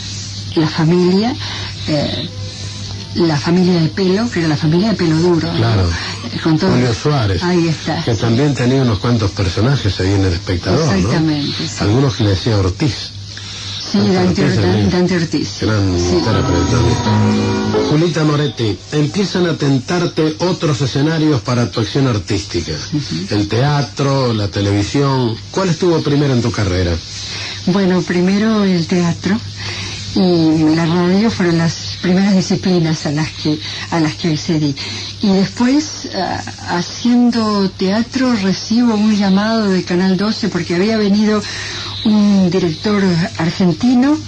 la 0.56 0.68
Familia. 0.68 1.34
eh, 1.88 2.28
la 3.16 3.38
familia 3.38 3.80
de 3.80 3.88
pelo, 3.88 4.30
que 4.30 4.40
era 4.40 4.48
la 4.48 4.58
familia 4.58 4.90
de 4.90 4.94
pelo 4.94 5.16
duro. 5.16 5.50
Claro. 5.56 5.88
Eh, 5.88 6.38
Con 6.42 6.58
todo- 6.58 6.70
Julio 6.72 6.92
Suárez. 6.92 7.42
Ahí 7.42 7.66
está. 7.68 8.04
Que 8.04 8.14
también 8.14 8.54
tenía 8.54 8.82
unos 8.82 8.98
cuantos 8.98 9.30
personajes 9.30 9.98
ahí 10.00 10.12
en 10.12 10.26
el 10.26 10.34
espectador, 10.34 10.84
¿no? 10.84 10.92
Exactamente, 10.92 11.66
sí. 11.66 11.76
Algunos 11.80 12.14
que 12.14 12.24
le 12.24 12.30
decía 12.30 12.58
Ortiz. 12.58 13.12
Sí, 13.90 13.98
Dante, 13.98 14.44
mismo. 14.44 14.90
Dante 14.90 15.16
Ortiz. 15.16 15.58
Gran 15.60 15.98
Sí. 15.98 16.16
Julita 17.90 18.24
Moretti, 18.24 18.76
empiezan 18.92 19.46
a 19.46 19.56
tentarte 19.56 20.34
otros 20.40 20.80
escenarios 20.80 21.40
para 21.42 21.70
tu 21.70 21.80
acción 21.80 22.08
artística. 22.08 22.72
El 23.30 23.48
teatro, 23.48 24.32
la 24.32 24.48
televisión. 24.48 25.36
¿Cuál 25.50 25.68
estuvo 25.68 26.00
primero 26.02 26.34
en 26.34 26.42
tu 26.42 26.50
carrera? 26.50 26.92
Bueno, 27.66 28.02
primero 28.02 28.64
el 28.64 28.86
teatro 28.86 29.38
y 30.16 30.74
la 30.74 30.86
radio 30.86 31.30
fueron 31.30 31.58
las 31.58 31.98
primeras 32.00 32.34
disciplinas 32.34 33.04
a 33.04 33.12
las 33.12 33.28
que 33.32 33.58
a 33.90 34.00
las 34.00 34.14
que 34.14 34.32
accedí. 34.32 34.74
Y 35.22 35.28
después, 35.28 36.08
ah, 36.14 36.42
haciendo 36.70 37.68
teatro, 37.70 38.34
recibo 38.34 38.94
un 38.94 39.14
llamado 39.14 39.68
de 39.68 39.82
Canal 39.84 40.16
12 40.16 40.48
porque 40.48 40.74
había 40.74 40.96
venido 40.96 41.42
un 42.06 42.50
director 42.50 43.02
argentino 43.38 44.18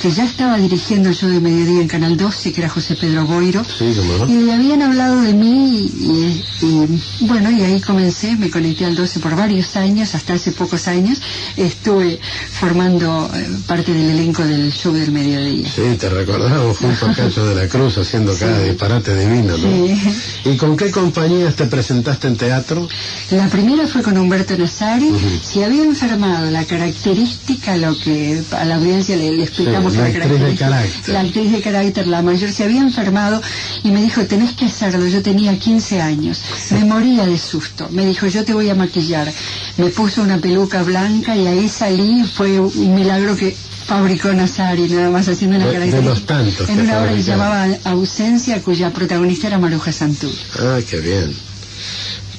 que 0.00 0.10
ya 0.12 0.24
estaba 0.24 0.56
dirigiendo 0.58 1.12
show 1.12 1.28
de 1.28 1.40
mediodía 1.40 1.80
en 1.80 1.88
Canal 1.88 2.16
12, 2.16 2.52
que 2.52 2.60
era 2.60 2.70
José 2.70 2.94
Pedro 2.94 3.26
Boiro. 3.26 3.64
Sí, 3.64 3.92
cómo 3.96 4.26
no. 4.26 4.32
Y 4.32 4.44
le 4.44 4.52
habían 4.52 4.82
hablado 4.82 5.20
de 5.22 5.32
mí 5.32 5.90
y, 5.92 6.44
y, 6.62 7.26
bueno, 7.26 7.50
y 7.50 7.62
ahí 7.62 7.80
comencé, 7.80 8.36
me 8.36 8.48
conecté 8.48 8.84
al 8.84 8.94
12 8.94 9.18
por 9.18 9.34
varios 9.34 9.74
años, 9.76 10.14
hasta 10.14 10.34
hace 10.34 10.52
pocos 10.52 10.86
años, 10.86 11.20
estuve 11.56 12.20
formando 12.60 13.28
eh, 13.34 13.48
parte 13.66 13.92
del 13.92 14.10
elenco 14.10 14.44
del 14.44 14.72
show 14.72 14.92
del 14.92 15.10
mediodía. 15.10 15.68
Sí, 15.68 15.82
te 15.98 16.08
recordamos 16.08 16.78
junto 16.78 17.06
a 17.10 17.14
Cacho 17.14 17.46
de 17.46 17.54
la 17.56 17.68
Cruz 17.68 17.98
haciendo 17.98 18.36
cada 18.36 18.62
disparate 18.62 19.16
divino, 19.16 19.56
¿no? 19.58 19.86
Sí. 19.86 19.98
¿Y 20.44 20.56
con 20.56 20.76
qué 20.76 20.92
compañías 20.92 21.56
te 21.56 21.66
presentaste 21.66 22.28
en 22.28 22.36
teatro? 22.36 22.88
La 23.30 23.48
primera 23.48 23.86
fue 23.88 24.02
con 24.02 24.16
Humberto 24.16 24.56
Nazari, 24.56 25.10
se 25.42 25.64
había 25.64 25.82
enfermado 25.82 26.50
la 26.52 26.64
característica, 26.64 27.76
lo 27.76 27.98
que 27.98 28.40
a 28.52 28.64
la 28.64 28.76
audiencia 28.76 29.16
le, 29.16 29.32
le 29.32 29.42
explicamos 29.42 29.87
Sí, 29.87 29.87
la 29.94 30.04
actriz 30.04 30.22
de 30.22 30.28
característica- 30.28 30.58
carácter. 30.68 31.14
La 31.14 31.20
actriz 31.20 31.52
de 31.52 31.60
carácter, 31.60 32.06
la 32.06 32.22
mayor, 32.22 32.50
se 32.52 32.64
había 32.64 32.80
enfermado 32.80 33.40
y 33.82 33.90
me 33.90 34.02
dijo, 34.02 34.24
tenés 34.26 34.52
que 34.54 34.66
hacerlo, 34.66 35.06
yo 35.06 35.22
tenía 35.22 35.58
15 35.58 36.00
años, 36.00 36.40
me 36.70 36.84
moría 36.84 37.26
de 37.26 37.38
susto, 37.38 37.88
me 37.90 38.04
dijo, 38.06 38.26
yo 38.26 38.44
te 38.44 38.52
voy 38.54 38.68
a 38.70 38.74
maquillar, 38.74 39.32
me 39.76 39.88
puso 39.90 40.22
una 40.22 40.38
peluca 40.38 40.82
blanca 40.82 41.36
y 41.36 41.46
ahí 41.46 41.68
salí, 41.68 42.24
fue 42.24 42.58
un 42.60 42.94
milagro 42.94 43.36
que 43.36 43.56
fabricó 43.86 44.32
Nazari, 44.32 44.82
nada 44.88 45.08
más 45.10 45.26
haciendo 45.28 45.56
una 45.56 45.66
De- 45.66 45.72
de 45.72 45.78
característica. 45.78 46.14
los 46.14 46.26
tantos 46.26 46.68
en 46.68 46.80
una 46.80 47.00
obra 47.00 47.14
que 47.14 47.22
se 47.22 47.30
llamaba 47.30 47.66
Ausencia, 47.84 48.60
cuya 48.62 48.90
protagonista 48.92 49.46
era 49.46 49.58
Maruja 49.58 49.92
Santú. 49.92 50.30
Ah, 50.58 50.78
qué 50.88 50.98
bien. 51.00 51.34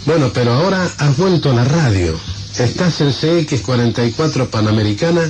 Bueno, 0.06 0.32
pero 0.34 0.54
ahora 0.54 0.88
has 0.98 1.18
vuelto 1.18 1.52
a 1.52 1.54
la 1.56 1.64
radio. 1.66 2.20
Estás 2.58 3.02
en 3.02 3.12
CX44 3.14 4.48
Panamericana 4.50 5.22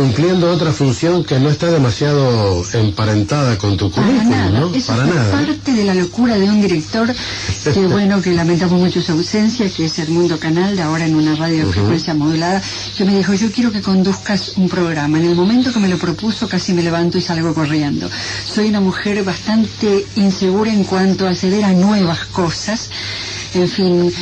cumpliendo 0.00 0.50
otra 0.50 0.72
función 0.72 1.22
que 1.24 1.38
no 1.38 1.50
está 1.50 1.66
demasiado 1.66 2.64
emparentada 2.72 3.58
con 3.58 3.76
tu 3.76 3.90
Para 3.90 4.06
currículum, 4.06 4.30
nada, 4.30 4.60
¿no? 4.60 4.74
eso 4.74 4.92
Para 4.94 5.04
nada. 5.04 5.28
¿eh? 5.28 5.46
parte 5.46 5.72
de 5.74 5.84
la 5.84 5.94
locura 5.94 6.38
de 6.38 6.48
un 6.48 6.62
director 6.62 7.06
que 7.74 7.86
bueno, 7.86 8.22
que 8.22 8.32
lamentamos 8.32 8.80
mucho 8.80 9.02
su 9.02 9.12
ausencia, 9.12 9.68
que 9.68 9.84
es 9.84 9.98
Edmundo 9.98 10.38
Canal, 10.38 10.74
de 10.74 10.80
ahora 10.82 11.04
en 11.04 11.14
una 11.16 11.34
radio 11.34 11.66
de 11.66 11.72
frecuencia 11.72 12.14
modulada, 12.14 12.62
que 12.96 13.04
me 13.04 13.14
dijo, 13.14 13.34
yo 13.34 13.52
quiero 13.52 13.70
que 13.72 13.82
conduzcas 13.82 14.54
un 14.56 14.70
programa. 14.70 15.18
En 15.18 15.26
el 15.26 15.34
momento 15.36 15.70
que 15.70 15.80
me 15.80 15.88
lo 15.88 15.98
propuso 15.98 16.48
casi 16.48 16.72
me 16.72 16.82
levanto 16.82 17.18
y 17.18 17.20
salgo 17.20 17.52
corriendo. 17.52 18.08
Soy 18.46 18.68
una 18.70 18.80
mujer 18.80 19.22
bastante 19.22 20.06
insegura 20.16 20.72
en 20.72 20.84
cuanto 20.84 21.26
a 21.26 21.30
acceder 21.30 21.62
a 21.64 21.72
nuevas 21.72 22.24
cosas. 22.26 22.88
En 23.52 23.68
fin, 23.68 24.12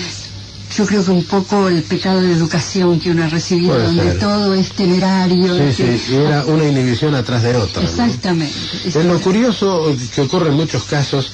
yo 0.79 0.87
creo 0.87 1.05
que 1.05 1.11
un 1.11 1.24
poco 1.24 1.66
el 1.68 1.83
pecado 1.83 2.20
de 2.20 2.31
educación 2.33 3.01
que 3.01 3.11
uno 3.11 3.24
ha 3.24 3.29
recibido, 3.29 3.72
Puede 3.74 3.87
donde 3.87 4.03
ser. 4.12 4.18
todo 4.20 4.55
es 4.55 4.70
temerario. 4.70 5.55
Sí, 5.72 5.83
que- 5.83 5.99
sí, 5.99 6.12
y 6.12 6.14
era 6.14 6.45
una 6.45 6.64
inhibición 6.68 7.16
atrás 7.16 7.43
de 7.43 7.57
otra. 7.57 7.83
¿no? 7.83 7.89
Exactamente. 7.89 8.55
Es 8.87 8.95
lo 8.95 9.20
curioso 9.20 9.93
que 10.14 10.20
ocurre 10.20 10.51
en 10.51 10.55
muchos 10.55 10.85
casos 10.85 11.33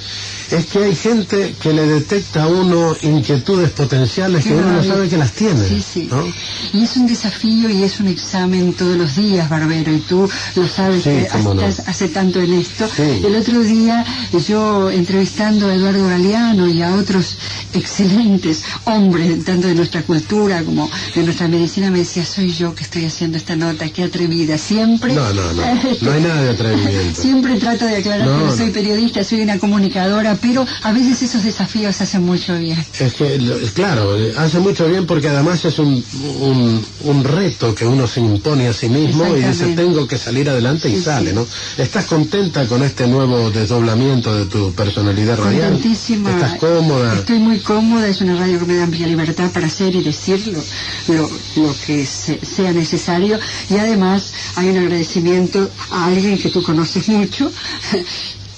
es 0.57 0.67
que 0.67 0.79
hay 0.85 0.95
gente 0.95 1.55
que 1.61 1.73
le 1.73 1.87
detecta 1.87 2.45
a 2.45 2.49
uno 2.49 2.95
inquietudes 3.03 3.71
potenciales 3.71 4.45
que 4.45 4.55
uno 4.55 4.73
no 4.73 4.85
sabe 4.85 5.09
que 5.09 5.17
las 5.17 5.33
tiene. 5.33 5.67
Sí, 5.69 5.83
sí. 5.83 6.09
¿no? 6.11 6.25
Y 6.73 6.85
es 6.85 6.97
un 6.97 7.07
desafío 7.07 7.69
y 7.71 7.83
es 7.83 8.01
un 8.01 8.09
examen 8.09 8.73
todos 8.75 8.97
los 8.97 9.17
días, 9.17 9.49
Barbero, 9.49 9.93
y 9.93 9.99
tú 10.01 10.29
lo 10.57 10.69
sabes 10.69 11.03
Sí, 11.05 11.11
que 11.11 11.29
no. 11.43 11.53
estás 11.55 11.89
hace 11.89 12.09
tanto 12.09 12.41
en 12.41 12.53
esto. 12.55 12.89
El 12.99 13.35
otro 13.37 13.61
día 13.63 14.05
yo 14.49 14.91
entrevistando 14.91 15.69
a 15.69 15.75
Eduardo 15.75 16.07
Galeano 16.09 16.69
y 16.69 16.83
a 16.83 16.95
otros 16.95 17.37
excelentes 17.73 18.63
hombres, 18.85 19.45
tanto 19.45 19.67
de 19.69 19.75
nuestra 19.75 20.03
cultura 20.03 20.63
como 20.65 20.91
de 21.15 21.23
nuestra 21.23 21.49
medicina, 21.49 21.91
me 21.91 21.99
decía, 21.99 22.25
soy 22.25 22.53
yo 22.53 22.75
que 22.75 22.85
estoy 22.85 23.05
haciendo 23.05 23.37
esta 23.39 23.57
nota, 23.57 23.89
qué 23.89 24.05
atrevida. 24.05 24.59
Siempre... 24.59 25.13
No, 25.15 25.33
no, 25.33 25.53
no. 25.53 25.63
No 26.01 26.13
hay 26.13 26.23
nada 26.23 26.43
de 26.43 26.51
atrevimiento. 26.51 27.21
Siempre 27.23 27.57
trato 27.59 27.85
de 27.87 27.97
aclarar 27.97 28.27
No, 28.27 28.39
que 28.39 28.45
no. 28.45 28.57
soy 28.57 28.71
periodista, 28.71 29.25
soy 29.25 29.43
una 29.43 29.59
comunicadora, 29.59 30.35
pero 30.45 30.67
a 30.83 30.93
veces 30.93 31.23
esos 31.23 31.43
desafíos 31.43 31.99
hacen 32.03 32.23
mucho 32.23 32.59
bien. 32.59 32.79
Es 33.01 33.15
que, 33.15 33.41
claro, 33.75 34.15
hace 34.37 34.59
mucho 34.59 34.87
bien 34.87 35.07
porque 35.07 35.29
además 35.29 35.65
es 35.65 35.79
un, 35.79 36.05
un, 36.41 36.85
un 37.05 37.25
reto 37.25 37.75
que 37.75 37.87
uno 37.87 38.07
se 38.07 38.21
impone 38.21 38.69
a 38.69 38.75
sí 38.75 38.89
mismo 38.91 39.27
y 39.37 39.41
dice, 39.43 39.69
tengo 39.75 40.07
que 40.07 40.19
salir 40.19 40.51
adelante 40.51 40.91
y 40.91 40.97
Sí, 40.97 41.03
sale, 41.03 41.31
sí. 41.31 41.37
¿no? 41.37 41.47
¿Estás 41.79 42.05
contenta 42.05 42.67
con 42.67 42.83
este 42.83 43.07
nuevo 43.07 43.51
desdoblamiento 43.51 44.35
de 44.35 44.45
tu 44.47 44.73
personalidad 44.75 45.39
radial? 45.39 45.81
¿Estás 45.83 46.59
cómoda? 46.59 47.15
Estoy 47.15 47.39
muy 47.39 47.61
cómoda, 47.61 48.07
es 48.07 48.21
una 48.21 48.37
radio 48.37 48.59
que 48.59 48.67
me 48.67 48.77
da 48.77 48.85
amplia 48.85 49.07
libertad 49.07 49.51
para 49.51 49.67
hacer 49.69 49.95
y 49.95 50.03
decir 50.03 50.47
lo, 50.49 51.15
lo, 51.15 51.31
lo 51.57 51.75
que 51.87 52.05
se- 52.05 52.41
sea 52.45 52.73
necesario 52.73 53.39
y 53.71 53.77
además 53.79 54.33
hay 54.57 54.69
un 54.69 54.77
agradecimiento 54.79 55.71
a 55.91 56.07
alguien 56.07 56.37
que 56.39 56.51
tú 56.51 56.63
conoces 56.63 57.09
mucho. 57.09 57.51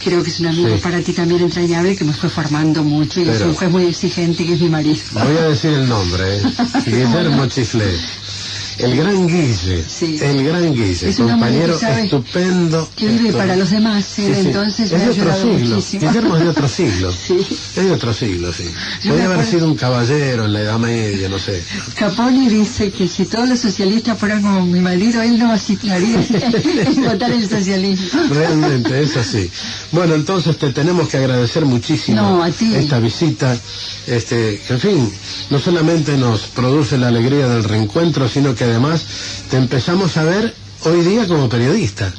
Creo 0.07 0.23
que 0.23 0.31
es 0.31 0.39
un 0.39 0.47
amigo 0.47 0.69
Sí. 0.77 0.81
para 0.81 1.03
ti 1.03 1.13
también 1.13 1.43
entrañable 1.43 1.97
que 1.97 2.05
me 2.05 2.13
fue 2.13 2.29
formando 2.31 2.85
mucho 2.85 3.19
y 3.19 3.25
es 3.25 3.39
Pero- 3.39 3.49
un 3.51 3.55
juez 3.57 3.71
muy 3.73 3.87
exigente 3.87 4.47
que 4.47 4.53
es 4.53 4.61
mi 4.61 4.69
marido. 4.69 5.01
Voy 5.11 5.37
a 5.37 5.49
decir 5.49 5.73
el 5.73 5.89
nombre, 5.89 6.37
¿eh? 6.37 6.43
Guillermo 6.87 7.47
Chiflé. 7.47 7.91
El 8.79 8.95
gran 8.97 9.27
Guille, 9.27 9.85
el 10.21 10.45
gran 10.45 10.75
Guille, 10.75 11.09
Es 11.09 11.17
que 11.17 11.23
compañero 11.23 11.79
estupendo. 11.81 12.89
que 12.95 13.07
vive 13.09 13.27
esto- 13.29 13.39
para 13.39 13.57
los 13.57 13.71
demás, 13.71 14.05
Sí, 14.05 14.27
sí. 14.27 14.33
entonces 14.37 14.93
es 14.93 15.01
de 15.01 15.09
otro 15.23 15.35
siglo. 15.35 15.77
muchísimo. 15.77 16.07
Guillermo 16.09 16.37
es 16.37 16.43
de 16.43 16.49
otro 16.51 16.69
siglo. 16.77 17.13
Sí. 17.13 17.37
Es 17.77 17.85
de 17.85 17.91
otro 17.91 18.13
siglo, 18.13 18.53
sí. 18.53 18.65
Podría 19.07 19.25
haber 19.27 19.39
acuerdo- 19.39 19.51
sido 19.51 19.67
un 19.69 19.77
caballero 19.77 20.45
en 20.45 20.53
la 20.53 20.61
Edad 20.61 20.79
Media, 20.79 21.29
no 21.29 21.39
sé. 21.39 21.63
Caponi 21.97 22.49
dice 22.51 22.91
que 22.91 23.09
si 23.09 23.25
todos 23.25 23.49
los 23.49 23.59
socialistas 23.61 24.19
fueran 24.19 24.43
como 24.43 24.67
mi 24.67 24.81
marido, 24.81 25.23
él 25.23 25.39
no 25.39 25.53
asistiría 25.53 25.97
en 26.27 27.03
votar 27.05 27.31
el 27.33 27.49
socialismo. 27.49 28.21
Realmente, 28.31 29.01
es 29.03 29.17
así. 29.17 29.51
Bueno, 29.93 30.15
entonces 30.15 30.57
te 30.59 30.71
tenemos 30.73 31.09
que 31.09 31.17
agradecer 31.17 31.65
muchísimo 31.65 32.21
No, 32.21 32.43
a 32.43 32.51
ti. 32.51 32.75
esta 32.75 32.99
visita. 32.99 33.57
Este, 34.07 34.61
que, 34.67 34.75
en 34.75 34.81
fin, 34.81 35.13
no 35.51 35.59
solamente 35.59 36.17
nos 36.17 36.43
produce 36.43 36.97
la 36.99 37.09
alegría 37.09 37.49
del 37.49 37.65
reencuentro, 37.65 38.29
sino 38.29 38.55
que 38.55 38.66
además 38.67 39.05
te 39.51 39.57
empezamos 39.57 40.17
a 40.17 40.25
ver 40.25 40.55
hoy 40.85 41.03
día 41.03 41.27
como 41.27 41.49
periodista. 41.49 42.13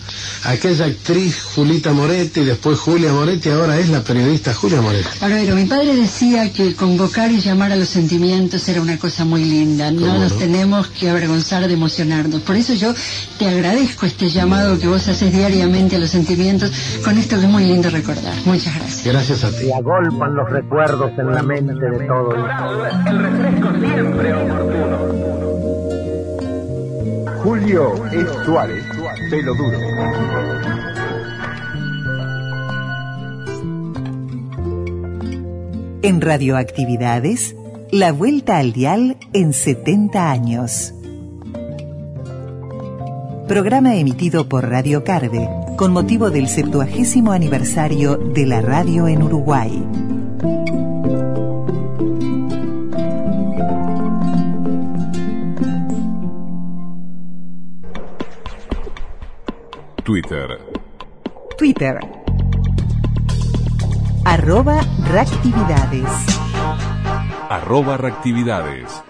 Aquella 0.44 0.86
actriz 0.86 1.42
Julita 1.56 1.94
Moretti, 1.94 2.44
después 2.44 2.80
Julia 2.80 3.12
Moretti, 3.12 3.50
ahora 3.50 3.78
es 3.80 3.90
la 3.90 4.02
periodista 4.02 4.54
Julia 4.54 4.82
Moretti. 4.82 5.08
Barbero, 5.20 5.56
mi 5.56 5.66
padre 5.66 5.96
decía 5.96 6.52
que 6.54 6.76
convocar 6.76 7.32
y 7.32 7.40
llamar 7.40 7.72
a 7.72 7.76
los 7.76 7.90
sentimientos 7.90 8.68
era 8.70 8.82
una 8.82 8.98
cosa 8.98 9.26
muy 9.26 9.44
linda. 9.44 9.92
No 9.92 10.02
¿Cómo 10.02 10.20
nos 10.20 10.34
no? 10.34 10.38
tenemos 10.38 10.88
que 10.88 11.10
avergonzar 11.10 11.68
de 11.68 11.74
emocionarnos. 11.74 12.42
Por 12.42 12.56
eso 12.56 12.74
yo 12.74 12.94
te 13.40 13.48
agradezco 13.48 14.06
este 14.06 14.30
llamado 14.30 14.80
que 14.80 14.88
vos 14.88 15.08
haces 15.08 15.32
diariamente 15.32 15.96
a 15.96 16.00
los 16.00 16.12
sentimientos 16.12 16.72
con 17.04 17.18
esto 17.18 17.38
que 17.38 17.46
es 17.46 17.50
muy 17.50 17.66
lindo 17.66 17.90
recordar. 17.90 18.36
Muchas 18.46 18.76
gracias. 18.76 19.06
Gracias 19.06 19.44
a 19.44 19.50
ti. 19.50 19.66
Se 19.66 19.74
agolpan 19.74 20.36
los 20.36 20.50
recuerdos 20.50 21.12
en 21.18 21.34
la 21.34 21.44
mente 21.44 21.74
de 21.74 22.08
todos. 22.08 22.36
El 23.08 23.20
refresco 23.20 23.70
siempre 23.80 24.34
oportuno. 24.34 25.47
Julio 27.68 27.94
pelo 29.30 29.54
duro. 29.56 29.78
En 36.02 36.22
Radioactividades, 36.22 37.58
la 37.92 38.14
vuelta 38.14 38.60
al 38.60 38.72
dial 38.72 39.18
en 39.34 39.52
70 39.52 40.32
años. 40.32 40.94
Programa 43.50 43.96
emitido 43.96 44.48
por 44.48 44.70
Radio 44.70 45.04
Carve 45.04 45.50
con 45.76 45.92
motivo 45.92 46.30
del 46.30 46.48
70 46.48 47.34
aniversario 47.34 48.16
de 48.16 48.46
la 48.46 48.62
radio 48.62 49.10
en 49.10 49.24
Uruguay. 49.24 50.17
Twitter, 60.08 60.58
Twitter, 61.58 62.00
arroba 64.24 64.80
reactividades. 65.04 66.08
Arroba 67.50 67.98
reactividades. 67.98 69.04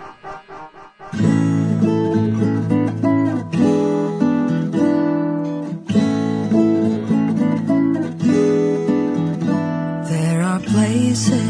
There 10.10 10.42
are 10.42 10.60
places 10.62 11.47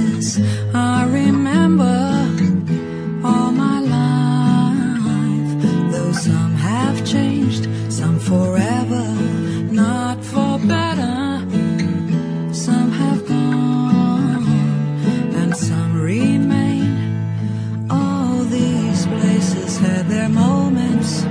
moments 20.30 21.23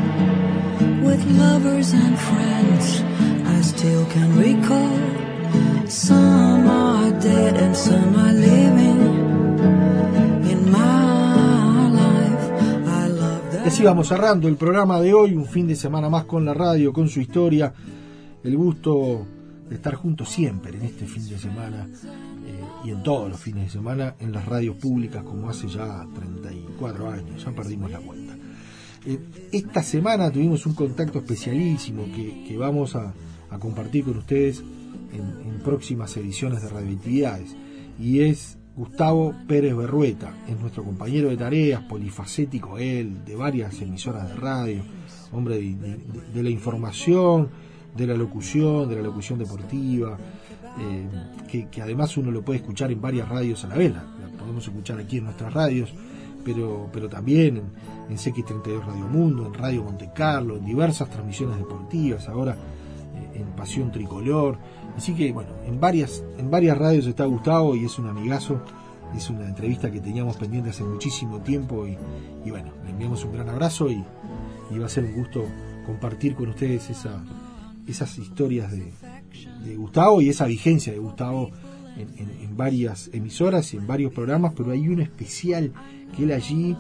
with 1.05 1.24
lovers 1.38 1.92
and 1.92 2.18
friends. 2.18 3.03
I 3.47 3.61
still 3.62 4.05
can 4.07 4.38
recall. 4.38 5.88
Some 5.88 6.68
are 6.68 7.11
dead 7.20 7.57
and 7.57 7.76
some 7.76 8.16
are 8.16 8.32
living 8.32 9.26
así 13.76 13.84
vamos 13.84 14.09
cerrando 14.09 14.49
el 14.49 14.57
programa 14.57 14.99
de 15.03 15.12
hoy, 15.12 15.34
un 15.34 15.44
fin 15.44 15.66
de 15.66 15.76
semana 15.76 16.09
más 16.09 16.24
con 16.24 16.47
la 16.47 16.55
radio, 16.55 16.94
con 16.94 17.11
su 17.11 17.20
historia. 17.20 17.74
El 18.42 18.57
gusto 18.57 19.26
de 19.68 19.74
estar 19.74 19.97
juntos 19.97 20.30
siempre 20.30 20.78
en 20.78 20.84
este 20.84 21.05
fin 21.05 21.28
de 21.28 21.36
semana 21.36 21.86
eh, 22.47 22.64
y 22.84 22.90
en 22.90 23.03
todos 23.03 23.28
los 23.28 23.38
fines 23.38 23.64
de 23.64 23.70
semana 23.70 24.14
en 24.18 24.32
las 24.32 24.47
radios 24.47 24.76
públicas 24.76 25.22
como 25.24 25.51
hace 25.51 25.68
ya 25.68 26.07
34 26.14 27.11
años, 27.11 27.44
ya 27.44 27.51
perdimos 27.53 27.90
la 27.90 27.99
cuenta. 27.99 28.26
Eh, 29.07 29.21
esta 29.53 29.85
semana 29.85 30.33
tuvimos 30.33 30.67
un 30.67 30.75
contacto 30.75 31.21
especialísimo 31.21 32.07
que, 32.13 32.57
vamos 32.59 32.97
a, 32.97 33.15
compartir 33.61 34.05
con 34.05 34.19
ustedes 34.19 34.63
en, 35.13 35.61
próximas 35.65 36.17
ediciones 36.17 36.63
de 36.63 36.69
Radioactividades 36.69 37.57
y 37.99 38.21
es 38.21 38.59
Gustavo 38.77 39.35
Pérez 39.49 39.75
Berrueta, 39.75 40.35
es 40.47 40.61
nuestro 40.61 40.85
compañero 40.85 41.29
de 41.31 41.37
tareas, 41.37 41.83
polifacético 41.85 42.79
él, 42.79 43.25
de 43.25 43.35
varias 43.35 43.81
emisoras 43.81 44.29
de 44.29 44.35
radio, 44.35 44.83
hombre 45.33 45.59
de, 45.59 46.43
la 46.43 46.51
información, 46.51 47.49
de 47.97 48.07
la 48.07 48.15
locución, 48.15 48.89
de 48.89 48.97
la 48.97 49.03
locución 49.03 49.39
deportiva, 49.39 50.19
eh, 50.79 51.09
que, 51.49 51.69
que 51.69 51.81
además 51.81 52.17
uno 52.17 52.31
lo 52.31 52.43
puede 52.43 52.59
escuchar 52.59 52.93
en 52.93 53.01
varias 53.01 53.29
radios 53.29 53.65
a 53.65 53.69
la 53.69 53.77
vez, 53.77 53.93
la, 53.93 54.03
la 54.03 54.39
podemos 54.39 54.67
escuchar 54.67 54.99
aquí 54.99 55.19
en 55.19 55.25
nuestras 55.25 55.53
radios, 55.55 55.95
pero, 56.47 56.88
pero 56.92 57.09
también 57.09 57.57
en, 57.57 57.64
en 58.09 58.16
CX32 58.16 58.86
Radio 58.86 59.07
Mundo, 59.09 59.44
en 59.47 59.55
Radio 59.55 59.82
Monte 59.82 60.11
Carlo, 60.14 60.57
en 60.57 60.64
diversas 60.64 61.11
transmisiones 61.11 61.59
deportivas, 61.59 62.28
ahora 62.28 62.55
eh, 62.55 63.40
en 63.40 63.47
Pasión 63.57 63.90
Tricolor. 63.90 64.57
Así 64.97 65.12
que 65.14 65.32
bueno, 65.32 65.51
en 65.66 65.80
varias, 65.80 66.24
en 66.38 66.51
varias 66.51 66.78
radios 66.78 67.07
está 67.07 67.24
Gustavo 67.26 67.74
y 67.76 67.84
es 67.84 67.99
un 67.99 68.07
amigazo, 68.07 68.62
es 69.14 69.28
una 69.28 69.47
entrevista 69.49 69.90
que 69.90 70.01
teníamos 70.01 70.36
pendiente 70.36 70.70
hace 70.70 70.84
muchísimo 70.84 71.40
tiempo 71.40 71.86
y, 71.86 71.99
y 72.44 72.51
bueno, 72.51 72.70
le 72.84 72.90
enviamos 72.92 73.24
un 73.24 73.32
gran 73.32 73.49
abrazo 73.49 73.90
y, 73.90 74.03
y 74.70 74.78
va 74.78 74.86
a 74.86 74.88
ser 74.88 75.05
un 75.05 75.14
gusto 75.14 75.44
compartir 75.84 76.34
con 76.36 76.49
ustedes 76.49 76.88
esa, 76.90 77.22
esas 77.86 78.16
historias 78.18 78.70
de, 78.70 78.92
de 79.64 79.76
Gustavo 79.76 80.20
y 80.22 80.28
esa 80.28 80.47
vigencia 80.47 80.92
de 80.92 80.99
Gustavo 81.01 81.51
en, 81.97 82.09
en- 82.18 82.30
en 82.42 82.57
varias 82.57 83.11
emisoras 83.12 83.72
y 83.74 83.76
en 83.76 83.86
varios 83.86 84.12
programas, 84.12 84.53
pero 84.57 84.70
hay 84.70 84.88
uno 84.88 85.03
especial 85.03 85.72
que 86.15 86.25
él 86.25 86.33
allí 86.33 86.77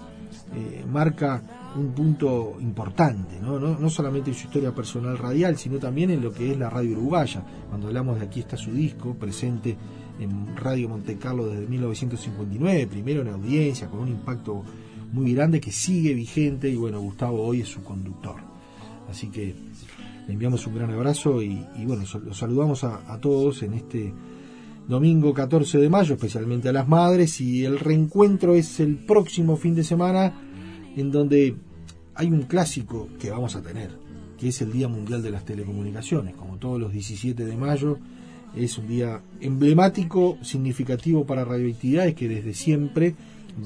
eh, 0.54 0.84
marca 0.90 1.42
un 1.76 1.92
punto 1.92 2.56
importante, 2.60 3.38
¿no? 3.40 3.58
No, 3.58 3.78
no 3.78 3.90
solamente 3.90 4.30
en 4.30 4.36
su 4.36 4.46
historia 4.46 4.74
personal 4.74 5.18
radial, 5.18 5.56
sino 5.56 5.78
también 5.78 6.10
en 6.10 6.22
lo 6.22 6.32
que 6.32 6.52
es 6.52 6.58
la 6.58 6.70
radio 6.70 6.92
uruguaya. 6.92 7.42
Cuando 7.68 7.88
hablamos 7.88 8.18
de 8.18 8.26
aquí 8.26 8.40
está 8.40 8.56
su 8.56 8.72
disco, 8.72 9.14
presente 9.14 9.76
en 10.18 10.56
Radio 10.56 10.88
Monte 10.88 11.16
Carlo 11.16 11.46
desde 11.46 11.66
1959, 11.66 12.86
primero 12.86 13.22
en 13.22 13.28
audiencia, 13.28 13.88
con 13.88 14.00
un 14.00 14.08
impacto 14.08 14.62
muy 15.12 15.34
grande 15.34 15.60
que 15.60 15.72
sigue 15.72 16.14
vigente 16.14 16.68
y 16.68 16.76
bueno, 16.76 17.00
Gustavo 17.00 17.42
hoy 17.42 17.60
es 17.60 17.68
su 17.68 17.82
conductor. 17.82 18.40
Así 19.08 19.28
que 19.28 19.54
le 20.26 20.32
enviamos 20.32 20.66
un 20.66 20.74
gran 20.74 20.90
abrazo 20.90 21.42
y, 21.42 21.64
y 21.76 21.84
bueno, 21.84 22.04
los 22.24 22.36
saludamos 22.36 22.84
a, 22.84 23.12
a 23.12 23.18
todos 23.20 23.62
en 23.62 23.74
este 23.74 24.12
domingo 24.88 25.34
14 25.34 25.78
de 25.78 25.88
mayo, 25.88 26.14
especialmente 26.14 26.68
a 26.68 26.72
las 26.72 26.88
madres, 26.88 27.40
y 27.40 27.64
el 27.64 27.78
reencuentro 27.78 28.54
es 28.54 28.80
el 28.80 28.96
próximo 28.96 29.56
fin 29.56 29.74
de 29.74 29.84
semana 29.84 30.32
en 30.96 31.10
donde 31.10 31.56
hay 32.14 32.28
un 32.28 32.42
clásico 32.42 33.08
que 33.18 33.30
vamos 33.30 33.56
a 33.56 33.62
tener, 33.62 33.90
que 34.38 34.48
es 34.48 34.62
el 34.62 34.72
Día 34.72 34.88
Mundial 34.88 35.22
de 35.22 35.30
las 35.30 35.44
Telecomunicaciones, 35.44 36.34
como 36.34 36.56
todos 36.56 36.80
los 36.80 36.92
17 36.92 37.44
de 37.44 37.56
mayo. 37.56 37.98
Es 38.54 38.78
un 38.78 38.88
día 38.88 39.20
emblemático, 39.40 40.38
significativo 40.40 41.26
para 41.26 41.44
radioactividades 41.44 42.14
que 42.14 42.26
desde 42.26 42.54
siempre, 42.54 43.14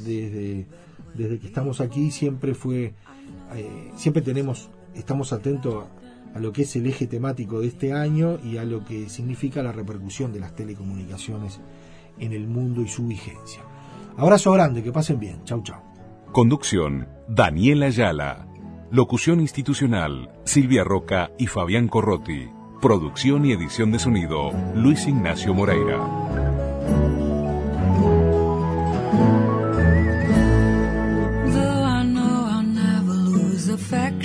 desde, 0.04 0.66
desde 1.14 1.38
que 1.38 1.46
estamos 1.46 1.80
aquí, 1.80 2.10
siempre 2.10 2.54
fue, 2.54 2.94
eh, 3.54 3.90
siempre 3.96 4.22
tenemos, 4.22 4.68
estamos 4.96 5.32
atentos 5.32 5.84
a, 6.34 6.38
lo 6.38 6.52
que 6.52 6.62
es 6.62 6.76
el 6.76 6.86
eje 6.86 7.06
temático 7.06 7.60
de 7.60 7.68
este 7.68 7.92
año 7.92 8.38
y 8.42 8.56
a 8.56 8.64
lo 8.64 8.84
que 8.84 9.08
significa 9.08 9.62
la 9.62 9.72
repercusión 9.72 10.32
de 10.32 10.40
las 10.40 10.54
telecomunicaciones 10.54 11.60
en 12.18 12.32
el 12.32 12.46
mundo 12.46 12.82
y 12.82 12.88
su 12.88 13.06
vigencia. 13.06 13.62
Abrazo 14.16 14.52
grande, 14.52 14.82
que 14.82 14.92
pasen 14.92 15.18
bien. 15.18 15.44
Chau, 15.44 15.62
chau. 15.62 15.80
Conducción, 16.32 17.08
Daniela 17.28 17.86
Ayala. 17.86 18.46
Locución 18.90 19.40
institucional, 19.40 20.30
Silvia 20.44 20.84
Roca 20.84 21.30
y 21.38 21.46
Fabián 21.46 21.88
Corrotti. 21.88 22.48
Producción 22.80 23.44
y 23.44 23.52
edición 23.52 23.92
de 23.92 23.98
sonido, 23.98 24.50
Luis 24.74 25.06
Ignacio 25.06 25.54
Moreira. 25.54 25.98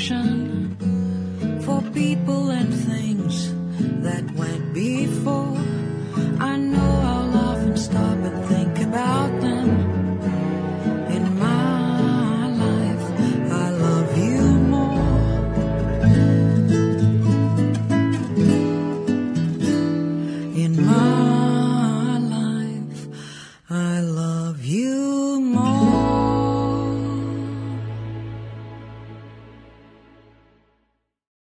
Though 0.08 0.45
people 1.96 2.50
and 2.50 2.74
things 2.74 3.54
that 4.04 4.30
went 4.36 4.74
before. 4.74 5.35